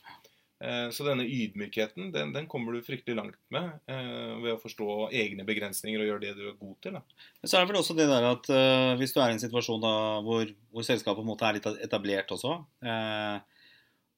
Eh, 0.64 0.90
så 0.96 1.04
denne 1.04 1.26
ydmykheten 1.28 2.14
den, 2.14 2.30
den, 2.32 2.46
kommer 2.48 2.72
du 2.72 2.84
fryktelig 2.84 3.18
langt 3.18 3.40
med 3.52 3.74
eh, 3.92 4.36
ved 4.40 4.54
å 4.54 4.62
forstå 4.62 5.10
egne 5.12 5.44
begrensninger 5.44 6.00
og 6.00 6.08
gjøre 6.08 6.24
det 6.24 6.32
du 6.38 6.46
er 6.48 6.56
god 6.62 6.78
til. 6.86 6.96
Da. 6.96 7.02
Men 7.42 7.52
så 7.52 7.58
er 7.58 7.66
det 7.66 7.72
vel 7.74 7.80
også 7.82 7.98
det 7.98 8.08
der 8.08 8.28
at 8.30 8.48
eh, 8.56 8.94
hvis 9.02 9.12
du 9.12 9.20
er 9.20 9.34
i 9.34 9.36
en 9.36 9.44
situasjon 9.44 9.84
da, 9.84 9.96
hvor, 10.24 10.48
hvor, 10.72 10.88
selskapet 10.88 11.20
på 11.20 11.26
en 11.26 11.32
måte 11.34 11.50
er 11.50 11.60
litt 11.60 11.68
etablert 11.84 12.32
også, 12.32 12.56
eh, 12.88 13.66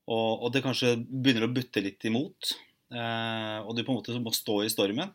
og, 0.08 0.30
og, 0.46 0.52
det 0.54 0.62
kanskje 0.64 0.94
begynner 1.10 1.48
å 1.48 1.52
butte 1.52 1.82
litt 1.84 2.06
imot, 2.08 2.54
uh, 2.96 3.58
og 3.68 3.74
du 3.76 3.82
på 3.82 3.92
en 3.92 3.98
måte 3.98 4.14
må 4.24 4.32
stå 4.32 4.62
i 4.64 4.70
stormen, 4.72 5.10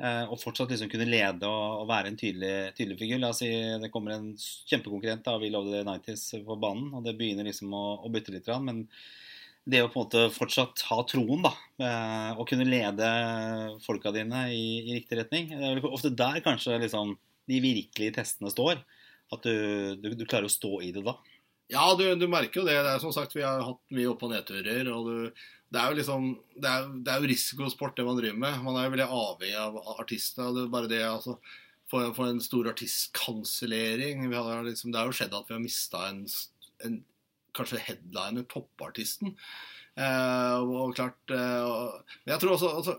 og 0.00 0.36
fortsatt 0.40 0.68
liksom 0.72 0.90
kunne 0.92 1.06
lede 1.08 1.48
og, 1.48 1.82
og 1.82 1.88
være 1.88 2.08
en 2.08 2.18
tydelig, 2.20 2.52
tydelig 2.76 2.98
figur. 3.00 3.18
La 3.20 3.30
oss 3.32 3.40
si 3.40 3.48
det 3.80 3.88
kommer 3.92 4.14
en 4.14 4.26
kjempekonkurrent 4.36 5.28
av 5.32 5.40
We 5.40 5.48
Love 5.52 5.72
the 5.72 5.80
90s 5.88 6.44
på 6.44 6.56
banen, 6.60 6.90
og 6.96 7.04
det 7.04 7.16
begynner 7.16 7.48
liksom 7.48 7.72
å, 7.76 7.82
å 8.04 8.12
butte 8.12 8.32
litt, 8.32 8.48
men 8.64 8.84
det 9.70 9.82
å 9.84 9.90
på 9.90 10.00
en 10.00 10.06
måte 10.06 10.22
fortsatt 10.34 10.84
ha 10.88 11.00
troen, 11.08 11.44
da, 11.44 11.52
eh, 11.82 12.30
og 12.36 12.48
kunne 12.50 12.68
lede 12.68 13.10
folka 13.84 14.12
dine 14.14 14.46
i, 14.54 14.64
i 14.84 14.96
riktig 14.98 15.20
retning. 15.20 15.50
Det 15.52 15.70
er 15.70 15.90
ofte 15.90 16.12
der 16.14 16.40
kanskje 16.44 16.80
liksom, 16.82 17.14
de 17.50 17.60
virkelige 17.62 18.18
testene 18.18 18.52
står. 18.52 18.82
At 19.30 19.46
du, 19.46 19.94
du, 20.02 20.10
du, 20.18 20.26
klarer 20.26 20.48
å 20.48 20.52
stå 20.52 20.80
i 20.82 20.90
det 20.94 21.04
da. 21.06 21.14
Ja, 21.70 21.84
du, 21.94 22.02
du 22.18 22.26
merker 22.26 22.62
jo 22.62 22.66
det. 22.66 22.74
det 22.82 22.96
er, 22.96 23.02
som 23.02 23.14
sagt, 23.14 23.36
Vi 23.36 23.46
har 23.46 23.62
hatt 23.62 23.94
mye 23.94 24.10
opp- 24.10 24.24
og 24.26 24.32
nedturer. 24.34 24.90
og 24.90 25.30
det 25.70 25.78
er 25.78 25.92
jo 25.92 25.98
liksom, 26.00 26.30
det 26.58 26.70
er, 26.70 26.88
det 26.98 27.12
er 27.12 27.22
jo 27.22 27.30
risikosport, 27.30 27.94
det 27.94 28.06
man 28.08 28.18
driver 28.18 28.40
med. 28.42 28.62
Man 28.66 28.78
er 28.78 28.88
jo 28.88 28.94
veldig 28.96 29.06
avhengig 29.06 29.58
av 29.62 29.78
artistene. 30.00 30.50
Det 30.56 30.64
er 30.64 30.72
bare 30.72 30.90
det, 30.90 31.04
altså, 31.06 31.36
for, 31.90 32.10
for 32.16 32.30
en 32.30 32.42
stor 32.42 32.72
artistkansellering 32.72 34.26
liksom, 34.30 34.90
Det 34.90 34.98
har 34.98 35.06
jo 35.06 35.14
skjedd 35.14 35.34
at 35.34 35.46
vi 35.46 35.56
har 35.56 35.62
mista 35.62 36.02
en, 36.08 36.24
en 36.86 36.98
kanskje 37.56 37.82
headliner, 37.84 38.46
toppartisten. 38.50 39.34
Eh, 39.98 40.56
og 40.62 40.94
klart 40.96 41.32
eh, 41.34 41.70
Men 42.22 42.36
jeg 42.36 42.42
tror 42.44 42.52
også 42.54 42.68
altså, 42.78 42.92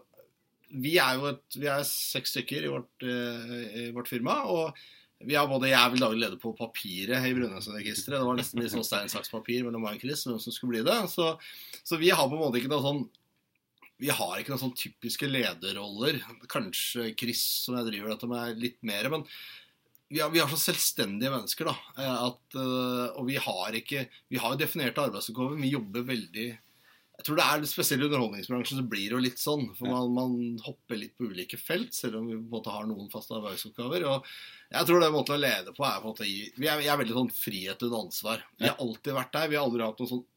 Vi 0.83 0.97
er 0.99 1.15
jo 1.15 1.29
et, 1.29 1.45
vi 1.55 1.69
er 1.71 1.85
seks 1.87 2.33
stykker 2.35 2.67
i 2.67 2.73
vårt, 2.73 3.05
eh, 3.05 3.53
i 3.85 3.85
vårt 3.95 4.11
firma. 4.11 4.41
og 4.51 4.75
vi 5.25 5.35
har 5.35 5.47
både, 5.47 5.69
Jeg 5.69 5.91
vel 5.93 6.01
daglig 6.01 6.21
leder 6.23 6.39
på 6.41 6.53
papiret 6.57 7.25
i 7.27 7.33
Brønnøysundregisteret. 7.37 8.17
Det 8.17 8.27
var 8.27 8.37
nesten 8.39 8.61
litt 8.61 8.73
sånn 8.73 8.85
stein, 8.85 9.11
saks, 9.11 9.29
papir 9.29 9.61
mellom 9.65 9.83
meg 9.85 9.99
og 9.99 10.05
Chris 10.05 10.23
hvem 10.25 10.39
som 10.41 10.55
skulle 10.55 10.79
bli 10.79 10.85
det. 10.87 10.97
Så, 11.11 11.27
så, 11.83 11.99
vi 12.01 12.09
har 12.09 12.29
på 12.29 12.37
en 12.37 12.41
måte 12.41 12.57
ikke 12.61 12.71
noe 12.71 12.85
sånn 12.85 13.03
vi 14.01 14.09
har 14.09 14.39
ikke 14.39 14.55
noen 14.55 14.63
sånn 14.63 14.77
typiske 14.77 15.27
lederroller. 15.29 16.17
Kanskje 16.49 17.11
Chris, 17.19 17.43
som 17.67 17.75
jeg 17.77 17.91
driver 17.91 18.15
dette 18.15 18.29
med, 18.31 18.57
litt 18.57 18.79
mer. 18.81 19.11
Men 19.13 19.27
vi 20.11 20.19
er, 20.19 20.31
vi 20.33 20.41
har, 20.41 20.49
så 20.51 20.59
selvstendige 20.59 21.31
mennesker, 21.31 21.69
da. 21.71 21.75
Eh, 21.95 22.17
at, 22.27 22.57
uh, 22.57 23.07
og 23.15 23.29
vi 23.29 23.37
har 23.39 23.77
ikke 23.79 24.05
Vi 24.31 24.41
har 24.41 24.53
jo 24.53 24.59
definerte 24.59 25.05
arbeidsoppgaver, 25.05 25.55
men 25.55 25.67
vi 25.67 25.75
jobber 25.75 26.03
veldig 26.09 26.47
Jeg 26.49 27.25
tror 27.27 27.37
det 27.37 27.45
er 27.45 27.65
spesielt 27.69 28.03
i 28.03 28.07
underholdningsbransjen 28.09 28.81
så 28.81 28.87
blir 28.91 29.11
det 29.11 29.15
jo 29.15 29.21
litt 29.21 29.39
sånn. 29.39 29.67
For 29.77 29.87
man, 29.87 30.09
man, 30.15 30.35
hopper 30.65 30.97
litt 30.97 31.13
på 31.15 31.29
ulike 31.29 31.59
felt, 31.61 31.93
selv 31.93 32.17
om 32.17 32.27
vi 32.27 32.33
på 32.33 32.41
en 32.41 32.55
måte 32.55 32.73
har 32.73 32.87
noen 32.89 33.11
faste 33.13 33.35
arbeidsoppgaver. 33.37 34.07
Og 34.09 34.31
jeg 34.71 34.89
tror 34.89 35.03
det 35.03 35.11
måten 35.13 35.37
å 35.37 35.41
lede 35.43 35.75
på 35.77 35.85
er 35.85 35.99
på 36.01 36.09
en 36.09 36.15
måte 36.15 36.25
Vi 36.25 36.65
er, 36.65 36.81
vi 36.81 36.89
er 36.89 36.97
veldig 36.97 37.17
sånn 37.19 37.33
frihet 37.35 37.85
under 37.87 38.07
ansvar. 38.07 38.45
Vi 38.57 38.67
har 38.67 38.81
alltid 38.81 39.17
vært 39.19 39.35
der. 39.37 39.51
Vi 39.51 39.59
har 39.59 39.69
aldri 39.69 39.85
hatt 39.85 40.01
noen 40.01 40.13
sånn 40.15 40.27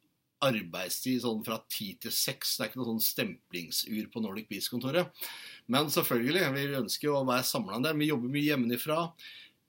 arbeidstid 0.44 1.22
sånn 1.22 1.42
fra 1.46 1.58
ti 1.70 1.92
til 2.00 2.12
seks. 2.14 2.56
Det 2.56 2.64
er 2.64 2.70
ikke 2.70 2.80
noe 2.80 2.90
sånn 2.92 3.06
stemplingsur 3.06 4.10
på 4.12 4.22
Nordic 4.22 4.50
Beach-kontoret. 4.50 5.24
Men 5.72 5.90
selvfølgelig, 5.92 6.44
vi 6.56 6.66
ønsker 6.82 7.08
jo 7.08 7.18
å 7.20 7.26
være 7.28 7.46
samla 7.48 7.80
der. 7.84 7.96
Vi 7.98 8.10
jobber 8.10 8.32
mye 8.32 8.50
hjemmefra. 8.50 8.98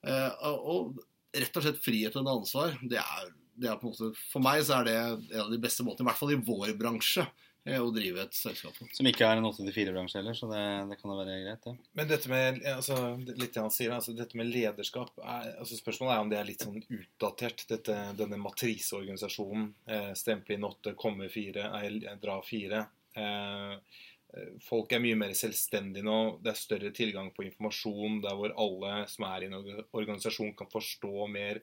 Eh, 0.06 0.46
og 0.46 1.00
rett 1.36 1.58
og 1.58 1.66
slett 1.66 1.82
frihet 1.82 2.16
under 2.20 2.38
ansvar, 2.40 2.78
det 2.84 3.02
er, 3.02 3.34
det 3.56 3.72
er, 3.72 3.80
på 3.80 3.90
en 3.90 3.96
måte 3.96 4.28
For 4.30 4.44
meg 4.44 4.62
så 4.68 4.80
er 4.80 4.88
det 4.88 4.96
en 5.00 5.42
av 5.46 5.52
de 5.52 5.60
beste 5.62 5.86
måtene, 5.86 6.06
i 6.06 6.12
hvert 6.12 6.22
fall 6.22 6.36
i 6.36 6.40
vår 6.48 6.74
bransje, 6.80 7.26
eh, 7.66 7.82
å 7.82 7.92
drive 7.96 8.24
et 8.24 8.38
selskap 8.38 8.78
Som 8.96 9.10
ikke 9.10 9.28
er 9.28 9.42
en 9.42 9.50
8-4-bransje 9.50 10.22
heller, 10.22 10.38
så 10.38 10.50
det, 10.52 10.64
det, 10.92 11.00
kan 11.02 11.12
da 11.12 11.20
være 11.20 11.40
greit, 11.44 11.66
det. 11.66 11.76
Men 11.98 12.12
dette 12.12 12.32
med 12.32 12.62
altså, 12.76 13.00
litt 13.42 13.60
han 13.60 13.74
sier, 13.74 13.96
altså, 13.98 14.16
dette 14.18 14.38
med 14.40 14.52
lederskap 14.52 15.16
er, 15.24 15.56
altså, 15.56 15.80
Spørsmålet 15.82 16.16
er 16.16 16.26
om 16.26 16.34
det 16.34 16.42
er 16.42 16.50
litt 16.52 16.68
sånn 16.68 16.82
utdatert, 16.84 17.66
dette, 17.72 17.98
denne 18.20 18.42
matriseorganisasjonen. 18.44 19.72
Eh, 19.90 20.12
stemple 20.20 20.60
inn 20.60 20.70
8, 20.70 20.94
komme 21.00 21.32
4, 21.34 21.72
dra 22.22 22.42
4. 22.46 22.86
Eh, 23.16 24.04
folk 24.64 24.92
er 24.94 25.02
mye 25.04 25.18
mer 25.20 25.34
selvstendige 25.38 26.06
nå. 26.06 26.20
Det 26.44 26.52
er 26.52 26.60
større 26.60 26.92
tilgang 26.96 27.32
på 27.36 27.46
informasjon 27.48 28.22
der 28.24 28.38
hvor 28.38 28.56
alle 28.62 29.06
som 29.12 29.28
er 29.30 29.46
i 29.46 29.50
en 29.50 29.58
organisasjon, 29.58 30.56
kan 30.58 30.72
forstå 30.72 31.28
mer 31.32 31.62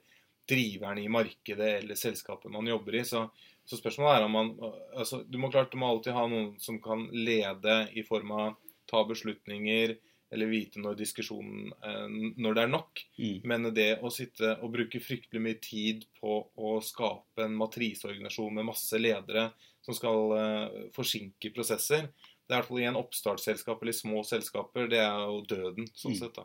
driveren 0.48 0.98
i 0.98 1.08
markedet 1.12 1.68
eller 1.82 1.98
selskapet 1.98 2.52
man 2.52 2.66
jobber 2.66 2.98
i. 2.98 3.04
Så, 3.08 3.26
så 3.64 3.78
spørsmålet 3.78 4.18
er 4.18 4.26
om 4.26 4.38
man 4.38 4.54
altså, 4.96 5.22
Du 5.26 5.38
må 5.38 5.50
klart 5.52 5.72
du 5.72 5.78
må 5.80 5.90
alltid 5.90 6.16
ha 6.16 6.26
noen 6.30 6.54
som 6.62 6.80
kan 6.82 7.06
lede 7.12 7.85
i 7.94 8.04
form 8.06 8.32
av 8.37 8.56
ta 8.90 9.04
beslutninger 9.08 9.94
eller 10.32 10.48
vite 10.48 10.80
når 10.80 10.96
diskusjonen 10.96 11.72
eh, 11.85 12.14
Når 12.40 12.56
det 12.56 12.62
er 12.62 12.72
nok. 12.72 13.02
Mm. 13.20 13.37
Men 13.48 13.68
det 13.76 13.90
å 14.00 14.11
sitte 14.12 14.56
og 14.61 14.72
bruke 14.74 15.02
fryktelig 15.02 15.44
mye 15.44 15.61
tid 15.62 16.06
på 16.20 16.38
å 16.56 16.78
skape 16.85 17.44
en 17.44 17.58
matriseorganisasjon 17.61 18.56
med 18.58 18.70
masse 18.72 19.00
ledere 19.00 19.50
som 19.82 19.96
skal 19.98 20.32
uh, 20.38 20.74
forsinke 20.94 21.50
prosesser, 21.50 22.04
det 22.53 22.59
er 22.59 22.61
i 22.61 22.67
hvert 22.67 22.69
fall 22.69 22.83
en 22.85 22.97
oppstartsselskap 23.01 23.81
eller 23.81 23.95
små 23.97 24.23
selskaper. 24.29 24.88
Det 24.93 24.99
er 25.01 25.23
jo 25.25 25.38
døden, 25.49 25.87
sånn 25.97 26.12
mm. 26.12 26.19
sett. 26.19 26.37
da. 26.37 26.45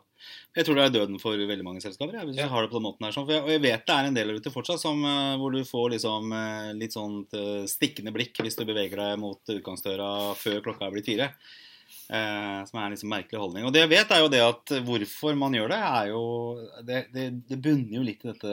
Jeg 0.56 0.64
tror 0.64 0.78
det 0.78 0.86
er 0.86 0.94
døden 0.94 1.20
for 1.20 1.42
veldig 1.50 1.66
mange 1.66 1.82
selskaper. 1.84 2.16
Jeg, 2.16 2.28
hvis 2.30 2.40
ja. 2.40 2.46
du 2.48 2.54
har 2.54 2.64
det 2.64 2.70
på 2.72 2.78
den 2.78 2.86
måten 2.86 3.04
her. 3.04 3.12
Sånn. 3.12 3.28
Jeg, 3.28 3.44
og 3.44 3.52
jeg 3.52 3.62
vet 3.66 3.84
det 3.84 3.96
er 3.98 4.08
en 4.08 4.16
del 4.16 4.32
ute 4.38 4.52
fortsatt 4.54 4.80
som, 4.80 5.04
uh, 5.04 5.36
hvor 5.36 5.52
du 5.52 5.60
får 5.68 5.92
liksom, 5.98 6.32
uh, 6.32 6.70
litt 6.80 6.96
sånn 6.96 7.20
uh, 7.36 7.68
stikkende 7.68 8.14
blikk 8.16 8.40
hvis 8.40 8.56
du 8.56 8.64
beveger 8.64 9.02
deg 9.02 9.20
mot 9.20 9.52
utgangsdøra 9.52 10.08
før 10.40 10.64
klokka 10.64 10.88
er 10.88 10.96
blitt 10.96 11.12
fire. 11.12 11.32
som 12.08 12.78
er 12.78 12.86
en 12.86 12.92
liksom 12.94 13.10
merkelig 13.12 13.36
holdning. 13.36 13.66
Og 13.68 13.72
det 13.74 13.82
jeg 13.82 13.90
vet, 13.90 14.12
er 14.16 14.22
jo 14.22 14.30
det 14.32 14.40
at 14.40 14.70
hvorfor 14.86 15.34
man 15.36 15.52
gjør 15.52 15.74
det, 15.74 15.80
er 15.84 16.06
jo 16.08 16.22
Det, 16.88 17.02
det, 17.12 17.24
det 17.50 17.58
bunner 17.60 17.98
jo 17.98 18.04
litt 18.06 18.24
i 18.24 18.30
dette, 18.30 18.52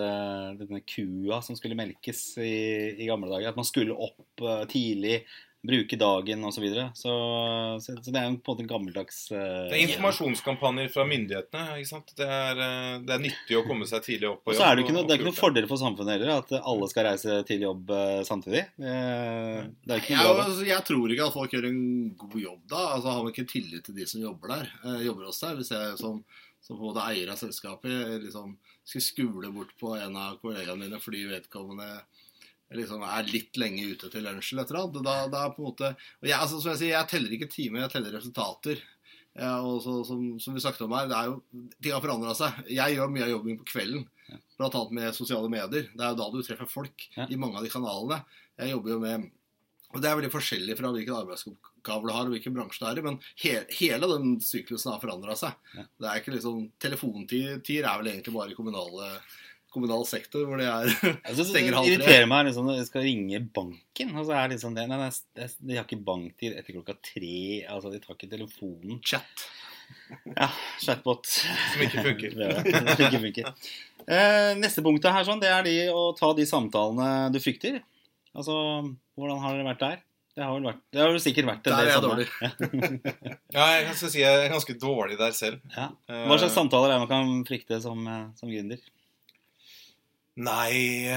denne 0.60 0.82
kua 0.84 1.39
som 1.39 1.56
skulle 1.56 1.78
melkes 1.80 2.34
i, 2.44 2.52
i 3.00 3.08
gamle 3.08 3.32
dager. 3.32 3.54
At 3.54 3.60
man 3.60 3.68
skulle 3.68 3.96
opp 3.96 4.44
tidlig 4.72 5.22
bruke 5.67 5.97
dagen 5.99 6.45
osv. 6.47 6.56
Så, 6.56 6.63
videre. 6.63 6.86
så 6.95 7.13
Så 7.82 7.95
det 8.12 8.19
er 8.19 8.30
jo 8.30 8.38
på 8.39 8.54
en 8.54 8.58
måte 8.58 8.67
gammeldags 8.69 9.19
uh, 9.34 9.67
Det 9.69 9.78
er 9.78 9.84
informasjonskampanjer 9.86 10.91
fra 10.93 11.06
myndighetene. 11.10 11.80
ikke 11.82 11.89
sant? 11.89 12.13
Det 12.17 12.28
er, 12.28 12.62
eh, 12.65 12.93
det 13.06 13.15
er 13.15 13.23
nyttig 13.23 13.58
å 13.60 13.65
komme 13.67 13.88
seg 13.89 14.06
tidlig 14.06 14.30
opp 14.32 14.43
på 14.45 14.54
jobb. 14.54 14.56
Og 14.56 14.62
så 14.62 14.69
er 14.69 14.75
det, 14.78 14.86
ikke 14.86 14.95
noe, 14.95 15.06
det 15.06 15.15
er 15.15 15.19
ikke 15.19 15.30
noen 15.30 15.38
fordel 15.39 15.69
for 15.69 15.82
samfunnet 15.82 16.15
heller 16.15 16.34
at 16.38 16.56
alle 16.62 16.89
skal 16.91 17.10
reise 17.10 17.39
til 17.49 17.65
jobb 17.67 17.91
uh, 17.91 18.21
samtidig. 18.28 18.63
Det, 18.80 18.95
det 19.86 19.99
ikke 20.01 20.17
noe 20.17 20.25
ja, 20.25 20.34
altså, 20.45 20.67
jeg 20.69 20.88
tror 20.91 21.15
ikke 21.15 21.30
at 21.30 21.38
folk 21.39 21.58
gjør 21.58 21.69
en 21.71 21.84
god 22.25 22.39
jobb 22.45 22.62
da. 22.71 22.84
Altså 22.95 23.12
Har 23.12 23.23
man 23.23 23.36
ikke 23.36 23.49
tillit 23.56 23.86
til 23.89 23.99
de 23.99 24.10
som 24.10 24.23
jobber 24.23 24.56
der, 24.56 24.73
uh, 24.86 24.99
jobber 25.06 25.30
også 25.32 25.49
der. 25.49 25.60
Hvis 25.62 25.73
jeg 25.75 25.99
som, 26.01 26.21
som 26.65 26.78
på 26.78 26.82
en 26.82 26.89
måte 26.91 27.10
eier 27.10 27.34
av 27.34 27.41
selskapet 27.41 28.23
liksom 28.25 28.56
skal 28.86 29.01
skule 29.01 29.49
bort 29.54 29.73
på 29.80 29.95
en 29.97 30.17
av 30.19 30.38
kollegaene 30.41 30.86
mine 30.86 31.01
fordi 31.01 31.25
vedkommende 31.30 31.89
liksom 32.77 33.03
er 33.07 33.29
litt 33.31 33.59
lenge 33.61 33.85
ute 33.93 34.09
til 34.11 34.25
lunsj 34.25 34.51
eller 34.53 34.65
et 34.65 34.73
eller 34.73 34.81
annet. 34.83 35.05
Da, 35.07 35.15
da 35.31 35.45
på 35.53 35.61
en 35.61 35.69
måte, 35.69 35.93
og 36.21 36.27
jeg, 36.29 36.38
altså, 36.39 36.59
som 36.59 36.73
jeg 36.73 36.81
sier, 36.81 36.93
jeg 36.95 37.11
teller 37.11 37.38
ikke 37.38 37.51
timer, 37.51 37.85
jeg 37.85 37.95
teller 37.95 38.17
resultater. 38.19 38.83
Ja, 39.35 39.57
og 39.67 39.82
så, 39.84 39.97
som, 40.07 40.19
som, 40.39 40.55
vi 40.55 40.63
snakket 40.63 40.86
om 40.86 40.93
her, 40.95 41.09
det 41.11 41.15
er 41.17 41.32
jo, 41.32 41.39
ting 41.84 41.91
har 41.91 42.03
forandra 42.03 42.36
seg. 42.39 42.61
Jeg 42.71 42.95
gjør 42.95 43.11
mye 43.11 43.26
av 43.26 43.34
jobbing 43.34 43.57
på 43.59 43.69
kvelden, 43.73 44.05
ja. 44.32 44.38
bl.a. 44.61 44.84
med 44.95 45.17
sosiale 45.17 45.51
medier. 45.51 45.89
Det 45.91 46.05
er 46.05 46.13
jo 46.13 46.19
da 46.21 46.30
du 46.32 46.38
treffer 46.45 46.69
folk 46.71 47.07
ja. 47.17 47.28
i 47.28 47.39
mange 47.39 47.59
av 47.59 47.67
de 47.67 47.73
kanalene. 47.73 48.21
Jeg 48.55 48.71
jobber 48.71 48.95
jo 48.95 49.01
med 49.03 49.32
og 49.95 50.01
Det 50.03 50.09
er 50.09 50.17
veldig 50.17 50.32
forskjellig 50.34 50.76
fra 50.76 50.89
hvilken 50.91 51.15
arbeidsoppgave 51.15 52.03
du 52.03 52.11
har 52.11 52.28
og 52.28 52.34
hvilken 52.34 52.55
bransje 52.55 52.82
du 52.82 52.88
er 52.89 52.99
i, 52.99 53.03
men 53.05 53.19
he, 53.39 53.53
hele 53.78 54.09
den 54.11 54.34
syklusen 54.43 54.91
har 54.91 54.99
forandra 54.99 55.38
seg. 55.39 55.55
Ja. 55.78 55.86
Det 56.01 56.09
er 56.09 56.19
ikke 56.19 56.34
liksom, 56.36 56.65
Telefontid 56.84 57.69
er 57.78 58.01
vel 58.01 58.11
egentlig 58.11 58.34
bare 58.36 58.57
kommunale 58.57 59.13
kommunal 59.76 60.05
sektor 60.09 60.47
hvor 60.47 60.61
de 60.61 60.65
er 60.65 60.89
altså, 61.28 61.45
stenger 61.49 61.76
halv 61.76 61.86
tre. 61.86 61.91
Det 61.91 61.99
irriterer 61.99 62.30
meg 62.32 62.47
liksom, 62.49 62.69
når 62.69 62.80
jeg 62.80 62.89
skal 62.89 63.05
ringe 63.05 63.41
banken. 63.59 64.15
Og 64.15 64.28
så 64.28 64.38
er 64.39 64.51
liksom 64.55 64.78
det, 64.78 64.88
nei, 64.91 64.99
nei, 65.03 65.47
De 65.59 65.78
har 65.78 65.86
ikke 65.86 66.01
banktid 66.07 66.55
etter 66.55 66.78
klokka 66.78 66.97
tre. 67.11 67.38
altså 67.69 67.93
De 67.93 68.01
tar 68.03 68.17
ikke 68.17 68.32
telefonen. 68.32 69.01
Chat. 69.05 69.47
Ja, 70.32 70.49
chatbot. 70.82 71.30
Som 71.30 71.84
ikke 71.86 72.05
funker. 72.07 72.36
Det 72.39 72.47
er 72.47 72.63
det. 72.63 72.95
Som 72.95 73.05
ikke 73.09 73.23
funker. 73.28 73.51
Eh, 74.05 74.51
neste 74.61 74.84
punktet 74.86 75.13
her 75.13 75.26
sånn, 75.28 75.41
det 75.41 75.49
er 75.49 75.63
de 75.65 75.76
å 75.93 76.09
ta 76.17 76.32
de 76.38 76.45
samtalene 76.49 77.30
du 77.34 77.39
frykter. 77.41 77.80
Altså, 78.36 78.55
hvordan 79.17 79.39
har 79.41 79.55
dere 79.55 79.69
vært 79.71 79.86
der? 79.86 80.03
Det 80.36 80.43
har 80.43 80.51
vel, 80.51 80.65
vært, 80.67 80.82
det 80.91 80.99
har 80.99 81.13
vel 81.13 81.21
sikkert 81.23 81.47
vært 81.47 81.67
en 81.69 81.71
Der 81.71 81.78
er 81.78 81.86
del 81.88 81.93
jeg 81.93 82.03
dårlig. 82.03 82.26
Ja, 83.55 83.67
jeg 83.71 83.86
kan 83.88 83.95
si 83.95 84.19
jeg 84.19 84.41
er 84.41 84.51
ganske 84.51 84.76
dårlig 84.82 85.15
der 85.21 85.32
selv. 85.38 85.61
Ja. 85.71 85.88
Hva 86.11 86.36
slags 86.41 86.57
samtaler 86.57 86.91
er 86.91 86.97
det 86.97 87.05
man 87.05 87.11
kan 87.13 87.45
frykte 87.47 87.80
som, 87.82 88.01
eh, 88.03 88.26
som 88.36 88.51
gründer? 88.51 88.82
Nei, 90.36 91.07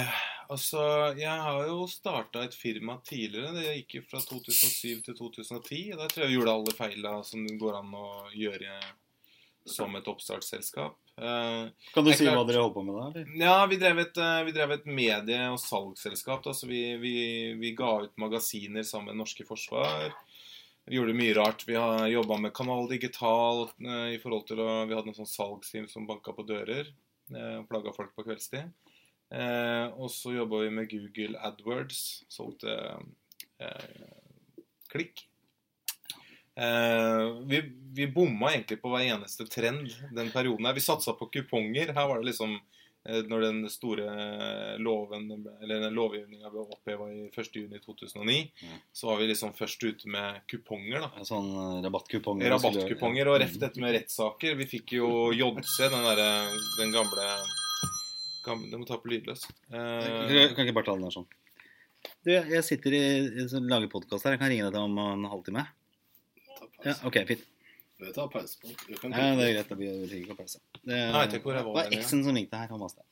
altså 0.46 0.82
Jeg 1.18 1.42
har 1.42 1.64
jo 1.66 1.88
starta 1.90 2.44
et 2.46 2.54
firma 2.54 2.98
tidligere. 3.06 3.50
Det 3.56 3.74
gikk 3.80 4.06
fra 4.10 4.20
2007 4.22 5.02
til 5.08 5.16
2010. 5.18 5.80
Da 5.98 6.06
tror 6.06 6.24
jeg 6.24 6.30
jeg 6.30 6.38
gjorde 6.38 6.54
alle 6.54 6.74
feila 6.78 7.16
som 7.26 7.42
det 7.46 7.58
går 7.58 7.80
an 7.80 7.94
å 7.98 8.08
gjøre 8.36 8.78
som 9.68 9.96
et 9.98 10.06
oppstartsselskap. 10.08 10.94
Eh, 11.18 11.66
Kan 11.92 12.06
du 12.06 12.12
si 12.14 12.22
klart, 12.24 12.38
hva 12.38 12.44
dere 12.48 12.62
holdt 12.62 12.76
på 12.78 12.84
med 12.86 12.94
da? 12.96 13.06
eller? 13.10 13.34
Ja, 13.42 13.56
vi 13.68 13.76
drev 13.76 13.98
et, 14.00 14.16
eh, 14.16 14.44
vi 14.46 14.54
drev 14.56 14.70
et 14.78 14.86
medie- 14.86 15.50
og 15.50 15.58
salgsselskap. 15.60 16.44
Da, 16.46 16.54
så 16.56 16.70
vi, 16.70 16.96
vi, 17.02 17.14
vi 17.58 17.74
ga 17.76 17.90
ut 18.06 18.14
magasiner 18.16 18.86
sammen 18.86 19.12
med 19.12 19.20
Norske 19.24 19.44
Forsvar. 19.44 20.14
Vi 20.88 20.96
gjorde 20.96 21.18
mye 21.18 21.34
rart. 21.36 21.66
Vi 21.68 21.74
har 21.76 22.06
jobba 22.08 22.38
med 22.40 22.54
Kanal 22.56 22.88
Digital 22.88 23.66
eh, 23.82 24.14
i 24.14 24.20
forhold 24.22 24.46
til 24.48 24.62
å 24.62 24.86
Vi 24.86 24.94
hadde 24.94 25.10
noen 25.10 25.18
sånn 25.18 25.34
salgsteam 25.34 25.90
som 25.90 26.06
banka 26.08 26.32
på 26.32 26.46
dører 26.48 26.94
og 27.28 27.66
plaga 27.68 27.92
folk 27.92 28.14
på 28.16 28.24
kveldstid. 28.24 28.70
Eh, 29.30 29.86
og 30.00 30.10
så 30.10 30.32
jobba 30.32 30.62
vi 30.64 30.70
med 30.72 30.90
Google 30.90 31.40
AdWords. 31.48 32.04
Solgte 32.32 32.76
eh, 33.58 34.06
klikk. 34.92 35.28
Eh, 36.58 37.42
vi, 37.46 37.62
vi 37.92 38.06
bomma 38.06 38.52
egentlig 38.52 38.80
på 38.82 38.90
hver 38.90 39.06
eneste 39.06 39.46
trend 39.46 39.92
den 40.14 40.32
perioden. 40.34 40.66
her. 40.66 40.74
Vi 40.74 40.80
satsa 40.80 41.12
på 41.12 41.30
kuponger. 41.34 41.92
Her 41.94 42.08
var 42.08 42.18
det 42.18 42.30
liksom 42.32 42.56
eh, 42.56 43.20
når 43.28 43.44
den 43.44 43.60
store 43.70 44.08
loven, 44.82 45.28
eller 45.62 45.84
den 45.84 45.94
lovgivninga 45.94 46.50
ble 46.50 46.64
oppheva 46.64 47.10
i 47.12 47.28
1.6.2009, 47.28 48.40
mm. 48.64 48.82
så 48.92 49.12
var 49.12 49.20
vi 49.20 49.30
liksom 49.30 49.54
først 49.54 49.84
ute 49.84 50.10
med 50.10 50.42
kuponger. 50.50 51.04
da. 51.04 51.28
Sånn 51.28 51.52
eh, 51.52 51.78
rabattkuponger? 51.86 52.50
Rabattkuponger. 52.56 53.30
Og 53.30 53.40
reft 53.44 53.60
dette 53.62 53.84
med 53.84 53.94
rettssaker. 54.00 54.58
Vi 54.58 54.72
fikk 54.72 54.98
jo 54.98 55.30
JC, 55.36 55.84
den 55.92 56.12
Den 56.80 56.96
gamle 56.96 57.30
gamle- 58.48 58.70
Du 58.72 58.78
må 58.80 58.86
ta 58.88 58.96
på 59.00 59.10
lydløs. 59.12 59.44
Eh, 59.70 60.54
kan 60.54 60.64
ikke 60.66 60.74
bare 60.78 60.88
ta 60.88 60.94
den 60.96 61.06
der 61.06 61.14
sånn. 61.14 61.28
Du, 62.24 62.30
jeg 62.32 62.64
sitter 62.64 62.94
i, 62.94 63.02
i 63.42 63.46
sånn- 63.50 63.68
lager 63.70 63.90
podkast 63.92 64.24
her. 64.24 64.36
Jeg 64.36 64.40
kan 64.42 64.50
ringe 64.52 64.70
deg 64.70 64.80
om 64.80 64.98
en 65.02 65.24
halvtime. 65.30 65.66
Ja. 66.84 66.94
OK, 67.04 67.16
fint. 67.26 67.44
Vi 68.00 68.12
tar 68.12 68.28
pause 68.28 68.58
på 68.60 68.68
den. 68.68 69.12
Ja, 69.12 69.34
det 69.34 69.44
er 69.44 69.52
greit. 69.56 69.68
Det 69.68 69.76
blir 69.76 70.12
ikke 70.20 70.36
pause. 70.38 70.60
Det 70.86 70.98
Nei, 71.12 71.22
tenk 71.32 71.46
var 71.48 71.64
var 71.66 71.88
eksen 71.96 72.20
som 72.22 72.36
ringte 72.36 72.60
her. 72.60 72.70
Han 72.70 72.78
maste. 72.78 73.02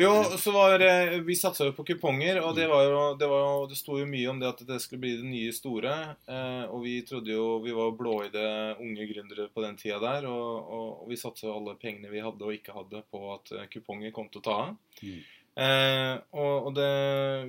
Jo, 0.00 0.10
så 0.42 0.54
var 0.54 0.82
eh, 0.82 1.20
Vi 1.22 1.36
satsa 1.38 1.68
jo 1.68 1.74
på 1.76 1.84
kuponger, 1.86 2.40
og 2.42 2.56
det 2.58 2.66
var 2.70 2.82
jo 2.82 3.04
Det, 3.20 3.28
var 3.30 3.44
jo, 3.44 3.68
det 3.70 3.78
sto 3.78 4.00
jo 4.00 4.08
mye 4.10 4.32
om 4.32 4.40
det 4.42 4.50
at 4.50 4.64
det 4.66 4.80
skulle 4.82 5.04
bli 5.06 5.12
det 5.20 5.28
nye 5.28 5.54
store. 5.54 5.94
Eh, 6.26 6.64
og 6.66 6.82
vi 6.82 6.96
trodde 7.06 7.30
jo 7.30 7.60
Vi 7.62 7.76
var 7.76 7.94
blåøyde 7.94 8.44
unge 8.82 9.06
gründere 9.12 9.46
på 9.54 9.62
den 9.62 9.78
tida 9.78 10.00
der, 10.02 10.26
og, 10.26 10.50
og, 10.66 10.88
og 11.04 11.12
vi 11.12 11.20
satsa 11.20 11.54
alle 11.54 11.76
pengene 11.78 12.10
vi 12.10 12.24
hadde 12.24 12.42
og 12.42 12.58
ikke 12.58 12.74
hadde, 12.74 13.04
på 13.14 13.22
at 13.36 13.54
eh, 13.54 13.70
kuponger 13.70 14.10
kom 14.16 14.26
til 14.32 14.42
å 14.42 14.48
ta 14.48 14.58
av. 14.64 14.74
Mm. 15.04 15.22
Eh, 15.54 16.14
og 16.34 16.68
og 16.68 16.72
det, 16.74 16.86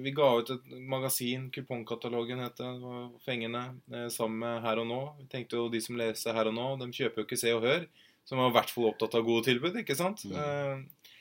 vi 0.04 0.12
ga 0.14 0.28
ut 0.38 0.52
et 0.54 0.66
magasin, 0.78 1.48
kupongkatalogen 1.54 2.44
het 2.44 2.60
det, 2.62 2.74
fengende, 3.26 3.64
eh, 3.92 4.08
sammen 4.14 4.44
med 4.44 4.62
Her 4.66 4.82
og 4.84 4.90
Nå. 4.92 5.02
Vi 5.22 5.30
tenkte 5.32 5.58
jo 5.58 5.70
de 5.74 5.82
som 5.82 5.98
leser 5.98 6.38
Her 6.38 6.52
og 6.52 6.58
Nå, 6.58 6.68
de 6.84 6.92
kjøper 6.94 7.24
jo 7.24 7.26
ikke 7.26 7.42
Se 7.42 7.54
og 7.56 7.66
Hør, 7.66 7.88
som 8.26 8.42
var 8.42 8.52
i 8.52 8.58
hvert 8.60 8.74
fall 8.74 8.92
opptatt 8.92 9.18
av 9.18 9.26
gode 9.26 9.48
tilbud, 9.50 9.82
ikke 9.82 9.98
sant? 9.98 10.26
Mm. 10.30 10.38
Eh, 10.38 11.12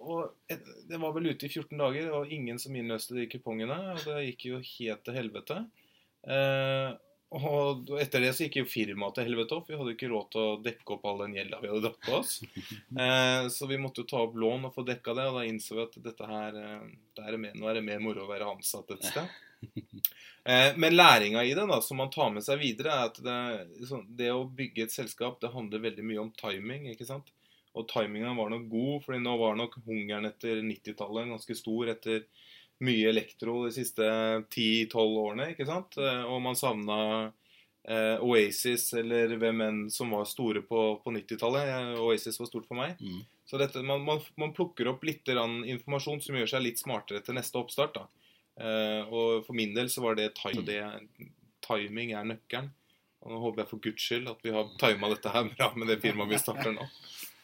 og 0.00 0.32
et, 0.48 0.64
det 0.88 1.00
var 1.00 1.12
vel 1.16 1.32
ute 1.32 1.48
i 1.48 1.52
14 1.52 1.76
dager, 1.76 2.10
og 2.16 2.32
ingen 2.32 2.60
som 2.60 2.76
innløste 2.76 3.16
de 3.16 3.28
kupongene. 3.28 3.76
Og 3.94 4.04
det 4.06 4.30
gikk 4.30 4.46
jo 4.48 4.60
helt 4.64 5.04
til 5.04 5.16
helvete. 5.16 5.58
Eh, 6.24 6.88
og 7.30 7.92
etter 8.02 8.24
det 8.24 8.32
så 8.34 8.46
gikk 8.46 8.56
jo 8.58 8.66
firmaet 8.66 9.14
til 9.14 9.28
helvete 9.28 9.54
opp. 9.54 9.68
Vi 9.70 9.76
hadde 9.78 9.92
ikke 9.94 10.08
råd 10.10 10.30
til 10.32 10.40
å 10.42 10.56
dekke 10.64 10.94
opp 10.96 11.04
all 11.06 11.20
den 11.22 11.36
gjelda 11.38 11.60
vi 11.62 11.70
hadde 11.70 11.82
dratt 11.84 12.00
på 12.06 12.16
oss. 12.18 12.32
Eh, 13.00 13.44
så 13.54 13.68
vi 13.70 13.78
måtte 13.78 14.02
jo 14.02 14.08
ta 14.10 14.24
opp 14.24 14.34
lån 14.34 14.66
og 14.66 14.74
få 14.74 14.82
dekka 14.84 15.14
det, 15.14 15.28
og 15.30 15.38
da 15.38 15.44
innså 15.46 15.76
vi 15.76 15.84
at 15.84 15.94
dette 16.02 16.26
her 16.26 16.56
eh, 16.58 16.88
det 17.16 17.22
er 17.22 17.38
mer, 17.38 17.54
Nå 17.54 17.70
er 17.70 17.78
det 17.78 17.84
mer 17.86 18.02
moro 18.02 18.24
å 18.24 18.30
være 18.30 18.50
ansatt 18.50 18.96
et 18.96 19.06
sted. 19.12 19.38
Eh, 20.40 20.72
men 20.80 20.94
læringa 20.96 21.42
i 21.44 21.50
det, 21.52 21.66
da, 21.68 21.76
som 21.84 21.98
man 22.00 22.08
tar 22.10 22.30
med 22.32 22.40
seg 22.40 22.62
videre, 22.62 22.94
er 22.96 23.10
at 23.10 23.18
det, 23.20 23.84
sånn, 23.84 24.06
det 24.16 24.30
å 24.32 24.46
bygge 24.56 24.86
et 24.86 24.94
selskap, 24.94 25.36
det 25.42 25.50
handler 25.52 25.82
veldig 25.84 26.06
mye 26.08 26.22
om 26.22 26.30
timing. 26.32 26.86
ikke 26.88 27.04
sant? 27.04 27.28
Og 27.76 27.84
timinga 27.90 28.32
var 28.38 28.48
nok 28.50 28.64
god, 28.72 28.94
fordi 29.04 29.20
nå 29.20 29.34
var 29.36 29.58
nok 29.60 29.76
hungeren 29.84 30.30
etter 30.30 30.62
90-tallet 30.64 31.28
ganske 31.34 31.58
stor 31.58 31.92
etter 31.92 32.24
mye 32.84 33.10
elektro 33.10 33.64
de 33.66 33.72
siste 33.74 34.06
10-12 34.54 35.18
årene, 35.24 35.50
ikke 35.52 35.66
sant? 35.68 35.98
Eh, 36.00 36.22
Og 36.24 36.40
man 36.44 36.56
savna 36.58 36.98
eh, 37.84 38.16
Oasis 38.24 38.92
eller 39.00 39.36
hvem 39.40 39.60
enn 39.66 39.82
som 39.92 40.12
var 40.14 40.24
store 40.28 40.62
på, 40.66 40.84
på 41.04 41.12
90-tallet. 41.16 41.68
Eh, 41.74 42.00
Oasis 42.00 42.40
var 42.40 42.48
stort 42.50 42.68
for 42.70 42.80
meg. 42.80 42.96
Mm. 43.00 43.20
Så 43.50 43.58
dette, 43.58 43.82
man, 43.82 44.04
man, 44.06 44.20
man 44.38 44.54
plukker 44.54 44.88
opp 44.92 45.04
litt 45.04 45.26
informasjon 45.28 46.20
som 46.22 46.36
gjør 46.38 46.52
seg 46.54 46.62
litt 46.64 46.78
smartere 46.80 47.20
til 47.26 47.34
neste 47.36 47.58
oppstart. 47.58 47.96
da. 47.98 48.06
Eh, 48.60 49.02
og 49.08 49.46
for 49.46 49.56
min 49.56 49.74
del 49.74 49.90
så 49.90 50.04
var 50.04 50.18
det, 50.18 50.32
time, 50.38 50.62
det 50.66 50.80
timing 51.66 52.12
er 52.14 52.28
nøkkelen. 52.30 52.70
Og 53.20 53.32
nå 53.34 53.38
håper 53.42 53.62
jeg 53.62 53.68
for 53.68 53.84
guds 53.84 54.04
skyld 54.06 54.28
at 54.32 54.38
vi 54.46 54.52
har 54.54 54.68
tima 54.80 55.10
dette 55.12 55.32
her 55.34 55.50
bra 55.52 55.66
med 55.76 55.90
det 55.92 55.98
firmaet 56.00 56.30
vi 56.32 56.38
starter 56.40 56.72
nå. 56.72 56.86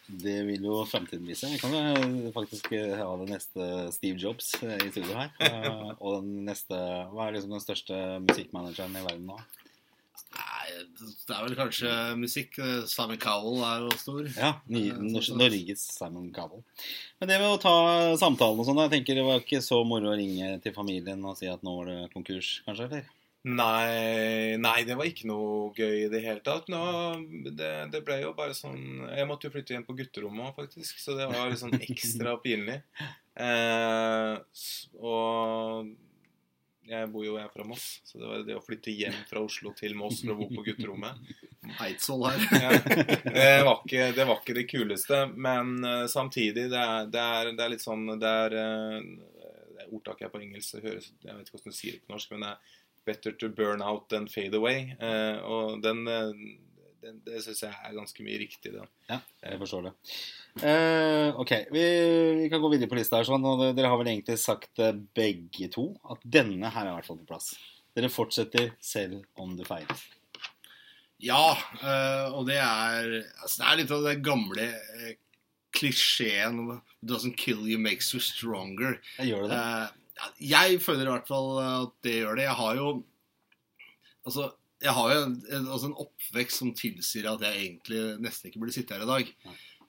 Det 0.06 0.36
vil 0.46 0.62
jo 0.68 0.80
fremtiden 0.86 1.26
vise. 1.26 1.48
Vi 1.50 1.58
kan 1.58 1.72
jo 1.74 2.30
faktisk 2.34 2.68
eh, 2.78 2.92
ha 3.00 3.08
det 3.18 3.28
neste 3.32 3.68
Steve 3.94 4.20
Jobs 4.22 4.52
eh, 4.62 4.76
i 4.86 4.90
studio 4.92 5.16
her. 5.18 5.32
Eh, 5.42 5.92
Og 5.98 6.20
den 6.22 6.44
neste 6.46 6.78
Hva 7.10 7.26
er 7.26 7.34
liksom 7.38 7.56
den 7.56 7.64
største 7.64 7.98
musikkmanageren 8.22 8.94
i 9.00 9.02
verden 9.06 9.26
nå? 9.32 9.38
Nei, 10.36 10.68
det 11.00 11.32
er 11.32 11.44
vel 11.46 11.56
kanskje 11.56 11.90
musikk. 12.20 12.58
Simon 12.90 13.18
Cowell 13.22 13.62
er 13.64 13.84
jo 13.86 13.92
stor. 13.96 14.26
Ja, 14.36 14.50
Norges 14.68 15.84
Simon 15.96 16.30
Cowell. 16.34 16.62
Men 17.20 17.30
det 17.30 17.38
med 17.40 17.54
å 17.54 17.60
ta 17.62 17.74
samtalen 18.20 18.60
og 18.60 18.68
sånn, 18.68 18.82
jeg 18.84 18.92
tenker 18.98 19.16
det 19.16 19.24
var 19.26 19.40
ikke 19.40 19.62
så 19.64 19.80
moro 19.88 20.12
å 20.12 20.16
ringe 20.18 20.58
til 20.64 20.74
familien 20.76 21.24
og 21.24 21.38
si 21.40 21.48
at 21.48 21.64
nå 21.64 21.76
var 21.78 21.88
det 21.92 21.98
konkurs, 22.12 22.58
kanskje? 22.68 22.88
eller? 22.90 23.15
Nei, 23.46 24.56
nei, 24.58 24.80
det 24.82 24.96
var 24.98 25.06
ikke 25.06 25.28
noe 25.30 25.68
gøy 25.76 26.06
i 26.06 26.08
det 26.10 26.22
hele 26.24 26.42
tatt. 26.42 26.66
Nå, 26.72 26.80
det, 27.46 27.68
det 27.92 28.00
ble 28.06 28.18
jo 28.24 28.32
bare 28.34 28.56
sånn 28.58 29.04
Jeg 29.06 29.28
måtte 29.30 29.46
jo 29.46 29.54
flytte 29.54 29.76
hjem 29.76 29.84
på 29.86 29.94
gutterommet 30.00 30.48
òg, 30.48 30.56
faktisk, 30.56 30.98
så 30.98 31.14
det 31.14 31.28
var 31.30 31.52
litt 31.52 31.62
sånn 31.62 31.76
ekstra 31.78 32.34
pinlig. 32.42 32.80
Eh, 33.38 34.34
og 34.98 35.92
jeg 36.86 37.10
bor 37.10 37.26
jo 37.26 37.36
jeg 37.36 37.46
er 37.46 37.52
fra 37.52 37.66
Moss, 37.66 37.84
så 38.06 38.18
det 38.18 38.26
var 38.30 38.42
det 38.46 38.56
å 38.58 38.64
flytte 38.64 38.94
hjem 38.94 39.16
fra 39.28 39.42
Oslo 39.46 39.72
til 39.78 39.94
Moss 39.98 40.24
for 40.24 40.34
å 40.34 40.38
bo 40.38 40.48
på 40.50 40.64
gutterommet 40.68 41.18
Eidsvoll 41.82 42.26
her. 42.28 42.44
ja, 42.64 42.72
det, 42.78 43.46
var 43.66 43.80
ikke, 43.82 44.08
det 44.16 44.26
var 44.26 44.40
ikke 44.40 44.56
det 44.58 44.66
kuleste, 44.70 45.20
men 45.34 45.76
eh, 45.86 46.06
samtidig, 46.10 46.66
det 46.72 46.82
er, 46.82 47.06
det, 47.10 47.28
er, 47.38 47.52
er 47.54 47.72
litt 47.76 47.84
sånn 47.84 48.08
Det 48.14 48.34
er, 48.46 48.58
eh, 48.58 48.98
det 49.70 49.86
er 49.86 49.94
ordtaket 49.94 50.28
er 50.28 50.34
på 50.34 50.42
engelsk, 50.42 50.78
det 50.78 50.90
høres, 50.90 51.12
jeg 51.22 51.38
vet 51.38 51.46
ikke 51.46 51.58
hvordan 51.60 51.74
du 51.74 51.78
sier 51.78 51.98
det 51.98 52.02
på 52.02 52.14
norsk, 52.16 52.34
men 52.34 52.46
det 52.46 52.52
er 52.56 52.74
'better 53.06 53.32
to 53.38 53.48
burn 53.48 53.82
out 53.82 54.08
than 54.10 54.28
fade 54.28 54.54
away'. 54.58 54.96
Eh, 55.00 55.38
og 55.44 55.82
den, 55.82 56.06
eh, 56.08 56.32
den 57.02 57.20
det 57.26 57.42
syns 57.44 57.62
jeg 57.62 57.70
er 57.70 57.94
ganske 57.94 58.24
mye 58.26 58.38
riktig. 58.40 58.72
Det. 58.74 58.84
Ja, 59.10 59.20
jeg 59.44 59.60
forstår 59.60 59.88
det. 59.88 59.92
Eh, 60.66 61.38
ok, 61.38 61.52
vi, 61.70 61.84
vi 62.42 62.48
kan 62.50 62.62
gå 62.62 62.70
videre 62.72 62.90
på 62.90 62.98
lista 62.98 63.20
her. 63.20 63.28
sånn, 63.28 63.44
og 63.46 63.62
Dere 63.76 63.92
har 63.92 64.00
vel 64.00 64.10
egentlig 64.14 64.38
sagt 64.42 64.82
eh, 64.82 64.96
begge 65.14 65.70
to 65.72 65.92
at 66.10 66.24
denne 66.24 66.70
her 66.72 66.86
er 66.86 66.94
i 66.94 66.96
hvert 66.98 67.10
fall 67.10 67.20
på 67.22 67.30
plass. 67.30 67.52
Dere 67.96 68.12
fortsetter 68.12 68.72
selv 68.82 69.22
om 69.40 69.54
du 69.56 69.64
feiler. 69.64 70.00
Ja, 71.22 71.56
eh, 71.80 72.34
og 72.34 72.44
det 72.48 72.58
er 72.60 73.06
altså 73.40 73.62
Det 73.62 73.68
er 73.68 73.78
litt 73.80 73.94
av 73.94 74.02
den 74.04 74.24
gamle 74.24 74.66
eh, 74.66 75.14
klisjeen 75.76 76.80
'Doesn't 77.04 77.36
kill 77.36 77.64
you 77.68 77.78
makes 77.78 78.12
you 78.14 78.20
stronger'. 78.20 78.98
Jeg 79.18 79.32
gjør 79.32 79.46
det 79.46 79.56
det? 79.56 80.02
Jeg 80.40 80.80
føler 80.84 81.06
i 81.06 81.12
hvert 81.12 81.28
fall 81.28 81.50
at 81.62 81.96
det 82.06 82.18
gjør 82.22 82.38
det. 82.38 82.48
Jeg 82.48 82.58
har 82.62 82.80
jo 82.80 82.88
Altså, 84.26 84.48
jeg 84.82 84.90
har 84.90 85.12
jo 85.12 85.18
en, 85.22 85.34
en, 85.54 85.66
altså 85.70 85.86
en 85.86 86.00
oppvekst 86.02 86.58
som 86.58 86.72
tilsier 86.74 87.28
at 87.30 87.44
jeg 87.46 87.60
egentlig 87.60 88.00
nesten 88.24 88.48
ikke 88.50 88.58
burde 88.58 88.74
sitte 88.74 88.96
her 88.96 89.04
i 89.04 89.06
dag. 89.06 89.28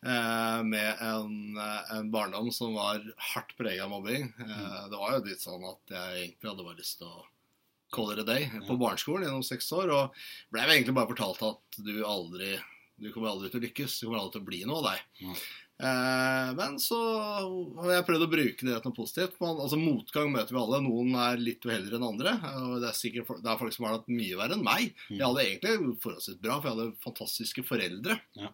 Eh, 0.06 0.60
med 0.70 1.02
en, 1.02 1.58
en 1.58 2.12
barndom 2.14 2.52
som 2.54 2.76
var 2.78 3.02
hardt 3.32 3.56
prega 3.58 3.88
av 3.88 3.90
mobbing. 3.96 4.28
Eh, 4.46 4.84
det 4.92 5.00
var 5.00 5.16
jo 5.16 5.24
litt 5.26 5.42
sånn 5.42 5.66
at 5.66 5.96
jeg 5.96 6.20
egentlig 6.22 6.52
hadde 6.52 6.68
bare 6.68 6.78
lyst 6.78 7.00
til 7.02 7.10
å 7.10 7.26
call 7.96 8.14
it 8.14 8.22
a 8.22 8.28
day 8.28 8.46
på 8.68 8.78
barneskolen 8.78 9.26
gjennom 9.26 9.46
seks 9.48 9.72
år. 9.74 9.90
Og 9.96 10.22
ble 10.54 10.68
egentlig 10.68 10.94
bare 11.00 11.10
fortalt 11.16 11.42
at 11.50 11.82
du 11.82 11.96
aldri 12.06 12.54
du 12.98 13.12
kommer 13.14 13.30
aldri 13.30 13.50
til 13.54 13.62
å 13.62 13.66
lykkes. 13.68 14.00
Du 14.00 14.08
kommer 14.08 14.22
aldri 14.22 14.38
til 14.38 14.46
å 14.46 14.48
bli 14.48 14.62
noe 14.66 14.80
av 14.82 14.88
deg. 14.92 15.42
Eh, 15.78 16.54
men 16.58 16.80
så 16.82 16.98
har 17.78 17.92
jeg 17.92 18.06
prøvd 18.08 18.26
å 18.26 18.30
bruke 18.32 18.66
det 18.66 18.78
til 18.78 18.90
noe 18.90 18.98
positivt. 18.98 19.36
Man, 19.44 19.60
altså 19.62 19.78
Motgang 19.80 20.32
møter 20.34 20.56
vi 20.56 20.62
alle. 20.62 20.80
Noen 20.86 21.18
er 21.22 21.42
litt 21.42 21.66
uheldigere 21.68 22.00
enn 22.00 22.08
andre. 22.08 22.34
og 22.64 22.80
Det 22.82 22.90
er 22.90 22.98
sikkert 22.98 23.44
det 23.44 23.52
er 23.52 23.60
folk 23.62 23.76
som 23.76 23.88
har 23.88 24.00
hatt 24.00 24.10
mye 24.10 24.40
verre 24.40 24.58
enn 24.58 24.66
meg. 24.66 24.96
Jeg 25.12 25.26
hadde 25.26 25.46
egentlig 25.46 26.00
forholdsvis 26.06 26.40
bra, 26.42 26.58
for 26.58 26.70
jeg 26.70 26.78
hadde 26.78 27.04
fantastiske 27.06 27.66
foreldre. 27.68 28.18
Ja. 28.40 28.52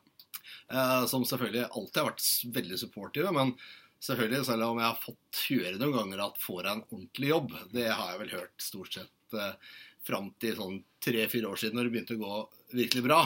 Eh, 0.74 1.05
som 1.11 1.26
selvfølgelig 1.28 1.69
alltid 1.69 2.01
har 2.01 2.11
vært 2.11 2.28
veldig 2.59 2.82
supportive. 2.84 3.34
Men 3.39 3.55
selvfølgelig, 4.03 4.45
selv 4.51 4.67
om 4.67 4.84
jeg 4.84 4.89
har 4.89 5.01
fått 5.07 5.43
høre 5.47 5.80
noen 5.80 5.97
ganger 5.99 6.28
at 6.28 6.43
får 6.43 6.61
jeg 6.61 6.76
en 6.76 6.88
ordentlig 6.89 7.34
jobb, 7.34 7.57
det 7.76 7.89
har 7.89 8.13
jeg 8.13 8.24
vel 8.24 8.38
hørt 8.39 8.67
stort 8.67 8.99
sett 8.99 9.38
eh, 9.39 9.76
fram 10.03 10.34
til 10.43 10.57
sånn 10.59 10.82
tre-fire 11.03 11.47
år 11.47 11.59
siden, 11.59 11.80
når 11.80 11.88
det 11.88 11.95
begynte 11.95 12.17
å 12.19 12.24
gå 12.24 12.39
virkelig 12.76 13.05
bra. 13.05 13.24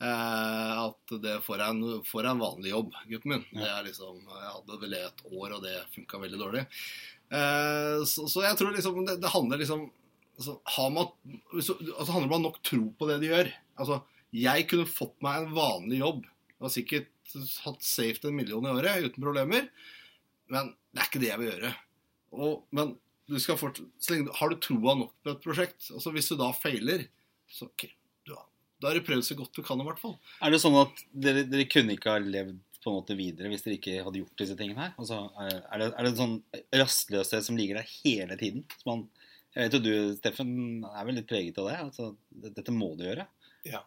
Eh, 0.00 0.74
at 0.80 1.14
det 1.22 1.36
får 1.44 1.62
en, 1.66 1.80
får 2.08 2.30
en 2.30 2.40
vanlig 2.40 2.72
jobb, 2.72 2.94
gutten 3.10 3.34
min. 3.34 3.46
Det 3.52 3.68
er 3.68 3.84
liksom, 3.84 4.20
jeg 4.24 4.52
hadde 4.56 4.78
vel 4.80 4.96
et 4.96 5.24
år, 5.28 5.56
og 5.56 5.64
det 5.64 5.76
funka 5.94 6.22
veldig 6.22 6.40
dårlig. 6.40 6.62
Eh, 7.30 7.98
så, 8.08 8.24
så 8.30 8.46
jeg 8.46 8.58
tror 8.58 8.72
liksom 8.74 9.02
det, 9.04 9.18
det 9.22 9.34
handler 9.34 9.60
liksom 9.60 9.84
altså, 10.40 10.56
har 10.76 10.90
man, 10.94 11.12
så, 11.60 11.76
altså, 11.76 12.10
handler 12.14 12.26
det 12.26 12.30
om 12.30 12.32
å 12.32 12.38
ha 12.38 12.44
nok 12.48 12.58
tro 12.66 12.82
på 12.96 13.10
det 13.10 13.20
de 13.22 13.30
gjør. 13.30 13.52
Altså, 13.80 14.00
jeg 14.34 14.66
kunne 14.70 14.88
fått 14.88 15.16
meg 15.24 15.42
en 15.42 15.54
vanlig 15.58 16.00
jobb. 16.00 16.24
Jeg 16.56 16.64
har 16.64 16.74
sikkert 16.74 17.36
hatt 17.66 17.86
saved 17.86 18.26
en 18.26 18.36
million 18.36 18.66
i 18.66 18.72
året 18.72 19.06
uten 19.06 19.22
problemer. 19.22 19.68
Men 20.50 20.72
det 20.90 21.02
er 21.02 21.10
ikke 21.10 21.22
det 21.22 21.30
jeg 21.30 21.42
vil 21.42 21.52
gjøre. 21.52 21.72
Og, 22.40 22.66
men 22.74 22.96
du 23.30 23.38
skal 23.42 23.58
fort, 23.60 23.78
lenge, 24.10 24.32
har 24.38 24.50
du 24.50 24.58
troa 24.62 24.96
nok 24.98 25.12
på 25.22 25.32
et 25.32 25.42
prosjekt 25.42 25.88
altså 25.94 26.10
Hvis 26.14 26.30
du 26.30 26.36
da 26.38 26.50
feiler, 26.54 27.04
så 27.50 27.68
ok, 27.68 27.84
du 28.26 28.32
har, 28.34 28.46
da 28.80 28.88
har 28.88 28.96
du 28.98 29.04
prøvd 29.04 29.24
så 29.26 29.36
godt 29.38 29.56
du 29.56 29.62
kan 29.66 29.80
i 29.82 29.86
hvert 29.86 30.00
fall. 30.00 30.16
Er 30.40 30.52
det 30.52 30.60
sånn 30.62 30.78
at 30.80 31.02
dere, 31.12 31.44
dere 31.48 31.68
kunne 31.70 31.96
ikke 31.96 32.14
ha 32.14 32.22
levd 32.22 32.58
på 32.80 32.88
en 32.88 32.96
måte 32.96 33.16
videre 33.16 33.50
hvis 33.52 33.64
dere 33.66 33.76
ikke 33.76 33.98
hadde 34.06 34.22
gjort 34.22 34.40
disse 34.40 34.56
tingene 34.56 34.86
her? 34.86 34.94
Altså, 35.00 35.20
er, 35.36 35.82
det, 35.82 35.88
er 35.90 36.06
det 36.06 36.12
en 36.12 36.20
sånn 36.20 36.36
rastløshet 36.80 37.46
som 37.46 37.58
ligger 37.60 37.80
der 37.80 37.90
hele 38.00 38.38
tiden? 38.40 38.64
Som 38.80 38.92
man, 38.92 39.06
jeg 39.52 39.66
vet 39.66 39.76
jo 39.76 39.82
du, 39.84 39.92
Steffen, 40.16 40.52
er 40.88 41.08
vel 41.08 41.20
litt 41.20 41.28
preget 41.30 41.60
av 41.60 41.68
det? 41.68 41.78
Altså, 41.84 42.10
dette 42.48 42.74
må 42.74 42.94
du 42.96 43.04
gjøre? 43.08 43.28
Ja. 43.68 43.84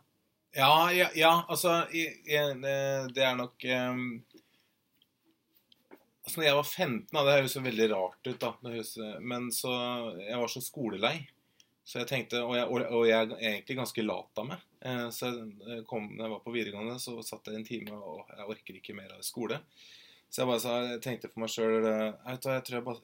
Ja, 0.54 0.92
ja, 0.94 1.10
ja 1.18 1.34
altså 1.50 1.80
jeg, 1.90 2.20
jeg, 2.30 2.58
det, 2.62 2.78
det 3.16 3.26
er 3.26 3.38
nok 3.40 3.64
um, 3.66 4.04
Altså, 6.24 6.38
når 6.40 6.46
jeg 6.46 6.56
var 6.56 6.68
15, 6.70 7.00
da, 7.10 7.24
det 7.26 7.34
høres 7.36 7.56
jo 7.58 7.62
veldig 7.66 7.88
rart 7.92 8.28
ut, 8.30 8.38
da. 8.40 8.52
Høres, 8.64 8.92
men 9.20 9.50
så 9.52 9.74
Jeg 10.22 10.38
var 10.40 10.52
så 10.54 10.62
skolelei. 10.64 11.18
Så 11.84 12.00
jeg 12.00 12.08
tenkte, 12.08 12.44
Og 12.48 12.56
jeg, 12.56 12.68
og 12.68 13.08
jeg 13.08 13.18
er 13.20 13.34
egentlig 13.40 13.76
ganske 13.82 14.06
lat 14.06 14.40
av 14.40 14.48
meg. 14.48 14.62
Eh, 14.88 15.08
så 15.12 15.34
jeg 15.34 15.84
kom, 15.90 16.08
når 16.14 16.26
jeg 16.26 16.34
var 16.36 16.44
på 16.46 16.54
videregående, 16.56 17.00
så 17.04 17.18
satt 17.26 17.50
jeg 17.52 17.60
en 17.60 17.68
time, 17.68 17.98
og 17.98 18.30
jeg 18.32 18.48
orker 18.56 18.80
ikke 18.80 18.96
mer 18.96 19.12
av 19.18 19.26
skole. 19.26 19.60
Så 20.30 20.42
jeg 20.42 20.50
bare 20.50 20.64
sa, 20.64 20.78
jeg 20.88 21.02
tenkte 21.04 21.30
for 21.30 21.44
meg 21.44 21.52
sjøl 21.54 21.84
Jeg 21.86 22.40
tror 22.42 22.78
jeg 22.80 22.86
bare, 22.88 23.04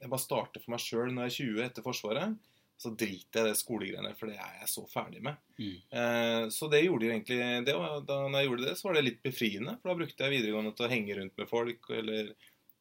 jeg 0.00 0.08
bare 0.08 0.22
starter 0.22 0.62
for 0.62 0.72
meg 0.72 0.80
sjøl 0.80 1.10
når 1.12 1.26
jeg 1.26 1.32
er 1.32 1.58
20 1.58 1.66
etter 1.66 1.84
Forsvaret. 1.84 2.38
Så 2.80 2.94
driter 2.96 3.42
jeg 3.42 3.50
det 3.50 3.58
skolegreiene, 3.60 4.14
for 4.16 4.30
det 4.30 4.38
er 4.40 4.54
jeg 4.62 4.70
så 4.72 4.86
ferdig 4.88 5.20
med. 5.26 5.36
Mm. 5.60 5.74
Eh, 6.00 6.44
så 6.54 6.70
det 6.72 6.80
gjorde 6.86 7.04
jo 7.04 7.10
egentlig 7.12 7.40
det, 7.66 7.74
da 8.08 8.16
når 8.22 8.38
jeg 8.38 8.48
gjorde 8.48 8.64
det, 8.70 8.76
så 8.78 8.88
var 8.88 8.96
det 8.96 9.02
litt 9.04 9.20
befriende. 9.26 9.74
For 9.82 9.90
da 9.90 9.98
brukte 9.98 10.24
jeg 10.24 10.36
videregående 10.38 10.72
til 10.78 10.86
å 10.86 10.92
henge 10.94 11.18
rundt 11.18 11.36
med 11.42 11.50
folk, 11.50 11.90
eller 11.98 12.32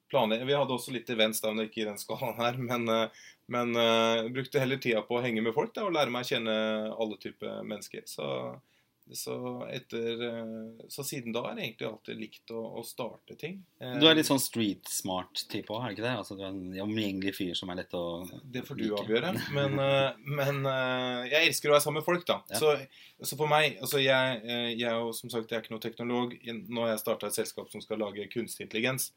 planer. 0.10 0.46
Vi 0.46 0.56
hadde 0.58 0.76
også 0.76 0.94
litt 0.96 1.10
events, 1.14 1.42
da, 1.44 1.54
men 1.54 1.70
ikke 1.70 1.84
i 1.84 1.90
den 1.90 2.00
skalaen 2.02 2.40
her. 2.42 2.58
Men, 2.60 2.88
men 3.50 3.76
uh, 3.76 4.30
brukte 4.30 4.62
heller 4.62 4.82
tida 4.82 5.02
på 5.06 5.18
å 5.18 5.22
henge 5.26 5.42
med 5.46 5.56
folk 5.56 5.74
da, 5.76 5.88
og 5.88 5.96
lære 5.96 6.14
meg 6.14 6.26
å 6.26 6.34
kjenne 6.34 6.56
alle 6.94 7.18
typer 7.22 7.64
mennesker. 7.66 8.04
Så, 8.06 8.28
så, 9.18 9.36
etter, 9.74 10.22
uh, 10.22 10.84
så 10.92 11.06
siden 11.08 11.34
da 11.34 11.42
har 11.48 11.58
jeg 11.58 11.72
egentlig 11.72 11.88
alltid 11.90 12.20
likt 12.22 12.54
å, 12.54 12.62
å 12.78 12.84
starte 12.86 13.38
ting. 13.42 13.58
Du 13.80 14.06
er 14.06 14.18
litt 14.20 14.30
sånn 14.30 14.42
street 14.44 14.86
smart-type 14.94 15.74
òg, 15.74 15.82
er 15.82 15.90
det 15.90 15.98
ikke 15.98 16.06
det? 16.06 16.14
Altså, 16.22 16.38
du 16.38 16.46
er 16.46 16.52
en 16.52 16.78
omgjengelig 16.86 17.34
fyr 17.40 17.58
som 17.58 17.74
er 17.74 17.82
lett 17.82 17.98
å 17.98 18.06
Det 18.54 18.66
får 18.68 18.82
du 18.82 18.86
avgjøre. 19.02 19.34
Men, 19.58 19.82
men 20.30 20.62
jeg 21.32 21.50
elsker 21.50 21.72
å 21.72 21.78
være 21.78 21.88
sammen 21.88 22.04
med 22.04 22.10
folk, 22.12 22.28
da. 22.30 22.42
Ja. 22.54 22.62
Så, 22.62 22.76
så, 23.24 23.34
for 23.34 23.50
meg 23.52 23.82
altså 23.82 24.00
jeg, 24.04 24.40
jeg, 24.78 25.10
som 25.18 25.34
sagt, 25.34 25.50
jeg 25.50 25.58
er 25.58 25.66
ikke 25.66 25.74
noen 25.74 25.88
teknolog. 25.90 26.38
Nå 26.70 26.86
har 26.86 26.94
jeg 26.94 27.02
starta 27.08 27.34
et 27.34 27.42
selskap 27.42 27.74
som 27.74 27.82
skal 27.84 28.04
lage 28.06 28.30
kunstig 28.32 28.70
intelligens. 28.70 29.10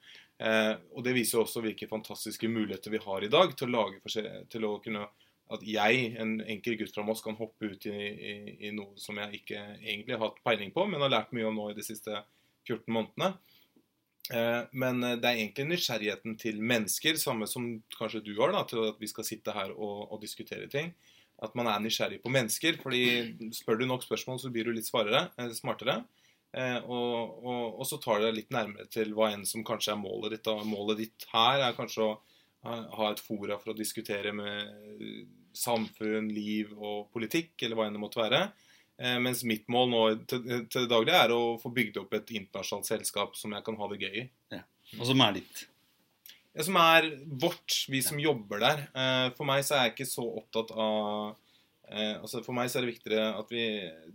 Eh, 0.42 0.72
og 0.96 1.04
det 1.06 1.14
viser 1.14 1.38
også 1.38 1.60
hvilke 1.62 1.86
fantastiske 1.90 2.48
muligheter 2.50 2.90
vi 2.90 3.00
har 3.04 3.22
i 3.22 3.30
dag 3.30 3.52
til 3.54 3.68
å, 3.68 3.74
lage 3.76 4.24
til 4.50 4.66
å 4.66 4.78
kunne 4.82 5.06
At 5.52 5.62
jeg, 5.68 6.14
en 6.16 6.38
enkel 6.40 6.78
gutt 6.80 6.94
fra 6.94 7.04
Moss, 7.04 7.20
kan 7.22 7.36
hoppe 7.36 7.74
ut 7.74 7.86
i, 7.86 7.92
i, 7.92 8.34
i, 8.66 8.70
noe 8.72 8.96
som 8.96 9.18
jeg 9.20 9.42
ikke 9.42 9.58
egentlig 9.82 10.16
har 10.16 10.22
hatt 10.24 10.38
peiling 10.46 10.70
på, 10.72 10.86
men 10.88 11.02
har 11.04 11.12
lært 11.12 11.34
mye 11.36 11.50
om 11.50 11.58
nå 11.58 11.66
i 11.70 11.76
de 11.76 11.84
siste 11.84 12.22
14 12.64 12.88
månedene. 12.88 13.34
Eh, 14.32 14.62
men 14.72 15.02
det 15.02 15.28
er 15.28 15.42
egentlig 15.42 15.66
nysgjerrigheten 15.74 16.38
til 16.40 16.62
mennesker, 16.62 17.20
samme 17.20 17.46
som 17.50 17.68
kanskje 17.98 18.24
du 18.24 18.32
har, 18.38 18.54
da, 18.54 18.64
til 18.64 18.80
at 18.86 19.02
vi 19.02 19.10
skal 19.12 19.28
sitte 19.28 19.52
her 19.52 19.74
og, 19.76 20.08
og 20.08 20.24
diskutere 20.24 20.70
ting. 20.72 20.94
At 21.42 21.52
man 21.58 21.68
er 21.68 21.84
nysgjerrig 21.84 22.22
på 22.24 22.32
mennesker. 22.32 22.80
fordi 22.80 23.04
spør 23.60 23.82
du 23.82 23.86
nok 23.90 24.08
spørsmål, 24.08 24.40
så 24.40 24.50
blir 24.54 24.70
du 24.70 24.72
litt 24.72 24.88
svarere, 24.88 25.26
eh, 25.36 25.52
smartere. 25.58 26.00
Eh, 26.52 26.78
og, 26.84 27.38
og, 27.40 27.62
og, 27.78 27.84
så 27.88 27.96
tar 28.02 28.20
det 28.20 28.34
litt 28.36 28.52
nærmere 28.52 28.84
til 28.92 29.14
hva 29.16 29.30
enn 29.32 29.46
som 29.48 29.64
kanskje 29.64 29.94
er 29.94 30.02
målet 30.02 30.36
ditt. 30.36 30.44
Da. 30.48 30.58
Målet 30.68 31.00
ditt 31.00 31.28
her 31.32 31.64
er 31.68 31.78
kanskje 31.78 32.04
å 32.10 32.12
ha 32.62 33.08
et 33.10 33.22
fora 33.22 33.56
for 33.58 33.72
å 33.72 33.78
diskutere 33.78 34.30
med 34.36 34.68
samfunn, 35.56 36.28
liv 36.32 36.70
og 36.76 37.08
politikk, 37.12 37.56
eller 37.62 37.78
hva 37.78 37.88
enn 37.88 37.96
det 37.96 38.02
måtte 38.02 38.22
være. 38.22 38.44
Eh, 39.02 39.18
mens 39.22 39.42
mitt 39.48 39.66
mål 39.72 39.90
nå 39.90 40.02
til, 40.30 40.44
til 40.70 40.84
det 40.84 40.90
daglige 40.92 41.24
er 41.24 41.34
å 41.34 41.42
få 41.60 41.72
bygd 41.74 41.98
opp 42.04 42.14
et 42.16 42.32
internasjonalt 42.36 42.90
selskap 42.90 43.36
som 43.38 43.54
jeg 43.56 43.66
kan 43.66 43.78
ha 43.80 43.88
det 43.90 44.00
gøy 44.04 44.18
i. 44.22 44.26
Ja. 44.54 44.62
Og 45.00 45.06
som 45.08 45.24
er 45.24 45.38
ditt? 45.40 45.64
Ja, 46.52 46.66
som 46.66 46.76
er 46.76 47.08
vårt, 47.40 47.78
vi 47.88 48.02
som 48.04 48.20
ja. 48.20 48.28
jobber 48.28 48.60
der. 48.62 48.84
Eh, 48.92 49.28
for 49.38 49.48
meg 49.48 49.64
så 49.66 49.78
er 49.78 49.88
jeg 49.88 49.96
ikke 49.96 50.10
så 50.12 50.26
opptatt 50.28 50.74
av 50.76 51.32
Eh, 51.92 52.14
altså 52.18 52.42
For 52.44 52.56
meg 52.56 52.70
så 52.70 52.80
er 52.80 52.86
det 52.86 52.94
viktigere 52.94 53.32
at 53.38 53.50
vi, 53.52 53.64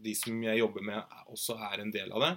de 0.04 0.14
som 0.18 0.38
jeg 0.44 0.62
jobber 0.62 0.86
med, 0.86 1.18
også 1.34 1.58
er 1.70 1.84
en 1.84 1.94
del 1.94 2.14
av 2.16 2.26
det, 2.26 2.32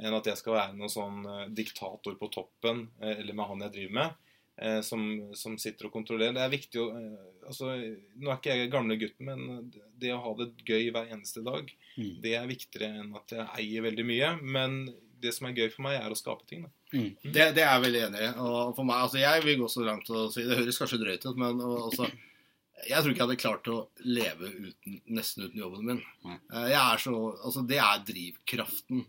enn 0.00 0.16
at 0.16 0.30
jeg 0.30 0.40
skal 0.40 0.56
være 0.56 0.76
noen 0.78 0.92
sånn 0.92 1.22
eh, 1.26 1.46
diktator 1.54 2.16
på 2.18 2.30
toppen, 2.32 2.88
eh, 3.02 3.20
eller 3.20 3.36
med 3.36 3.50
han 3.50 3.66
jeg 3.66 3.74
driver 3.76 3.98
med, 4.00 4.32
eh, 4.62 4.80
som, 4.86 5.04
som, 5.38 5.58
sitter 5.60 5.88
og 5.88 5.94
kontrollerer. 5.98 6.36
Det 6.36 6.46
er 6.46 6.54
viktig 6.56 6.82
å 6.82 6.88
eh, 6.96 7.28
altså, 7.50 7.74
Nå 8.16 8.32
er 8.32 8.40
ikke 8.40 8.56
jeg 8.56 8.72
gamle 8.72 8.98
gutten, 9.00 9.30
men 9.30 9.70
det 10.00 10.14
å 10.14 10.22
ha 10.24 10.34
det 10.40 10.52
gøy 10.64 10.90
hver 10.94 11.12
eneste 11.12 11.44
dag, 11.46 11.70
mm. 11.96 12.16
det 12.24 12.34
er 12.38 12.50
viktigere 12.50 12.90
enn 13.02 13.14
at 13.20 13.36
jeg 13.36 13.48
eier 13.62 13.86
veldig 13.90 14.08
mye. 14.08 14.34
Men 14.42 14.82
det 15.20 15.34
som 15.36 15.48
er 15.48 15.56
gøy 15.56 15.68
for 15.72 15.84
meg, 15.84 15.98
er 16.00 16.12
å 16.12 16.18
skape 16.18 16.46
ting. 16.48 16.64
Mm. 16.94 17.10
Det, 17.22 17.50
det, 17.54 17.62
er 17.62 17.74
jeg 17.74 17.84
veldig 17.84 18.02
enig 18.08 18.24
i. 18.24 18.30
Og 18.40 18.72
for 18.74 18.86
meg, 18.88 19.04
altså 19.04 19.20
Jeg 19.20 19.44
vil 19.44 19.60
gå 19.60 19.68
så 19.70 19.84
langt 19.86 20.08
og 20.10 20.32
si 20.34 20.42
Det 20.42 20.56
høres 20.58 20.80
kanskje 20.80 20.98
drøyt 21.02 21.26
ut, 21.28 21.36
men 21.38 21.60
også, 21.60 22.08
jeg 22.88 23.02
tror 23.02 23.12
ikke 23.12 23.20
jeg 23.20 23.28
hadde 23.28 23.40
klart 23.42 23.68
å 23.70 23.78
leve 24.06 24.50
uten, 24.50 25.00
nesten 25.16 25.46
uten 25.46 25.60
jobben 25.60 25.86
min. 25.86 26.00
Eh, 26.26 26.68
jeg 26.72 26.80
er 26.80 27.02
så, 27.02 27.14
altså 27.40 27.64
Det 27.68 27.80
er 27.82 28.06
drivkraften 28.06 29.04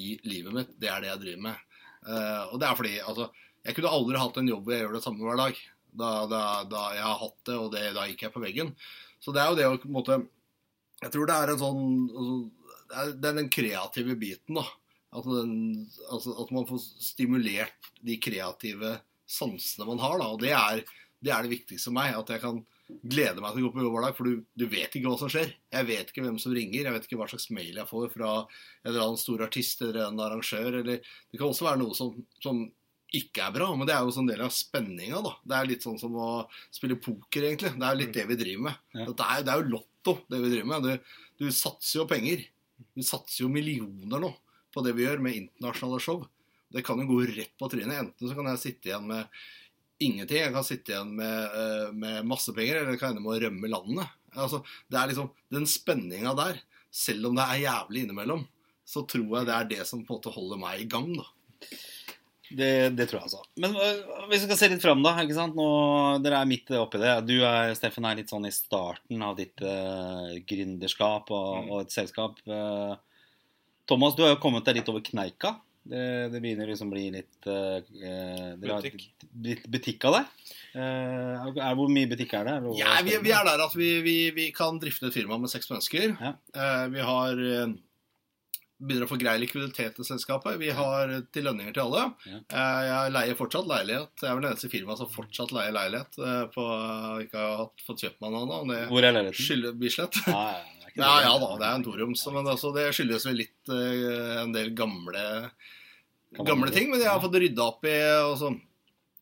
i 0.00 0.14
livet 0.28 0.56
mitt. 0.56 0.72
Det 0.80 0.90
er 0.90 1.02
det 1.02 1.10
jeg 1.10 1.22
driver 1.24 1.44
med. 1.48 1.66
Eh, 2.06 2.42
og 2.48 2.56
det 2.60 2.68
er 2.68 2.78
fordi 2.78 2.94
altså, 3.04 3.28
Jeg 3.60 3.76
kunne 3.76 3.92
aldri 3.92 4.20
hatt 4.20 4.38
en 4.40 4.48
jobb 4.48 4.64
hvor 4.64 4.72
jeg 4.72 4.84
gjør 4.86 4.96
det 4.96 5.04
samme 5.04 5.26
hver 5.26 5.40
dag. 5.40 5.62
Da, 5.90 6.10
da, 6.30 6.42
da 6.70 6.84
jeg 6.96 7.04
har 7.04 7.18
hatt 7.20 7.38
det, 7.48 7.56
og 7.58 7.72
det, 7.74 7.84
da 7.96 8.06
gikk 8.08 8.24
jeg 8.24 8.34
på 8.34 8.44
veggen. 8.44 8.74
Så 9.20 9.34
det 9.36 9.42
er 9.42 9.50
jo 9.50 9.58
det 9.58 9.68
å 9.68 9.76
på 9.76 9.90
en 9.90 9.96
måte 9.98 10.16
Jeg 11.02 11.12
tror 11.12 11.28
det 11.28 11.36
er 11.36 11.52
en 11.52 11.60
sånn 11.60 11.82
altså, 12.08 12.36
Det 13.20 13.28
er 13.28 13.36
den 13.36 13.50
kreative 13.52 14.16
biten, 14.16 14.56
da. 14.56 14.64
Altså, 15.10 15.42
den, 15.42 15.54
altså 16.08 16.36
At 16.40 16.52
man 16.54 16.68
får 16.70 16.82
stimulert 17.02 17.92
de 18.06 18.16
kreative 18.22 18.96
sansene 19.30 19.86
man 19.86 20.00
har, 20.02 20.18
da. 20.22 20.30
Og 20.32 20.40
det 20.42 20.54
er 20.56 20.84
det, 21.20 21.32
er 21.34 21.44
det 21.44 21.52
viktigste 21.52 21.90
for 21.90 21.98
meg. 21.98 22.16
At 22.16 22.32
jeg 22.32 22.42
kan 22.42 22.62
gleder 23.02 23.40
meg 23.42 23.54
til 23.54 23.64
å 23.64 23.68
gå 23.68 23.74
på 23.74 23.84
jobb 23.84 23.94
hver 23.96 24.04
dag, 24.06 24.16
for 24.16 24.28
du, 24.28 24.42
du, 24.58 24.66
vet 24.70 24.96
ikke 24.96 25.10
hva 25.10 25.20
som 25.20 25.30
skjer. 25.32 25.54
Jeg 25.72 25.88
vet 25.88 26.10
ikke 26.10 26.24
hvem 26.24 26.36
som 26.42 26.54
ringer, 26.56 26.82
jeg 26.82 26.94
vet 26.96 27.06
ikke 27.06 27.18
hva 27.20 27.28
slags 27.30 27.48
mail 27.54 27.78
jeg 27.80 27.88
får 27.90 28.10
fra 28.14 28.32
en 28.42 28.90
eller 28.90 29.04
annen 29.04 29.20
stor 29.20 29.46
artist 29.46 29.82
eller 29.86 30.02
en 30.06 30.22
arrangør. 30.24 30.80
Eller 30.82 31.00
det 31.00 31.40
kan 31.40 31.48
også 31.48 31.68
være 31.68 31.82
noe 31.82 31.96
som, 31.96 32.12
som 32.42 32.64
ikke 33.16 33.42
er 33.42 33.54
bra, 33.54 33.68
men 33.74 33.88
det 33.88 33.94
er 33.94 34.04
jo 34.04 34.12
en 34.12 34.16
sånn 34.20 34.30
del 34.30 34.42
av 34.44 34.52
spenninga. 34.54 35.22
da. 35.24 35.32
Det 35.42 35.56
er 35.56 35.70
litt 35.72 35.86
sånn 35.86 35.98
som 36.00 36.14
å 36.14 36.30
spille 36.74 36.98
poker, 37.02 37.48
egentlig. 37.48 37.72
Det 37.78 37.88
er 37.88 37.98
litt 37.98 38.14
det 38.14 38.26
vi 38.28 38.38
driver 38.38 38.66
med. 38.68 38.82
Ja. 38.94 39.06
Det, 39.08 39.26
er, 39.26 39.46
det, 39.46 39.54
er, 39.54 39.62
jo 39.62 39.78
lotto, 39.78 40.16
det 40.30 40.42
vi 40.42 40.52
driver 40.54 40.70
med. 40.72 40.86
Du, 40.86 41.16
du 41.42 41.54
satser 41.54 42.02
jo 42.02 42.10
penger. 42.10 42.44
Du 42.94 43.02
satser 43.06 43.44
jo 43.44 43.52
millioner 43.52 44.22
nå 44.22 44.34
på 44.70 44.84
det 44.86 44.94
vi 44.94 45.06
gjør 45.06 45.22
med 45.24 45.38
internasjonale 45.38 46.02
show. 46.02 46.22
Det 46.70 46.84
kan 46.86 47.00
jo 47.02 47.08
gå 47.08 47.24
rett 47.32 47.56
på 47.58 47.70
trynet. 47.72 47.98
Enten 47.98 48.30
så 48.30 48.36
kan 48.36 48.52
jeg 48.52 48.62
sitte 48.62 48.92
igjen 48.92 49.08
med 49.10 49.40
ingenting. 50.00 50.40
Jeg 50.42 50.54
kan 50.54 50.66
sitte 50.66 50.94
igjen 50.94 51.12
med, 51.18 51.58
eh, 51.60 51.92
med 51.92 52.26
masse 52.28 52.54
penger, 52.56 52.80
eller 52.80 52.96
jeg 52.96 53.02
kan 53.02 53.14
ende 53.14 53.24
med 53.24 53.36
å 53.36 53.42
rømme 53.44 53.70
landet. 53.72 54.16
Altså, 54.36 54.62
det 54.90 54.98
er 54.98 55.10
liksom 55.10 55.30
den 55.52 55.66
spenninga 55.68 56.34
der, 56.38 56.60
selv 56.90 57.30
om 57.30 57.38
det 57.38 57.46
er 57.46 57.64
jævlig 57.66 58.04
innimellom, 58.06 58.44
så 58.86 59.04
tror 59.06 59.38
jeg 59.38 59.48
det 59.48 59.56
er 59.56 59.70
det 59.70 59.86
som 59.86 60.02
på 60.02 60.14
en 60.14 60.20
måte 60.20 60.34
holder 60.34 60.60
meg 60.60 60.82
i 60.82 60.90
gang, 60.90 61.10
da. 61.18 61.26
Det, 62.50 62.96
det, 62.98 63.06
tror 63.06 63.20
jeg 63.20 63.28
altså. 63.28 63.44
Men 63.62 63.76
uh, 63.78 64.24
hvis 64.26 64.42
vi 64.42 64.48
skal 64.48 64.58
se 64.58 64.68
litt 64.72 64.82
fram, 64.82 65.04
da. 65.06 65.12
ikke 65.22 65.36
sant? 65.36 65.54
Nå, 65.54 65.66
dere 66.24 66.40
er 66.42 66.48
midt 66.50 66.72
oppi 66.74 66.98
det. 66.98 67.12
Du 67.28 67.36
er, 67.46 67.70
Steffen 67.78 68.08
er 68.08 68.18
litt 68.18 68.32
sånn 68.32 68.48
i 68.48 68.50
starten 68.50 69.22
av 69.22 69.36
ditt 69.38 69.62
uh, 69.62 70.34
gründerskap 70.50 71.30
og, 71.30 71.52
mm. 71.60 71.70
og, 71.70 71.84
et 71.84 71.94
selskap. 71.94 72.42
Uh, 72.50 72.98
Thomas, 73.86 74.16
du 74.18 74.24
har 74.26 74.34
jo 74.34 74.40
kommet 74.42 74.66
deg 74.66 74.80
litt 74.80 74.90
over 74.90 75.04
kneika. 75.06 75.54
Det, 75.82 76.28
det 76.28 76.40
begynner 76.44 76.68
liksom 76.68 76.90
å 76.90 76.94
bli 76.94 77.06
litt 77.14 77.46
uh, 77.48 77.80
Butikk. 78.60 79.06
blitt 79.32 79.64
butikk 79.72 80.04
av 80.10 80.18
det? 80.18 80.24
Uh, 80.76 81.48
er, 81.56 81.76
hvor 81.78 81.88
mye 81.90 82.10
butikk 82.10 82.34
er 82.36 82.50
det? 82.50 82.56
Ja, 82.78 82.98
vi, 83.06 83.16
vi 83.24 83.32
er 83.32 83.46
der 83.48 83.62
at 83.64 83.76
vi, 83.78 83.94
vi, 84.04 84.16
vi 84.36 84.50
kan 84.54 84.80
drifte 84.82 85.08
et 85.08 85.16
firma 85.16 85.40
med 85.40 85.52
seks 85.52 85.70
mennesker. 85.72 86.12
Ja. 86.20 86.34
Uh, 86.52 86.84
vi 86.92 87.06
har 87.06 87.40
begynner 88.80 89.04
å 89.04 89.10
få 89.10 89.18
grei 89.20 89.34
likviditet 89.40 89.96
til 89.98 90.06
selskapet. 90.08 90.56
Vi 90.60 90.70
har 90.72 91.10
til 91.34 91.44
lønninger 91.44 91.74
til 91.76 91.82
alle. 91.82 92.04
Ja. 92.24 92.38
Jeg 92.88 93.12
leier 93.12 93.36
fortsatt 93.36 93.68
leilighet. 93.68 94.14
Jeg 94.22 94.30
er 94.30 94.38
vel 94.38 94.46
det 94.46 94.52
eneste 94.54 94.70
firmaet 94.72 95.02
som 95.02 95.10
fortsatt 95.12 95.52
leier 95.52 95.74
leilighet. 95.76 96.16
på, 96.54 96.64
ikke 97.26 97.42
har 97.44 97.66
fått 97.84 98.06
kjøpt 98.06 98.24
meg 98.24 98.32
noe 98.32 98.46
ennå. 98.46 98.78
Hvor 98.88 99.04
er 99.04 99.16
leiligheten? 99.18 99.48
skylder 99.50 99.76
Bislett. 99.82 100.16
Ja, 100.24 100.46
ja, 100.56 100.79
Ja, 100.98 101.12
ja 101.24 101.34
da, 101.38 101.50
det 101.60 101.66
er 101.66 101.76
en 101.76 101.84
toroms. 101.86 102.24
Men 102.34 102.48
altså, 102.50 102.72
det 102.76 102.88
skyldes 102.96 103.26
vel 103.28 103.40
litt 103.42 103.70
uh, 103.72 104.40
en 104.42 104.54
del 104.54 104.72
gamle, 104.76 105.22
gamle 106.40 106.72
ting. 106.74 106.90
Men 106.92 107.02
jeg 107.02 107.12
har 107.12 107.22
fått 107.22 107.38
rydda 107.42 107.68
opp 107.68 107.86
i 107.88 107.94
altså, 108.00 108.52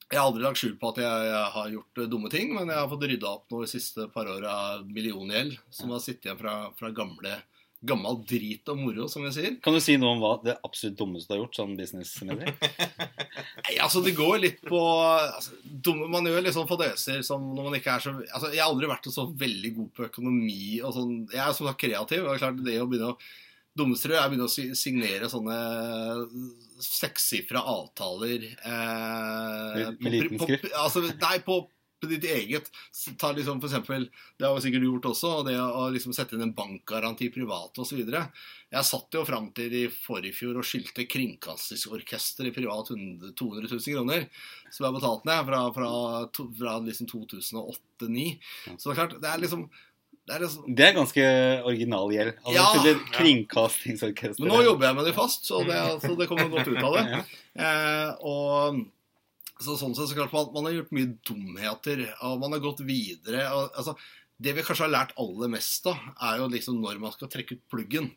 Jeg 0.08 0.20
har 0.20 0.30
aldri 0.30 0.46
lagt 0.46 0.62
skjul 0.62 0.78
på 0.80 0.92
at 0.94 1.02
jeg, 1.04 1.28
jeg 1.28 1.52
har 1.58 1.70
gjort 1.74 2.00
eh, 2.00 2.10
dumme 2.14 2.32
ting, 2.32 2.54
men 2.56 2.72
jeg 2.72 2.80
har 2.80 2.90
fått 2.90 3.06
rydda 3.10 3.34
opp 3.34 3.52
nå 3.52 3.62
de 3.64 3.70
siste 3.74 4.08
par 4.14 4.30
åra 4.32 4.54
milliongjeld 4.86 5.58
som 5.68 5.92
har 5.92 6.00
sittet 6.04 6.30
igjen 6.30 6.40
fra, 6.40 6.54
fra 6.78 6.92
gamle, 6.96 7.34
gammel 7.86 8.16
drit 8.26 8.66
og 8.72 8.78
moro, 8.80 9.06
som 9.10 9.22
vi 9.22 9.30
sier. 9.34 9.56
Kan 9.62 9.76
du 9.76 9.80
si 9.82 9.94
noe 10.00 10.16
om 10.16 10.22
hva 10.22 10.32
det 10.42 10.56
absolutt 10.66 10.96
dummeste 10.98 11.30
du 11.30 11.36
har 11.36 11.42
gjort 11.44 11.58
sånn 11.60 11.76
businessmessig? 11.78 12.54
Nei, 13.64 13.76
altså 13.84 14.02
Det 14.02 14.16
går 14.18 14.40
litt 14.42 14.62
på 14.66 14.80
altså, 14.82 15.54
dumme, 15.62 16.08
Man 16.10 16.26
gjør 16.26 16.42
litt 16.42 16.56
sånn 16.56 16.70
fadeser 16.70 17.22
som 17.26 17.44
når 17.54 17.68
man 17.68 17.76
ikke 17.78 17.94
er 17.94 18.02
så 18.02 18.14
altså, 18.18 18.50
Jeg 18.50 18.62
har 18.64 18.72
aldri 18.72 18.90
vært 18.90 19.10
så 19.14 19.28
veldig 19.30 19.74
god 19.76 19.92
på 19.94 20.08
økonomi 20.08 20.62
og 20.82 20.96
sånn. 20.96 21.12
Jeg 21.34 21.44
er 21.44 21.54
som 21.54 21.70
sagt 21.70 21.82
kreativ. 21.84 22.24
og 22.24 22.32
det 22.32 22.34
er 22.34 22.42
klart 22.46 22.64
det 22.66 22.80
å 22.82 22.88
begynne 22.90 23.12
å 23.14 23.20
Dummeste 23.78 24.10
er 24.10 24.24
å 24.24 24.30
begynne 24.32 24.48
å 24.48 24.74
signere 24.74 25.28
sånne 25.30 25.56
sekssifra 26.82 27.60
avtaler 27.62 28.46
eh, 28.58 29.90
Med- 30.00 30.12
liten 30.12 30.40
skrift? 30.42 30.64
På, 30.64 30.72
altså, 30.82 31.02
nei, 31.06 31.36
på, 31.46 31.60
på 32.00 32.08
ditt 32.10 32.24
eget. 32.24 32.70
Ta 33.18 33.32
liksom 33.32 33.60
for 33.60 33.68
eksempel, 33.68 34.08
Det 34.38 34.46
har 34.46 34.60
sikkert 34.62 34.84
du 34.84 34.88
gjort 34.88 35.08
også, 35.10 35.32
det 35.46 35.56
å 35.60 35.88
liksom 35.94 36.14
sette 36.16 36.36
inn 36.36 36.44
en 36.46 36.54
bankgaranti 36.54 37.30
privat 37.34 37.78
osv. 37.78 37.98
Jeg 38.04 38.84
satt 38.84 39.16
jo 39.16 39.24
fram 39.24 39.50
til 39.56 39.72
i 39.74 39.84
forrige 39.88 40.36
fjor 40.36 40.58
og 40.60 40.66
skyldte 40.68 41.06
Kringkastingsorkester 41.08 42.48
i 42.48 42.54
privat 42.54 42.90
100 42.92 43.32
200 43.38 43.68
000 43.72 43.96
kroner. 43.96 44.28
Som 44.70 44.86
jeg 44.88 44.98
betalte 45.00 45.28
ned 45.30 45.44
fra, 45.48 45.60
fra, 45.74 45.90
fra 46.60 46.78
liksom 46.84 47.10
2008-2009. 47.10 48.32
Så 48.76 48.88
det 48.88 48.94
er 48.94 48.98
klart, 49.02 49.20
det 49.22 49.30
er 49.32 49.44
liksom 49.44 49.68
det 50.28 50.34
er 50.36 50.42
liksom 50.44 50.74
Det 50.76 50.84
er 50.84 50.92
ganske 50.92 51.22
original 51.64 52.10
gjeld. 52.12 52.34
Altså, 52.44 52.84
Ja. 52.84 52.94
Kringkastingsorkester. 53.16 54.44
Men 54.44 54.52
nå 54.52 54.62
jobber 54.66 54.90
jeg 54.90 54.96
med 54.98 55.08
det 55.08 55.14
fast, 55.16 55.48
så 55.48 55.62
det, 55.64 55.78
så 56.04 56.14
det 56.18 56.28
kommer 56.28 56.50
godt 56.52 56.68
ut 56.68 56.82
av 56.84 56.96
det. 56.98 57.04
Ja. 57.14 57.22
Eh, 57.64 58.10
og 58.28 58.82
så 59.60 59.74
sånn 59.80 59.94
sett 59.98 60.08
så 60.10 60.14
klart 60.18 60.32
man, 60.32 60.52
man 60.54 60.68
har 60.68 60.76
gjort 60.78 60.92
mye 60.94 61.10
dumheter, 61.26 62.04
og 62.22 62.40
man 62.40 62.52
har 62.56 62.60
gått 62.62 62.80
videre. 62.86 63.44
Og, 63.56 63.70
altså, 63.78 63.96
det 64.38 64.54
vi 64.54 64.62
kanskje 64.62 64.86
har 64.86 64.94
lært 64.94 65.14
aller 65.18 65.50
mest 65.50 65.86
av, 65.90 65.98
er 66.22 66.38
jo 66.38 66.48
liksom 66.52 66.80
når 66.82 67.00
man 67.02 67.14
skal 67.16 67.28
trekke 67.32 67.56
ut 67.58 67.64
pluggen. 67.72 68.12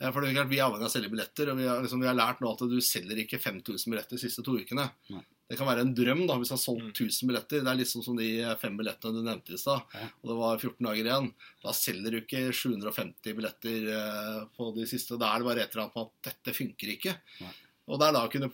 Eh, 0.00 0.10
For 0.10 0.20
det 0.24 0.30
er 0.32 0.38
klart, 0.40 0.50
Vi 0.50 0.58
er 0.58 0.66
avhengig 0.66 0.82
av 0.86 0.90
å 0.90 0.94
selge 0.96 1.10
billetter, 1.12 1.50
og 1.52 1.60
vi 1.60 1.68
har, 1.70 1.82
liksom, 1.84 2.00
vi 2.02 2.08
har 2.10 2.18
lært 2.18 2.40
nå 2.42 2.50
at 2.54 2.64
du 2.70 2.80
selger 2.82 3.20
ikke 3.22 3.38
5000 3.38 3.86
billetter 3.92 4.16
de 4.18 4.22
siste 4.24 4.42
to 4.46 4.56
ukene. 4.58 4.88
Nei. 5.14 5.22
Det 5.50 5.56
kan 5.58 5.66
være 5.66 5.82
en 5.82 5.94
drøm 5.98 6.20
da, 6.28 6.36
hvis 6.38 6.50
du 6.50 6.54
har 6.54 6.60
solgt 6.62 6.84
Mm. 6.84 6.92
1000 7.10 7.26
billetter. 7.30 7.62
Det 7.66 7.70
er 7.72 7.78
liksom 7.80 8.04
som 8.06 8.14
de 8.16 8.26
fem 8.60 8.76
billettene 8.78 9.14
du 9.18 9.22
nevnte 9.26 9.54
i 9.54 9.58
stad. 9.58 9.82
Og 10.22 10.28
det 10.30 10.36
var 10.38 10.58
14 10.62 10.86
dager 10.86 11.04
igjen. 11.08 11.32
Da 11.64 11.72
selger 11.74 12.10
du 12.14 12.20
ikke 12.20 12.42
750 12.54 13.34
billetter 13.34 13.88
eh, 13.94 14.44
på 14.56 14.68
de 14.76 14.86
siste. 14.86 15.18
Da 15.18 15.32
er 15.34 15.42
det 15.42 15.48
bare 15.50 15.64
et 15.64 15.74
eller 15.74 15.88
annet 15.88 15.96
med 15.98 16.06
at 16.06 16.30
dette 16.30 16.54
funker 16.54 16.92
ikke. 16.94 17.16
Nei. 17.42 17.50
Og 17.90 17.98
det 17.98 18.06
er 18.06 18.12
da 18.14 18.22
å 18.28 18.30
kunne 18.30 18.52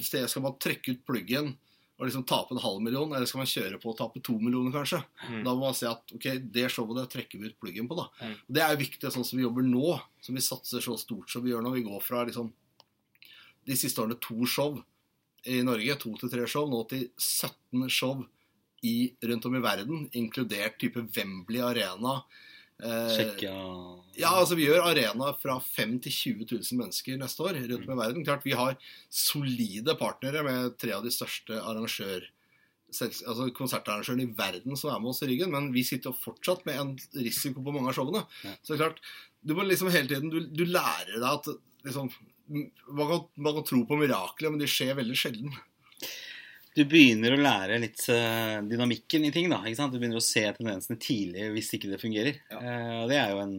se, 0.00 0.22
Skal 0.28 0.44
man 0.44 0.58
trekke 0.62 0.94
ut 0.94 1.04
pluggen 1.06 1.52
og 2.02 2.08
liksom 2.08 2.24
tape 2.26 2.54
en 2.54 2.62
halv 2.62 2.80
million, 2.82 3.12
eller 3.14 3.28
skal 3.30 3.42
man 3.42 3.50
kjøre 3.50 3.78
på 3.78 3.92
og 3.92 3.98
tape 3.98 4.22
to 4.24 4.34
millioner, 4.40 4.72
kanskje? 4.74 5.02
Mm. 5.28 5.42
Da 5.44 5.52
må 5.54 5.68
man 5.68 5.76
si 5.78 5.86
at 5.86 6.14
ok, 6.16 6.26
det 6.54 6.64
showet 6.72 6.98
det 6.98 7.04
trekker 7.12 7.38
vi 7.38 7.52
ut 7.52 7.58
pluggen 7.62 7.86
på, 7.90 7.98
da. 8.00 8.08
Mm. 8.18 8.32
Og 8.40 8.56
Det 8.56 8.64
er 8.64 8.72
jo 8.72 8.80
viktig, 8.80 9.12
sånn 9.14 9.26
som 9.28 9.38
vi 9.38 9.44
jobber 9.44 9.66
nå, 9.66 9.92
som 10.24 10.38
vi 10.38 10.42
satser 10.42 10.82
så 10.82 10.96
stort 10.98 11.30
som 11.30 11.44
vi 11.44 11.52
gjør 11.52 11.62
nå. 11.62 11.74
Vi 11.76 11.84
går 11.86 12.02
fra 12.02 12.24
liksom 12.26 12.50
de 13.68 13.76
siste 13.78 14.02
årene 14.02 14.18
to 14.24 14.48
show 14.50 14.80
i 15.46 15.60
Norge, 15.66 15.98
to 16.02 16.14
til 16.18 16.32
tre 16.32 16.46
show, 16.50 16.66
nå 16.70 16.82
til 16.90 17.06
17 17.18 17.86
show 17.90 18.24
i, 18.82 19.12
rundt 19.28 19.46
om 19.46 19.56
i 19.58 19.62
verden, 19.62 20.08
inkludert 20.18 20.80
type 20.82 21.04
Wembley 21.14 21.62
Arena. 21.62 22.22
Eh, 22.82 23.42
ja, 24.18 24.30
altså 24.34 24.56
Vi 24.58 24.66
gjør 24.66 24.88
arena 24.90 25.30
fra 25.38 25.56
5 25.62 25.96
til 26.04 26.14
20 26.14 26.46
000 26.50 26.78
mennesker 26.80 27.18
neste 27.20 27.44
år 27.46 27.58
rundt 27.60 27.86
om 27.86 27.94
i 27.94 27.98
verden. 28.00 28.24
Klart 28.26 28.46
Vi 28.46 28.56
har 28.58 28.78
solide 29.08 29.94
partnere 30.00 30.42
med 30.46 30.78
tre 30.82 30.96
av 30.96 31.06
de 31.06 31.12
største 31.14 31.60
arrangør, 31.62 32.26
altså 32.92 33.48
konsertarrangørene 33.56 34.26
i 34.26 34.32
verden 34.36 34.78
som 34.78 34.90
er 34.92 35.00
med 35.00 35.12
oss 35.14 35.22
i 35.24 35.30
ryggen, 35.30 35.54
men 35.54 35.70
vi 35.74 35.86
sitter 35.86 36.10
jo 36.10 36.24
fortsatt 36.24 36.66
med 36.68 36.80
en 36.80 36.92
risiko 37.22 37.62
på 37.62 37.74
mange 37.74 37.92
av 37.92 37.96
showene. 37.96 38.24
Ja. 38.44 38.56
Så 38.60 38.74
det 38.74 38.78
er 38.80 38.84
klart, 38.86 39.02
du 39.42 39.54
må 39.58 39.66
liksom 39.66 39.90
hele 39.90 40.10
tiden 40.10 40.30
Du, 40.30 40.42
du 40.46 40.66
lærer 40.68 41.16
deg 41.16 41.28
at 41.30 41.48
liksom, 41.86 42.10
man, 42.52 43.06
kan, 43.08 43.22
man 43.46 43.60
kan 43.60 43.68
tro 43.70 43.84
på 43.86 43.98
mirakler, 44.00 44.50
men 44.50 44.62
de 44.62 44.70
skjer 44.70 44.98
veldig 44.98 45.18
sjelden. 45.18 45.54
Du 46.72 46.84
begynner 46.88 47.34
å 47.34 47.40
lære 47.40 47.76
litt 47.82 48.00
eh, 48.08 48.58
dynamikken 48.64 49.26
i 49.28 49.32
ting. 49.34 49.50
da, 49.52 49.60
ikke 49.66 49.78
sant? 49.78 49.92
Du 49.92 50.00
begynner 50.00 50.20
å 50.20 50.24
se 50.24 50.44
tendensene 50.56 50.96
tidlig 51.00 51.50
hvis 51.52 51.72
ikke 51.76 51.90
det 51.90 52.00
fungerer. 52.00 52.38
Ja. 52.52 52.60
Eh, 52.60 52.94
og 53.02 53.10
det 53.12 53.18
er 53.20 53.34
jo 53.34 53.42
en, 53.42 53.56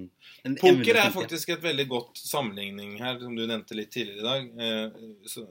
en 0.49 0.55
Poker 0.57 0.97
er 0.97 1.13
faktisk 1.13 1.53
et 1.53 1.65
veldig 1.65 1.85
godt 1.91 2.23
sammenligning 2.23 2.95
her, 3.01 3.19
som 3.21 3.35
du 3.37 3.45
nevnte 3.45 3.77
litt 3.77 3.93
tidligere 3.93 4.23
i 4.23 4.29
dag. 4.29 4.49
Eh, 4.65 5.29
så 5.29 5.45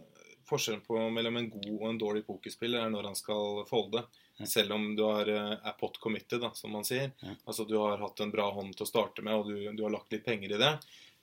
forskjellen 0.49 0.83
på 0.85 0.99
mellom 1.15 1.39
en 1.39 1.49
god 1.53 1.71
og 1.77 1.87
en 1.89 2.03
dårlig 2.03 2.25
pokerspiller 2.27 2.83
er 2.83 2.91
når 2.93 3.13
han 3.13 3.17
skal 3.17 3.63
folde. 3.71 4.03
Selv 4.49 4.75
om 4.75 4.91
du 4.99 5.05
har, 5.07 5.29
er 5.31 5.79
pot 5.79 6.01
committed, 6.03 6.41
da, 6.43 6.51
som 6.59 6.75
man 6.75 6.85
sier. 6.89 7.13
Ja. 7.23 7.37
Altså 7.47 7.65
du 7.69 7.77
har 7.79 8.01
hatt 8.03 8.21
en 8.25 8.33
bra 8.35 8.49
hånd 8.57 8.75
til 8.75 8.89
å 8.89 8.91
starte 8.91 9.23
med, 9.23 9.39
og 9.39 9.49
du, 9.53 9.71
du 9.77 9.85
har 9.87 9.95
lagt 9.95 10.11
litt 10.13 10.27
penger 10.27 10.57
i 10.57 10.61
det. 10.61 10.73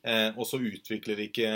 Eh, 0.08 0.30
og 0.38 0.48
så 0.48 0.62
utvikler 0.64 1.20
ikke 1.26 1.50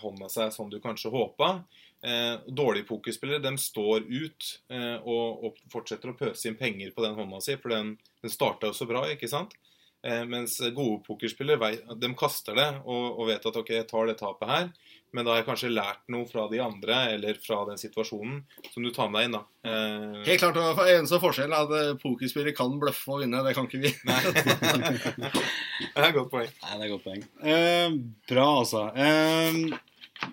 hånda 0.00 0.30
seg 0.32 0.54
som 0.54 0.70
du 0.72 0.78
kanskje 0.80 1.12
håpa. 1.12 1.52
Eh, 2.00 2.36
dårlige 2.48 2.88
pokerspillere 2.88 3.42
de 3.44 3.50
står 3.60 4.06
ut 4.08 4.46
eh, 4.72 4.96
og, 5.04 5.42
og 5.44 5.58
fortsetter 5.68 6.14
å 6.14 6.16
pøse 6.16 6.48
inn 6.48 6.56
penger 6.56 6.94
på 6.96 7.04
den 7.04 7.18
hånda 7.18 7.42
si, 7.44 7.58
for 7.60 7.74
den, 7.74 7.90
den 8.24 8.32
starta 8.32 8.70
jo 8.70 8.76
så 8.76 8.86
bra, 8.88 9.02
ikke 9.12 9.28
sant? 9.28 9.52
Eh, 10.00 10.22
mens 10.24 10.54
gode 10.72 11.02
pokerspillere 11.04 11.74
de 12.00 12.08
kaster 12.16 12.56
det 12.56 12.70
og, 12.86 13.18
og 13.20 13.26
vet 13.28 13.44
at 13.50 13.58
ok, 13.60 13.74
jeg 13.74 13.88
tar 13.90 14.08
det 14.08 14.14
tapet 14.16 14.48
her, 14.48 14.70
men 15.12 15.26
da 15.26 15.34
har 15.34 15.42
jeg 15.42 15.48
kanskje 15.50 15.72
lært 15.74 16.00
noe 16.14 16.24
fra 16.30 16.46
de 16.48 16.62
andre 16.64 17.02
eller 17.18 17.36
fra 17.44 17.58
den 17.68 17.76
situasjonen 17.82 18.40
som 18.70 18.80
du 18.86 18.88
tar 18.96 19.12
med 19.12 19.20
deg 19.20 19.28
inn. 19.28 19.36
da. 19.36 19.42
Eh, 19.68 20.16
Helt 20.30 20.40
klart, 20.46 20.56
og 20.56 20.80
Eneste 20.86 21.20
forskjellen 21.20 21.52
er 21.52 21.68
at 21.68 22.00
pokerspillere 22.00 22.56
kan 22.56 22.80
bløffe 22.80 23.12
og 23.12 23.20
vinne. 23.26 23.44
Det 23.44 23.52
kan 23.58 23.68
ikke 23.68 23.82
vi. 23.84 23.92
Nei. 24.08 24.22
det 24.32 25.92
er 26.00 26.08
et 26.08 26.16
godt 26.16 26.32
poeng. 26.32 26.48
Nei, 26.48 26.72
det 26.72 26.80
er 26.80 26.88
et 26.88 26.94
godt 26.96 27.06
poeng. 27.10 27.28
Eh, 27.44 28.00
bra, 28.32 28.48
altså. 28.62 28.86
Eh, 28.96 29.89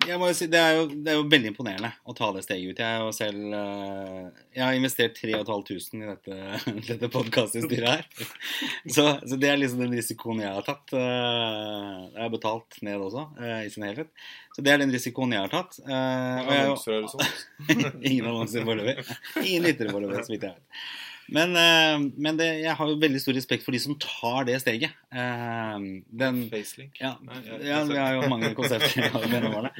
jeg 0.08 0.18
må 0.20 0.28
jo 0.28 0.36
si, 0.36 0.46
det, 0.52 0.58
er 0.60 0.74
jo, 0.76 0.84
det 0.88 1.12
er 1.12 1.16
jo 1.16 1.24
veldig 1.30 1.50
imponerende 1.52 1.90
å 2.08 2.14
ta 2.16 2.28
det 2.34 2.42
steget 2.44 2.72
ut. 2.74 2.80
Jeg, 2.82 2.88
er 2.88 3.04
jo 3.04 3.12
selv, 3.16 3.54
eh, 3.56 4.42
jeg 4.56 4.64
har 4.64 4.76
investert 4.76 5.16
3500 5.16 6.02
i 6.02 6.10
dette, 6.10 6.36
dette 6.90 7.10
podkastutstyret 7.12 7.88
her. 7.88 8.28
Så, 8.94 9.04
så 9.28 9.36
det 9.40 9.50
er 9.50 9.58
liksom 9.60 9.82
den 9.82 9.92
risikoen 9.96 10.40
jeg 10.42 10.52
har 10.52 10.64
tatt. 10.66 10.92
Eh, 10.96 11.96
jeg 12.14 12.22
har 12.22 12.32
betalt 12.32 12.78
ned 12.84 13.04
også, 13.08 13.26
eh, 13.40 13.66
i 13.66 13.72
sin 13.72 13.84
helhet. 13.86 14.10
Så 14.56 14.64
det 14.64 14.72
er 14.72 14.80
den 14.82 14.92
risikoen 14.92 15.34
jeg 15.34 15.44
har 15.44 15.52
tatt. 15.52 15.80
Og 15.84 16.54
jeg, 16.54 16.78
sånt. 17.12 17.44
Ingen 18.08 18.30
annonser 18.30 18.64
foreløpig. 18.68 19.04
Ingen 19.44 19.68
lyttere 19.68 19.94
foreløpig, 19.94 20.24
så 20.26 20.34
vidt 20.34 20.48
jeg 20.48 20.56
vet. 20.56 20.82
Men, 21.28 21.52
eh, 21.60 22.10
men 22.16 22.38
det, 22.40 22.48
jeg 22.62 22.74
har 22.78 22.88
jo 22.88 23.00
veldig 23.00 23.20
stor 23.20 23.36
respekt 23.36 23.64
for 23.66 23.76
de 23.76 23.80
som 23.82 23.96
tar 24.00 24.46
det 24.48 24.58
steget. 24.62 24.94
Eh, 25.12 25.74
den, 26.22 26.42
Facelink. 26.52 26.96
ja, 27.02 27.14
Nei, 27.24 27.42
ja, 27.66 27.82
vi 27.88 27.98
har 28.00 28.16
jo 28.16 28.30
mange 28.32 28.54
konsepter 28.56 29.10
gjennom 29.28 29.58
årene. 29.60 29.74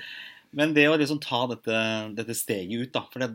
Men 0.59 0.73
det 0.77 0.87
å 0.89 0.97
liksom 0.97 1.21
ta 1.21 1.43
dette, 1.51 1.81
dette 2.17 2.37
steget 2.37 2.81
ut, 2.81 2.93
da 2.95 3.03
For 3.13 3.21
det 3.21 3.35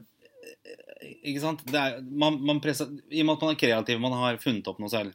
Ikke 1.22 1.44
sant? 1.44 1.62
Det 1.70 1.78
er, 1.78 2.00
man, 2.02 2.40
man 2.42 2.62
presser, 2.64 2.90
I 3.14 3.22
og 3.22 3.28
med 3.28 3.36
at 3.36 3.46
man 3.46 3.54
er 3.54 3.62
kreativ, 3.62 4.02
man 4.02 4.18
har 4.18 4.42
funnet 4.42 4.70
opp 4.72 4.82
noe 4.82 4.94
selv. 4.94 5.14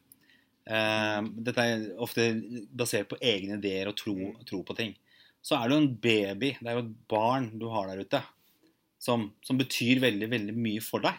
Eh, 0.68 1.20
dette 1.48 1.64
er 1.64 1.86
ofte 2.02 2.28
basert 2.76 3.08
på 3.10 3.18
egne 3.24 3.56
ideer 3.58 3.90
og 3.90 3.96
tro, 3.98 4.16
tro 4.46 4.62
på 4.66 4.76
ting. 4.78 4.92
Så 5.42 5.56
er 5.56 5.68
det 5.68 5.76
jo 5.76 5.82
en 5.84 5.94
baby, 6.02 6.52
det 6.58 6.68
er 6.68 6.76
jo 6.76 6.84
et 6.84 6.94
barn 7.10 7.48
du 7.58 7.68
har 7.72 7.88
der 7.88 8.02
ute, 8.02 8.20
som, 9.00 9.30
som 9.46 9.58
betyr 9.58 10.02
veldig, 10.02 10.28
veldig 10.34 10.54
mye 10.58 10.82
for 10.84 11.06
deg. 11.06 11.16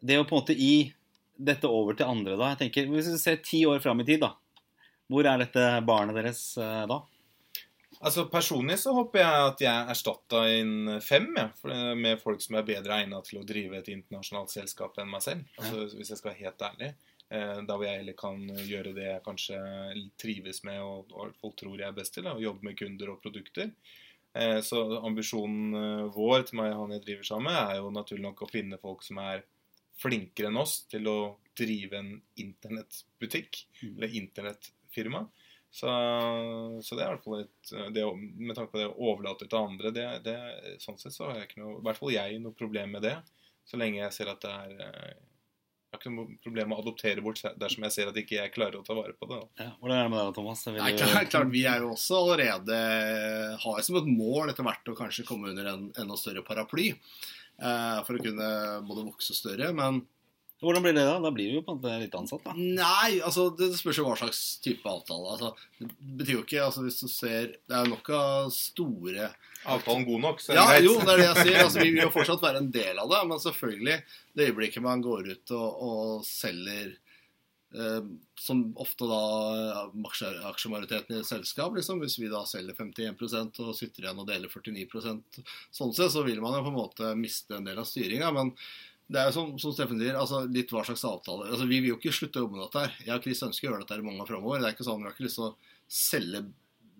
Det 0.00 0.18
å 0.20 0.24
på 0.28 0.36
en 0.36 0.42
måte 0.42 0.56
gi 0.56 0.92
dette 1.36 1.68
over 1.68 1.96
til 1.96 2.08
andre 2.08 2.36
da 2.40 2.52
jeg 2.54 2.64
tenker, 2.64 2.88
Hvis 2.92 3.10
vi 3.12 3.18
ser 3.20 3.42
ti 3.44 3.64
år 3.68 3.82
fram 3.84 4.00
i 4.00 4.06
tid, 4.08 4.22
da. 4.24 4.32
Hvor 5.12 5.26
er 5.28 5.38
dette 5.44 5.64
barnet 5.86 6.16
deres 6.16 6.40
eh, 6.58 6.86
da? 6.90 7.02
Altså 8.00 8.26
Personlig 8.28 8.76
så 8.82 8.92
håper 8.92 9.22
jeg 9.22 9.44
at 9.48 9.62
jeg 9.64 9.72
er 9.72 9.90
erstatta 9.92 10.42
inn 10.52 10.98
fem, 11.00 11.30
ja, 11.38 11.46
med 11.96 12.20
folk 12.20 12.42
som 12.44 12.58
er 12.58 12.66
bedre 12.68 12.98
egna 13.00 13.22
til 13.24 13.40
å 13.40 13.44
drive 13.48 13.78
et 13.78 13.88
internasjonalt 13.88 14.52
selskap 14.52 14.98
enn 15.00 15.08
meg 15.12 15.24
selv. 15.24 15.46
Altså, 15.56 15.86
Hvis 15.96 16.12
jeg 16.12 16.20
skal 16.20 16.32
være 16.32 16.42
helt 16.44 16.66
ærlig. 16.68 16.90
Eh, 17.26 17.62
da 17.66 17.74
hvor 17.74 17.86
jeg 17.88 18.02
heller 18.02 18.18
kan 18.18 18.42
gjøre 18.68 18.92
det 18.94 19.06
jeg 19.08 19.24
kanskje 19.24 19.60
trives 20.20 20.60
med 20.68 20.82
og, 20.84 21.08
og 21.16 21.32
folk 21.40 21.56
tror 21.58 21.80
jeg 21.80 21.88
er 21.88 21.96
best 21.96 22.14
til, 22.14 22.26
da, 22.28 22.36
å 22.36 22.44
jobbe 22.44 22.68
med 22.68 22.76
kunder 22.78 23.14
og 23.14 23.22
produkter. 23.24 23.72
Eh, 24.36 24.60
Så 24.62 24.82
ambisjonen 25.00 25.80
eh, 25.80 26.04
vår 26.14 26.46
til 26.50 26.60
meg 26.60 26.74
og 26.74 26.84
han 26.84 26.96
jeg 26.98 27.06
driver 27.08 27.30
sammen 27.32 27.50
med, 27.50 27.58
er 27.64 27.80
jo 27.80 27.90
naturlig 27.96 28.26
nok 28.28 28.44
å 28.44 28.50
finne 28.52 28.78
folk 28.82 29.02
som 29.06 29.18
er 29.24 29.42
flinkere 30.00 30.50
enn 30.50 30.60
oss 30.60 30.82
til 30.90 31.08
å 31.08 31.18
drive 31.56 31.96
en 31.98 32.14
internettbutikk 32.42 33.66
Mm. 33.82 33.96
eller 33.96 34.16
internettfirma. 34.20 35.26
Så, 35.76 35.88
så 36.82 36.96
det 36.96 37.02
er 37.04 37.10
i 37.10 37.14
hvert 37.16 37.24
fall 37.24 37.40
et 37.42 37.70
det, 37.92 38.04
Med 38.16 38.56
tanke 38.56 38.72
på 38.72 38.78
det 38.80 38.86
å 38.88 39.10
overlate 39.10 39.44
til 39.44 39.58
andre, 39.58 39.90
det, 39.92 40.06
det, 40.24 40.36
sånn 40.80 40.96
sett 40.96 41.12
så 41.12 41.26
har 41.28 41.40
jeg 41.40 41.50
ikke 41.50 41.60
noe, 41.60 41.78
i 41.80 41.84
hvert 41.84 41.98
fall 42.00 42.12
jeg 42.14 42.38
noe 42.40 42.56
problem 42.56 42.94
med 42.96 43.04
det. 43.04 43.16
Så 43.66 43.76
lenge 43.80 44.00
jeg 44.00 44.14
ser 44.14 44.30
at 44.32 44.40
det 44.44 44.52
er 44.52 44.84
eh, 44.86 45.16
Jeg 45.16 45.92
har 45.96 46.00
ikke 46.00 46.14
noe 46.14 46.38
problem 46.44 46.70
med 46.70 46.78
å 46.78 46.82
adoptere 46.84 47.24
bort 47.24 47.42
dersom 47.60 47.84
jeg 47.86 47.94
ser 47.96 48.08
at 48.10 48.20
ikke 48.20 48.38
jeg 48.38 48.54
klarer 48.54 48.78
å 48.80 48.84
ta 48.86 48.96
vare 48.96 49.12
på 49.16 49.28
det. 49.30 49.42
Ja, 49.60 49.70
hvordan 49.80 49.96
er 49.98 50.02
det 50.06 50.12
med 50.14 50.20
deg, 50.22 50.34
Thomas? 50.38 50.64
Vil 50.66 50.80
Nei, 50.80 50.92
klart, 50.96 51.30
klart, 51.34 51.52
Vi 51.52 51.64
er 51.68 51.84
jo 51.84 51.92
også 51.92 52.22
allerede 52.22 52.80
har 53.66 53.82
som 53.86 54.00
et 54.00 54.10
mål 54.10 54.52
etter 54.52 54.66
hvert 54.66 54.92
å 54.92 54.96
kanskje 54.98 55.26
komme 55.28 55.52
under 55.52 55.72
en 55.72 55.88
enda 55.92 56.16
større 56.20 56.44
paraply. 56.46 56.92
Eh, 57.60 58.04
for 58.06 58.16
å 58.18 58.22
kunne 58.22 58.50
både 58.88 59.06
vokse 59.08 59.34
større. 59.36 59.72
Men 59.76 60.04
Hvordan 60.56 60.80
blir 60.86 60.94
det 60.96 61.02
da? 61.04 61.18
Da 61.20 61.28
blir 61.36 61.50
du 61.52 61.58
jo 61.58 61.64
på 61.66 61.74
en 61.74 61.80
måte 61.82 61.96
litt 62.00 62.14
ansatt, 62.16 62.40
da. 62.46 62.54
nei, 62.56 63.18
altså 63.20 63.50
det 63.58 63.66
spørs 63.76 63.98
jo 64.00 64.06
hva 64.06 64.14
slags 64.16 64.38
type 64.64 64.88
avtale. 64.88 65.34
Altså, 65.34 65.50
det 65.76 65.90
betyr 66.16 66.38
jo 66.38 66.44
ikke 66.46 66.62
altså 66.64 66.84
Hvis 66.86 66.96
du 67.02 67.10
ser 67.12 67.50
Det 67.68 67.76
er 67.76 67.90
nok 67.92 68.08
av 68.16 68.48
store 68.56 69.28
Avtalen 69.68 70.06
god 70.08 70.22
nok, 70.24 70.40
så 70.40 70.54
er 70.54 70.56
Ja, 70.56 70.64
det 70.64 70.78
greit. 70.78 70.86
jo, 70.88 70.94
det 71.02 71.12
er 71.12 71.20
det 71.20 71.26
jeg 71.26 71.36
sier. 71.42 71.58
Altså, 71.60 71.82
vi 71.82 71.90
vil 71.90 72.02
jo 72.06 72.14
fortsatt 72.14 72.40
være 72.46 72.62
en 72.64 72.70
del 72.72 73.02
av 73.02 73.10
det. 73.12 73.20
Men 73.28 73.42
selvfølgelig, 73.44 73.96
det 74.32 74.46
øyeblikket 74.48 74.82
man 74.88 75.04
går 75.04 75.28
ut 75.34 75.52
og, 75.58 75.82
og 75.90 76.24
selger 76.24 76.94
som 78.38 78.60
ofte 78.80 79.08
da 79.10 79.20
eh, 79.56 80.50
aksjemajoriteten 80.50 81.16
i 81.16 81.20
et 81.20 81.28
selskap, 81.28 81.74
liksom. 81.76 82.00
Hvis 82.02 82.18
vi 82.20 82.30
da 82.32 82.44
selger 82.48 82.76
51% 82.78 83.62
og 83.64 83.76
sitter 83.76 84.06
igjen 84.06 84.20
og 84.22 84.28
deler 84.28 84.52
49 84.52 84.86
sånn 85.74 85.94
sett, 85.96 86.12
så 86.14 86.22
vil 86.26 86.40
man 86.44 86.56
jo 86.56 86.66
på 86.66 86.72
en 86.72 86.78
måte 86.78 87.14
miste 87.18 87.58
en 87.58 87.66
del 87.66 87.80
av 87.82 87.88
styringa. 87.88 88.30
Men 88.36 88.52
det 89.12 89.22
er 89.22 89.30
jo 89.30 89.36
som, 89.36 89.56
som 89.62 89.74
Steffen 89.74 90.00
sier, 90.02 90.18
altså 90.18 90.44
litt 90.50 90.72
hva 90.74 90.84
slags 90.86 91.04
avtale. 91.06 91.50
Altså, 91.50 91.66
vi 91.70 91.80
vil 91.82 91.94
jo 91.94 91.98
ikke 92.00 92.14
slutte 92.14 92.40
å 92.40 92.46
jobbe 92.46 92.58
med 92.58 92.64
dette 92.66 92.84
her. 92.84 93.00
Jeg 93.08 93.18
og 93.18 93.26
Chris 93.26 93.42
ønsker 93.48 93.68
å 93.68 93.72
gjøre 93.72 93.84
dette 93.84 93.96
her 93.96 94.04
i 94.04 94.06
mange 94.06 94.22
år 94.24 94.30
framover. 94.30 94.62
Det 94.62 94.70
er 94.70 94.78
ikke 94.78 94.88
sånn, 94.88 95.02
Vi 95.02 95.10
har 95.10 95.16
ikke 95.16 95.26
lyst 95.28 95.40
til 95.40 95.48
å 95.48 95.56
selge 95.96 96.46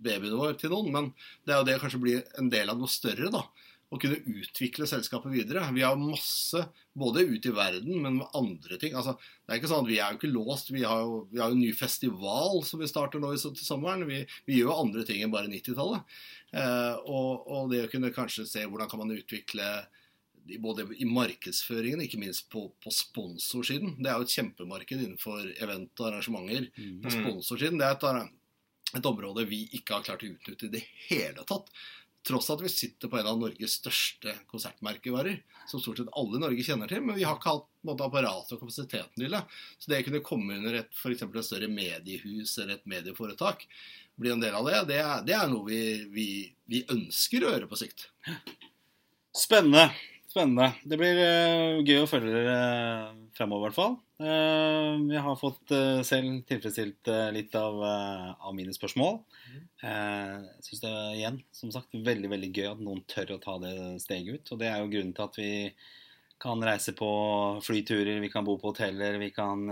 babyen 0.06 0.36
vår 0.36 0.58
til 0.60 0.74
noen, 0.74 0.92
men 0.92 1.08
det 1.46 1.54
er 1.54 1.62
jo 1.62 1.68
det 1.70 1.78
kanskje 1.80 2.02
blir 2.02 2.26
en 2.38 2.50
del 2.52 2.68
av 2.70 2.78
noe 2.78 2.90
større. 2.90 3.30
da 3.32 3.46
å 3.86 3.98
kunne 4.02 4.18
utvikle 4.18 4.86
selskapet 4.90 5.30
videre. 5.30 5.62
Vi 5.74 5.84
har 5.86 5.98
masse, 6.00 6.64
både 6.96 7.22
ute 7.28 7.52
i 7.52 7.54
verden, 7.54 8.00
men 8.02 8.18
med 8.18 8.32
andre 8.34 8.78
ting. 8.82 8.96
Altså, 8.98 9.14
det 9.44 9.54
er 9.54 9.60
ikke 9.60 9.70
sånn 9.70 9.84
at 9.84 9.90
Vi 9.90 9.98
er 10.00 10.14
jo 10.14 10.18
ikke 10.18 10.32
låst. 10.32 10.72
Vi 10.74 10.82
har 10.82 11.04
jo, 11.04 11.20
vi 11.30 11.38
har 11.38 11.52
jo 11.52 11.58
en 11.58 11.62
ny 11.62 11.70
festival 11.76 12.64
som 12.66 12.82
vi 12.82 12.90
starter 12.90 13.22
nå 13.22 13.30
i, 13.34 13.38
til 13.38 13.62
sommeren. 13.62 14.06
Vi, 14.08 14.24
vi 14.48 14.58
gjør 14.58 14.72
jo 14.72 14.80
andre 14.80 15.04
ting 15.06 15.22
enn 15.22 15.34
bare 15.34 15.52
90-tallet. 15.52 16.16
Eh, 16.56 16.96
og, 17.06 17.46
og 17.46 17.70
det 17.70 17.84
å 17.84 17.92
kunne 17.92 18.14
kanskje 18.14 18.48
se 18.50 18.64
hvordan 18.66 18.90
kan 18.90 19.04
man 19.04 19.14
utvikle 19.14 19.70
både 20.62 20.86
i 20.98 21.06
markedsføringen, 21.10 22.02
ikke 22.04 22.20
minst 22.22 22.48
på, 22.52 22.68
på 22.82 22.92
sponsorsiden. 22.94 23.96
Det 23.98 24.10
er 24.10 24.18
jo 24.18 24.26
et 24.26 24.34
kjempemarked 24.34 24.98
innenfor 24.98 25.46
event 25.62 26.02
og 26.02 26.10
arrangementer. 26.10 26.68
Mm. 26.78 26.98
På 27.04 27.12
sponsorsiden 27.14 27.80
det 27.80 27.88
er 27.88 27.96
et, 27.96 28.34
et 29.00 29.08
område 29.10 29.46
vi 29.50 29.64
ikke 29.78 29.98
har 29.98 30.06
klart 30.06 30.26
å 30.26 30.30
utnytte 30.30 30.68
i 30.68 30.74
det 30.76 30.84
hele 31.08 31.46
tatt. 31.48 31.70
Tross 32.26 32.48
at 32.50 32.62
vi 32.64 32.70
sitter 32.72 33.10
på 33.10 33.20
en 33.20 33.28
av 33.30 33.36
Norges 33.38 33.76
største 33.78 34.32
konsertmerkevarer, 34.50 35.36
som 35.70 35.82
stort 35.82 36.00
sett 36.00 36.10
alle 36.18 36.40
i 36.40 36.42
Norge 36.42 36.64
kjenner 36.66 36.90
til, 36.90 37.04
men 37.06 37.18
vi 37.18 37.26
har 37.26 37.38
ikke 37.38 37.52
hatt 37.54 37.68
måte, 37.86 38.08
apparatet 38.08 38.56
og 38.56 38.64
kapasiteten 38.64 39.22
til 39.22 39.36
det. 39.36 39.42
Så 39.78 39.92
det 39.92 40.00
å 40.02 40.06
kunne 40.08 40.22
komme 40.26 40.58
under 40.58 40.80
et, 40.80 40.90
for 40.98 41.14
eksempel 41.14 41.38
et 41.38 41.46
større 41.46 41.70
mediehus 41.70 42.56
eller 42.58 42.80
et 42.80 42.90
medieforetak, 42.90 43.62
bli 44.18 44.32
en 44.32 44.42
del 44.42 44.56
av 44.58 44.66
det, 44.66 44.80
det 44.90 44.98
er, 45.02 45.22
det 45.28 45.36
er 45.38 45.52
noe 45.52 45.68
vi, 45.68 45.80
vi, 46.10 46.28
vi 46.72 46.82
ønsker 46.92 47.44
å 47.44 47.52
gjøre 47.54 47.70
på 47.70 47.78
sikt. 47.78 48.08
Spennende. 49.36 49.90
Spennende. 50.32 50.72
Det 50.82 50.98
blir 51.00 51.22
eh, 51.22 51.84
gøy 51.84 52.02
å 52.02 52.10
følge 52.10 52.32
dere 52.32 52.58
fremover, 53.36 53.66
i 53.66 53.68
hvert 53.68 53.76
fall. 53.76 53.96
Eh, 54.24 54.94
jeg 55.12 55.22
har 55.26 55.36
fått 55.40 55.72
eh, 55.76 56.00
selv 56.08 56.40
tilfredsstilt 56.48 57.10
eh, 57.12 57.28
litt 57.36 57.54
av, 57.60 57.76
av 57.84 58.54
mine 58.56 58.72
spørsmål. 58.74 59.20
Eh, 59.84 60.32
Jeg 60.40 60.64
syns 60.66 60.82
det 60.82 60.90
er 60.94 61.12
igjen, 61.20 61.38
som 61.54 61.74
sagt, 61.74 61.94
veldig 61.94 62.32
veldig 62.32 62.50
gøy 62.56 62.70
at 62.72 62.82
noen 62.82 63.04
tør 63.12 63.36
å 63.36 63.42
ta 63.44 63.58
det 63.62 63.76
steget 64.04 64.40
ut. 64.40 64.52
Og 64.56 64.60
det 64.62 64.72
er 64.72 64.80
jo 64.82 64.90
grunnen 64.94 65.14
til 65.16 65.28
at 65.28 65.38
vi 65.40 65.52
kan 66.42 66.60
reise 66.60 66.92
på 66.92 67.06
flyturer, 67.64 68.18
vi 68.20 68.28
kan 68.28 68.44
bo 68.44 68.58
på 68.60 68.74
hoteller, 68.74 69.16
vi 69.22 69.30
kan 69.32 69.62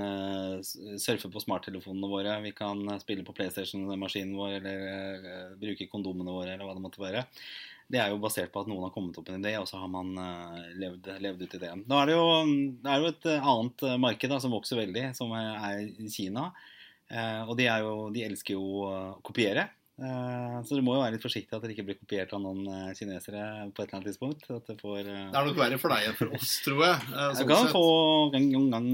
surfe 0.96 1.28
på 1.28 1.42
smarttelefonene 1.42 2.08
våre, 2.08 2.38
vi 2.40 2.54
kan 2.56 2.80
spille 3.02 3.20
på 3.26 3.34
PlayStation-maskinen 3.36 4.32
vår 4.38 4.54
eller 4.62 5.58
bruke 5.60 5.90
kondomene 5.92 6.32
våre, 6.32 6.54
eller 6.54 6.64
hva 6.64 6.72
det 6.78 6.84
måtte 6.86 7.04
være. 7.04 7.26
Det 7.92 8.00
er 8.00 8.12
jo 8.12 8.20
basert 8.22 8.52
på 8.52 8.62
at 8.62 8.68
noen 8.70 8.86
har 8.86 8.92
kommet 8.94 9.16
opp 9.20 9.28
med 9.28 9.38
en 9.38 9.44
idé, 9.44 9.54
og 9.60 9.68
så 9.68 9.78
har 9.82 9.90
man 9.92 10.14
eh, 10.20 10.70
levd, 10.80 11.10
levd 11.20 11.44
ut 11.44 11.56
ideen. 11.58 11.84
Nå 11.90 11.98
er 12.00 12.10
det, 12.10 12.16
jo, 12.16 12.28
det 12.80 12.92
er 12.92 13.02
jo 13.02 13.10
et 13.12 13.28
eh, 13.30 13.48
annet 13.52 13.84
eh, 13.84 13.98
marked 14.06 14.32
da, 14.32 14.38
som 14.40 14.54
vokser 14.56 14.80
veldig, 14.80 15.04
som 15.18 15.34
er 15.36 15.84
Kina. 16.12 16.48
Og 17.44 17.52
de, 17.58 17.66
jo, 17.68 17.90
de 18.10 18.22
elsker 18.24 18.56
jo 18.56 18.86
å 18.88 18.92
kopiere. 19.22 19.66
Eh, 19.94 20.54
så 20.66 20.74
du 20.74 20.80
må 20.82 20.96
jo 20.96 21.02
være 21.04 21.14
litt 21.14 21.22
forsiktig 21.22 21.54
at 21.54 21.62
dere 21.62 21.70
ikke 21.70 21.84
blir 21.86 21.96
kopiert 22.00 22.32
av 22.34 22.40
noen 22.42 22.64
eh, 22.66 22.94
kinesere 22.98 23.44
på 23.70 23.84
et 23.84 23.84
eller 23.84 23.98
annet 24.00 24.08
tidspunkt. 24.10 24.48
At 24.50 24.66
det 24.66 24.74
får 24.80 25.06
uh... 25.06 25.20
Det 25.30 25.38
er 25.38 25.46
nok 25.46 25.60
verre 25.60 25.78
for 25.78 25.94
deg 25.94 26.08
enn 26.08 26.16
for 26.18 26.34
oss, 26.34 26.54
tror 26.64 26.80
jeg. 26.82 26.96
Sånn 27.38 27.50
kan 27.52 27.68
sett. 27.68 27.76
få 27.76 27.84
gang 28.34 28.48
gang 28.50 28.66
gang 28.72 28.88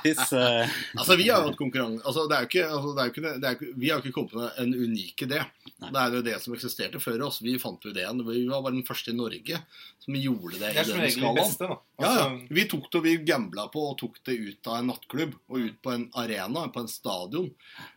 80s. 0.00 0.24
eh, 0.40 0.74
Altså, 0.96 1.18
vi 1.20 1.28
har 1.30 1.44
jo 1.44 1.52
hatt 1.52 1.60
konkurranse 1.60 2.02
altså, 2.02 2.26
det 2.26 2.36
er 2.36 2.42
jo 2.42 2.50
ikke, 2.50 2.66
altså, 2.66 2.90
det 2.96 3.04
er 3.04 3.06
jo 3.06 3.14
ikke, 3.14 3.22
det 3.26 3.46
er 3.46 3.54
jo 3.54 3.60
ikke, 3.60 3.78
Vi 3.78 3.92
har 3.92 4.00
jo 4.00 4.04
ikke 4.04 4.16
kommet 4.16 4.36
med 4.40 4.60
en 4.64 4.74
unik 4.88 5.24
idé. 5.28 5.40
Nei. 5.76 5.92
Det 5.92 6.02
er 6.02 6.18
jo 6.18 6.24
det 6.26 6.36
som 6.42 6.58
eksisterte 6.58 7.02
før 7.06 7.26
oss. 7.28 7.38
Vi 7.46 7.54
fant 7.62 7.86
jo 7.86 7.94
ideen. 7.94 8.26
Vi 8.26 8.42
var 8.50 8.66
bare 8.66 8.78
den 8.80 8.86
første 8.88 9.14
i 9.14 9.18
Norge 9.20 9.62
som 10.02 10.18
gjorde 10.18 10.58
det, 10.58 10.66
Det 10.66 10.72
er 10.72 10.82
i 10.82 10.86
som 10.90 10.98
den 10.98 11.06
regel 11.06 11.14
det 11.14 11.22
skalaen. 11.22 11.40
beste, 11.40 11.70
da. 11.70 11.78
Ja, 12.02 12.10
ja. 12.10 12.26
Altså, 12.26 12.54
Vi 12.58 12.68
tok 12.74 12.90
det, 12.90 12.98
og 12.98 13.06
vi 13.06 13.16
gambla 13.30 13.70
på 13.70 13.86
og 13.92 13.96
tok 14.02 14.20
det 14.26 14.36
ut 14.42 14.70
av 14.70 14.80
en 14.80 14.90
nattklubb 14.90 15.38
og 15.38 15.56
ut 15.70 15.80
på 15.82 15.94
en 15.94 16.06
arena, 16.18 16.66
på 16.74 16.82
en 16.82 16.90
stadion. 16.90 17.50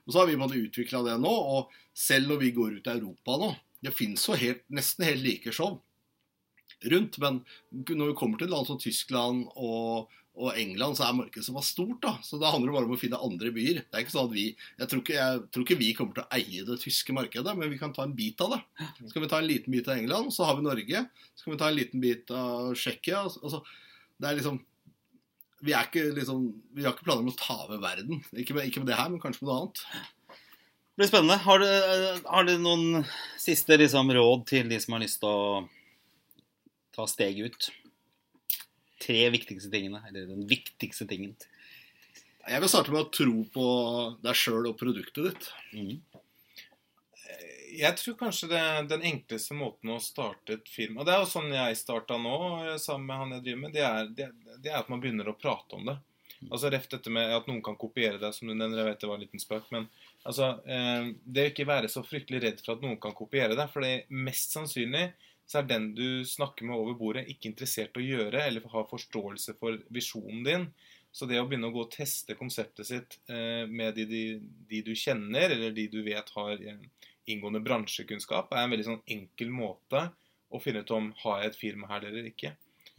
Og 0.06 0.14
så 0.14 0.22
har 0.22 0.30
vi 0.30 0.38
måttet 0.40 0.70
utvikla 0.70 1.04
det 1.10 1.20
nå. 1.22 1.34
Og 1.34 1.78
selv 2.00 2.32
når 2.32 2.44
vi 2.46 2.56
går 2.56 2.80
ut 2.80 2.88
i 2.88 2.96
Europa 2.96 3.38
nå 3.42 3.54
Det 3.84 3.94
fins 3.96 4.26
jo 4.28 4.36
helt, 4.40 4.66
nesten 4.76 5.08
helt 5.08 5.24
like 5.24 5.54
show 5.56 5.78
rundt, 6.88 7.18
men 7.20 7.42
når 7.72 8.12
vi 8.12 8.16
kommer 8.20 8.40
til 8.40 8.52
land 8.52 8.68
som 8.68 8.80
Tyskland 8.80 9.48
og, 9.60 10.12
og 10.40 10.60
England, 10.60 10.96
så 10.96 11.08
er 11.08 11.18
markedet 11.18 11.44
såpass 11.48 11.74
stort. 11.74 11.98
da, 12.06 12.14
Så 12.24 12.40
da 12.40 12.52
handler 12.54 12.72
det 12.72 12.76
bare 12.78 12.88
om 12.88 12.96
å 12.96 13.00
finne 13.02 13.20
andre 13.26 13.52
byer. 13.56 13.82
Det 13.84 13.98
er 13.98 14.06
ikke 14.06 14.16
sånn 14.16 14.30
at 14.30 14.36
vi, 14.36 14.46
Jeg 14.80 14.92
tror 14.92 15.04
ikke, 15.04 15.18
jeg 15.18 15.42
tror 15.52 15.66
ikke 15.66 15.80
vi 15.82 15.90
kommer 15.98 16.16
til 16.16 16.24
å 16.24 16.38
eie 16.38 16.64
det 16.70 16.80
tyske 16.84 17.16
markedet, 17.16 17.56
men 17.58 17.74
vi 17.74 17.82
kan 17.82 17.96
ta 17.96 18.06
en 18.08 18.16
bit 18.16 18.40
av 18.46 18.56
det. 18.56 18.62
Skal 19.12 19.26
vi 19.26 19.32
ta 19.32 19.42
en 19.42 19.50
liten 19.50 19.76
bit 19.76 19.92
av 19.92 20.00
England, 20.00 20.32
så 20.36 20.48
har 20.48 20.56
vi 20.60 20.68
Norge. 20.70 21.04
Skal 21.36 21.54
vi 21.56 21.60
ta 21.60 21.72
en 21.72 21.80
liten 21.80 22.04
bit 22.04 22.32
av 22.32 22.72
Tsjekkia 22.78 23.26
altså, 23.28 23.64
Det 24.20 24.30
er 24.30 24.40
liksom 24.40 24.64
vi, 25.60 25.74
er 25.76 25.90
ikke, 25.90 26.06
liksom, 26.16 26.46
vi 26.72 26.86
har 26.86 26.94
ikke 26.96 27.04
planer 27.04 27.26
om 27.26 27.34
å 27.34 27.36
ta 27.36 27.58
over 27.66 27.82
verden. 27.84 28.22
Ikke 28.32 28.56
med, 28.56 28.70
ikke 28.70 28.80
med 28.80 28.94
det 28.94 28.96
her, 28.96 29.10
men 29.12 29.20
kanskje 29.20 29.44
med 29.44 29.52
noe 29.52 29.58
annet. 29.66 29.82
Det 31.00 31.04
blir 31.04 31.08
spennende. 31.08 31.36
Har 31.36 31.60
du, 31.60 31.66
har 32.26 32.44
du 32.44 32.58
noen 32.60 33.06
siste 33.40 33.78
liksom, 33.80 34.10
råd 34.12 34.42
til 34.50 34.68
de 34.68 34.76
som 34.84 34.98
har 34.98 35.00
lyst 35.00 35.22
til 35.22 35.30
å 35.32 35.62
ta 36.92 37.06
steget 37.08 37.54
ut? 37.54 37.68
Tre 39.00 39.22
viktigste 39.32 39.72
tingene, 39.72 40.02
eller 40.10 40.26
den 40.28 40.44
viktigste 40.50 41.08
tingen. 41.08 41.38
Jeg 42.44 42.60
vil 42.60 42.72
starte 42.74 42.92
med 42.92 43.06
å 43.06 43.14
tro 43.16 43.46
på 43.54 43.70
deg 44.28 44.42
sjøl 44.42 44.68
og 44.74 44.76
produktet 44.82 45.30
ditt. 45.30 45.48
Mm. 45.72 46.04
Jeg 47.80 47.96
tror 48.04 48.20
kanskje 48.26 48.52
det 48.52 48.60
er 48.60 48.92
den 48.92 49.08
enkleste 49.14 49.56
måten 49.56 49.96
å 49.96 50.04
starte 50.04 50.58
et 50.58 50.68
firma 50.68 51.08
Det 51.08 51.16
er 51.16 51.24
jo 51.24 51.32
sånn 51.32 51.48
jeg 51.56 51.80
starta 51.80 52.20
nå, 52.20 52.36
eh, 52.66 52.76
sammen 52.76 53.08
med 53.08 53.24
han 53.24 53.36
jeg 53.38 53.46
driver 53.48 53.64
med. 53.64 53.78
Det 53.80 53.88
er, 53.88 54.14
det, 54.20 54.30
det 54.60 54.76
er 54.76 54.82
at 54.84 54.92
man 54.92 55.00
begynner 55.00 55.32
å 55.32 55.40
prate 55.40 55.80
om 55.80 55.88
det. 55.94 55.96
Altså 56.48 56.76
Reft 56.76 56.92
dette 56.92 57.12
med 57.12 57.32
at 57.40 57.48
noen 57.48 57.64
kan 57.64 57.80
kopiere 57.80 58.20
deg, 58.20 58.36
som 58.36 58.52
du 58.52 58.54
nevner. 58.54 58.84
Jeg 58.84 58.92
vet 58.92 59.08
det 59.08 59.14
var 59.14 59.20
en 59.20 59.28
liten 59.30 59.48
spøk. 59.48 59.72
Men 59.72 59.88
altså, 60.28 60.52
eh, 60.68 61.10
det 61.24 61.46
å 61.46 61.52
ikke 61.54 61.68
være 61.70 61.90
så 61.92 62.04
fryktelig 62.06 62.44
redd 62.44 62.62
for 62.64 62.76
at 62.76 62.86
noen 62.86 63.00
kan 63.02 63.16
kopiere 63.18 63.58
deg. 63.58 63.72
For 63.72 63.86
det 63.86 64.08
mest 64.10 64.56
sannsynlig 64.56 65.10
så 65.50 65.62
er 65.62 65.70
den 65.70 65.90
du 65.98 66.22
snakker 66.30 66.68
med 66.70 66.78
over 66.78 66.98
bordet, 66.98 67.26
ikke 67.32 67.50
interessert 67.50 67.98
i 67.98 68.04
å 68.04 68.08
gjøre 68.20 68.46
eller 68.46 68.70
har 68.70 68.90
forståelse 68.92 69.58
for 69.58 69.80
visjonen 69.94 70.46
din. 70.46 70.70
Så 71.12 71.26
det 71.26 71.40
å 71.42 71.48
begynne 71.50 71.72
å 71.72 71.74
gå 71.74 71.88
og 71.88 71.94
teste 71.94 72.36
konseptet 72.38 72.86
sitt 72.86 73.18
eh, 73.34 73.66
med 73.66 73.96
de, 73.98 74.06
de, 74.06 74.24
de 74.70 74.82
du 74.86 74.92
kjenner, 74.94 75.50
eller 75.56 75.74
de 75.74 75.88
du 75.90 76.04
vet 76.06 76.30
har 76.36 76.54
eh, 76.62 76.84
inngående 77.34 77.64
bransjekunnskap, 77.66 78.54
er 78.54 78.68
en 78.68 78.76
veldig 78.76 78.88
sånn 78.92 79.06
enkel 79.18 79.50
måte 79.54 80.06
å 80.50 80.62
finne 80.62 80.84
ut 80.86 80.94
om 80.94 81.10
har 81.24 81.42
jeg 81.42 81.52
et 81.52 81.60
firma 81.60 81.90
her 81.90 82.06
eller 82.10 82.30
ikke. 82.30 82.54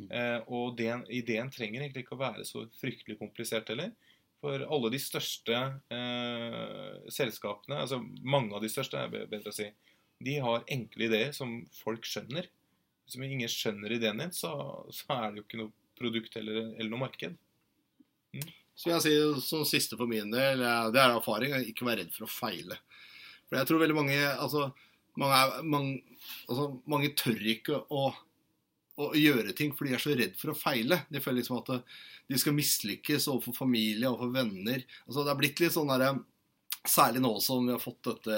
Eh, 0.08 0.38
og 0.48 0.76
den, 0.78 1.04
ideen 1.12 1.50
trenger 1.52 1.82
egentlig 1.84 2.06
ikke 2.06 2.16
å 2.16 2.24
være 2.24 2.46
så 2.48 2.64
fryktelig 2.80 3.18
komplisert 3.20 3.70
heller. 3.72 3.92
For 4.40 4.62
alle 4.64 4.90
de 4.92 5.00
største 5.02 5.56
eh, 5.92 6.94
selskapene, 7.12 7.82
altså 7.84 8.00
mange 8.24 8.56
av 8.56 8.64
de 8.64 8.70
største, 8.72 8.96
er 8.96 9.28
bedre 9.28 9.52
å 9.52 9.56
si, 9.56 9.66
de 10.24 10.38
har 10.40 10.64
enkle 10.72 11.08
ideer 11.08 11.34
som 11.36 11.58
folk 11.80 12.08
skjønner. 12.08 12.48
Hvis 13.04 13.18
ingen 13.20 13.50
skjønner 13.50 13.92
ideen 13.92 14.22
din, 14.22 14.32
så, 14.32 14.52
så 14.92 15.16
er 15.16 15.30
det 15.30 15.42
jo 15.42 15.46
ikke 15.46 15.60
noe 15.60 15.74
produkt 16.00 16.36
eller, 16.40 16.70
eller 16.78 16.90
noe 16.92 17.04
marked. 17.04 17.36
Så 18.80 18.94
jeg 18.94 19.04
sier 19.04 19.40
som 19.44 19.66
siste 19.68 19.98
for 20.00 20.08
min 20.08 20.30
del, 20.32 20.62
det 20.62 21.00
er 21.02 21.12
erfaring. 21.12 21.52
Ikke 21.68 21.88
være 21.88 22.04
redd 22.04 22.14
for 22.14 22.24
å 22.24 22.32
feile. 22.32 22.78
For 23.48 23.58
jeg 23.58 23.68
tror 23.68 23.82
veldig 23.82 23.96
mange 23.98 24.18
altså, 24.30 24.70
mange, 25.20 25.36
er, 25.36 25.66
mange, 25.66 26.18
altså, 26.46 26.68
mange 26.88 27.12
tør 27.18 27.40
ikke 27.52 27.82
å, 27.90 28.06
å 29.00 29.10
gjøre 29.16 29.54
ting, 29.56 29.72
for 29.76 29.86
de 29.86 29.94
er 29.96 30.02
så 30.02 30.14
redd 30.16 30.34
for 30.38 30.52
å 30.52 30.58
feile. 30.58 31.02
De 31.12 31.22
føler 31.22 31.40
liksom 31.40 31.60
at 31.60 31.70
de 32.30 32.40
skal 32.40 32.56
mislykkes 32.56 33.28
overfor 33.30 33.56
familie, 33.56 34.08
overfor 34.10 34.34
venner. 34.34 34.84
Altså, 35.06 35.24
det 35.24 35.32
er 35.32 35.40
blitt 35.40 35.62
litt 35.62 35.76
sånn 35.76 35.92
derre 35.92 36.18
Særlig 36.88 37.20
nå 37.20 37.34
som 37.44 37.66
vi 37.66 37.74
har 37.74 37.82
fått 37.82 38.06
dette 38.06 38.36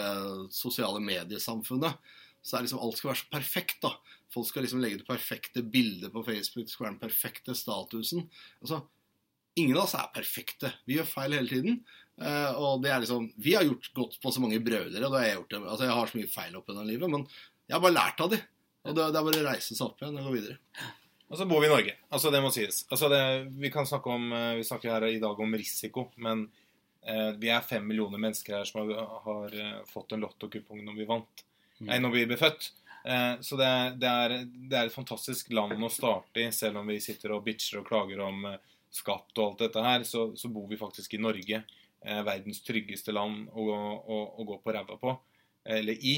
sosiale 0.50 0.98
mediesamfunnet, 0.98 2.09
så 2.42 2.57
er 2.59 2.64
liksom 2.64 2.80
alt 2.82 2.96
skal 2.98 3.12
være 3.12 3.20
så 3.20 3.28
perfekt. 3.30 3.76
da. 3.84 3.92
Folk 4.34 4.48
skal 4.48 4.64
liksom 4.66 4.80
legge 4.82 4.98
det 4.98 5.07
perfekte 5.07 5.62
bildet 5.62 6.11
på 6.11 6.24
Facebook, 6.26 6.66
det 6.66 6.72
skal 6.72 6.88
være 6.88 6.94
den 6.96 7.05
perfekte 7.05 7.55
statusen. 7.55 8.24
Altså, 8.59 8.80
Ingen 9.61 9.76
av 9.76 9.84
oss 9.84 9.94
er 9.98 10.09
perfekte. 10.14 10.70
Vi 10.88 10.96
gjør 10.96 11.09
feil 11.11 11.34
hele 11.36 11.50
tiden. 11.50 11.74
Eh, 12.16 12.53
og 12.57 12.80
det 12.84 12.92
er 12.92 13.03
liksom, 13.05 13.26
Vi 13.36 13.53
har 13.53 13.66
gjort 13.66 13.90
godt 13.94 14.14
på 14.22 14.32
så 14.32 14.40
mange 14.40 14.61
brødre, 14.64 15.03
og 15.05 15.12
da 15.12 15.18
har 15.18 15.26
jeg 15.26 15.36
gjort 15.36 15.50
det. 15.53 15.61
Altså, 15.62 15.84
Jeg 15.84 15.96
har 15.98 16.11
så 16.11 16.18
mye 16.18 16.32
feil 16.32 16.57
opp 16.57 16.70
gjennom 16.70 16.88
livet, 16.88 17.12
men 17.12 17.26
jeg 17.68 17.76
har 17.76 17.84
bare 17.84 17.98
lært 17.98 18.22
av 18.24 18.32
de. 18.32 18.38
Og 18.83 18.97
det, 18.97 19.07
det 19.14 19.20
er 19.20 19.26
bare 19.28 19.41
å 19.43 19.47
reise 19.47 19.76
seg 19.76 19.87
opp 19.87 20.03
igjen 20.03 20.18
og 20.18 20.28
gå 20.28 20.35
videre. 20.37 20.59
Og 21.33 21.39
så 21.39 21.47
bor 21.49 21.62
vi 21.62 21.68
i 21.70 21.72
Norge. 21.72 21.95
Altså, 22.12 22.33
det 22.35 22.43
må 22.45 22.51
sies. 22.53 22.83
Altså, 22.91 23.09
det, 23.09 23.22
vi 23.62 23.70
kan 23.72 23.87
snakke 23.89 24.11
om 24.12 24.26
eh, 24.37 24.51
Vi 24.59 24.66
snakker 24.68 24.93
her 24.93 25.07
i 25.09 25.22
dag 25.22 25.39
om 25.41 25.57
risiko, 25.57 26.11
men 26.20 26.45
eh, 27.07 27.30
vi 27.41 27.49
er 27.55 27.64
fem 27.64 27.87
millioner 27.89 28.20
mennesker 28.20 28.59
her 28.59 28.68
som 28.68 28.83
har, 28.83 29.07
har 29.24 29.57
eh, 29.57 29.78
fått 29.89 30.12
en 30.12 30.26
lottokupong 30.26 30.83
når 30.85 30.99
vi 30.99 31.09
vant. 31.09 31.45
Mm. 31.78 31.87
Nei, 31.89 31.99
når 32.05 32.16
vi 32.18 32.26
ble 32.28 32.39
født. 32.41 32.68
Eh, 33.05 33.41
så 33.41 33.57
det, 33.57 33.70
det, 34.03 34.11
er, 34.11 34.37
det 34.45 34.78
er 34.78 34.91
et 34.91 34.95
fantastisk 34.95 35.55
land 35.57 35.80
å 35.83 35.91
starte 35.91 36.45
i, 36.45 36.51
selv 36.55 36.83
om 36.83 36.93
vi 36.93 37.01
sitter 37.03 37.35
og 37.35 37.47
bitcher 37.47 37.80
og 37.80 37.89
klager 37.89 38.22
om 38.22 38.45
eh, 38.51 38.61
skatt 38.93 39.33
og 39.39 39.47
alt 39.47 39.64
dette 39.64 39.87
her, 39.87 40.05
så, 40.07 40.28
så 40.37 40.53
bor 40.53 40.68
vi 40.70 40.78
faktisk 40.80 41.16
i 41.16 41.22
Norge. 41.22 41.62
Eh, 42.03 42.22
verdens 42.26 42.62
tryggeste 42.66 43.14
land 43.14 43.49
å, 43.55 43.66
å, 43.72 44.20
å 44.37 44.47
gå 44.47 44.61
på 44.62 44.74
ræva 44.74 45.01
på. 45.01 45.16
Eller 45.64 45.99
i. 45.99 46.16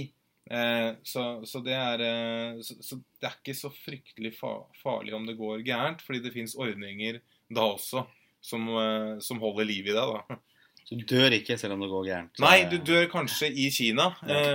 Eh, 0.51 0.95
så, 1.03 1.47
så, 1.47 1.61
det 1.65 1.73
er, 1.73 2.03
eh, 2.05 2.59
så, 2.61 2.77
så 2.85 2.99
det 3.21 3.29
er 3.29 3.37
ikke 3.39 3.57
så 3.57 3.71
fryktelig 3.73 4.35
fa 4.37 4.59
farlig 4.83 5.15
om 5.17 5.25
det 5.25 5.39
går 5.39 5.65
gærent, 5.65 6.05
fordi 6.05 6.21
det 6.27 6.35
fins 6.35 6.57
ordninger 6.61 7.23
da 7.49 7.65
også 7.71 8.05
som, 8.45 8.69
eh, 8.69 9.15
som 9.25 9.41
holder 9.41 9.71
liv 9.71 9.89
i 9.89 9.97
deg. 9.97 10.13
da. 10.13 10.39
Så 10.85 10.99
du 11.01 11.05
dør 11.09 11.33
ikke 11.33 11.57
selv 11.57 11.79
om 11.79 11.81
det 11.81 11.89
går 11.89 12.09
gærent? 12.11 12.41
Nei, 12.45 12.59
du 12.69 12.77
dør 12.77 13.07
kanskje 13.09 13.49
i 13.49 13.71
Kina, 13.73 14.11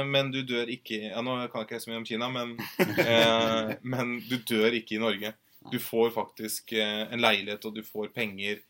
men 0.05 0.29
du 0.29 0.43
dør 0.45 0.69
ikke 0.69 0.99
ja, 1.07 1.23
Nå 1.25 1.39
kan 1.49 1.63
jeg 1.63 1.71
ikke 1.71 1.79
så 1.81 1.89
mye 1.89 2.01
om 2.03 2.05
Kina, 2.05 2.27
men, 2.29 2.51
men 3.95 4.11
du 4.29 4.35
dør 4.37 4.77
ikke 4.77 4.99
i 4.99 5.01
Norge. 5.01 5.33
Du 5.73 5.79
får 5.81 6.13
faktisk 6.13 6.75
en 6.77 7.17
leilighet, 7.17 7.65
og 7.65 7.73
du 7.73 7.81
får 7.81 8.13
penger. 8.13 8.61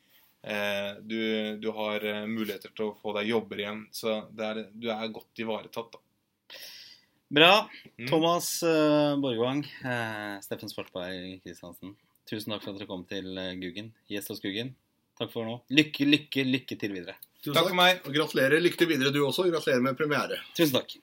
Du, 1.04 1.20
du 1.60 1.68
har 1.76 2.08
muligheter 2.32 2.72
til 2.72 2.88
å 2.88 2.96
få 2.96 3.12
deg 3.20 3.28
jobber 3.34 3.60
igjen. 3.60 3.84
Så 3.92 4.16
er, 4.40 4.64
du 4.72 4.88
er 4.96 5.12
godt 5.12 5.44
ivaretatt. 5.44 6.00
da. 6.00 6.64
Bra. 7.30 7.70
Mm. 8.00 8.08
Thomas 8.10 8.64
uh, 8.66 9.16
Borgvang, 9.22 9.64
uh, 9.86 10.38
Steffen 10.42 10.72
Svartberg 10.72 11.40
Kristiansen. 11.44 11.94
Tusen 12.30 12.54
takk 12.54 12.64
for 12.64 12.74
at 12.74 12.80
dere 12.80 12.90
kom 12.90 13.04
til 13.10 13.30
uh, 13.38 13.52
Guggen. 13.62 13.92
Gjest 14.10 14.34
hos 14.34 14.42
Guggen. 14.42 14.74
Takk 15.20 15.34
for 15.34 15.46
nå. 15.46 15.60
Lykke, 15.74 16.08
lykke, 16.10 16.46
lykke 16.48 16.78
til 16.80 16.96
videre. 16.96 17.18
Tusen 17.44 17.56
Takk 17.56 17.70
for 17.70 17.78
meg. 17.78 18.02
Og 18.04 18.16
gratulerer. 18.16 18.62
Lykke 18.64 18.82
til 18.82 18.90
videre, 18.90 19.14
du 19.14 19.22
også. 19.28 19.46
Gratulerer 19.52 19.84
med 19.86 20.00
premiere. 20.00 20.42
Tusen 20.58 20.80
takk. 20.80 20.98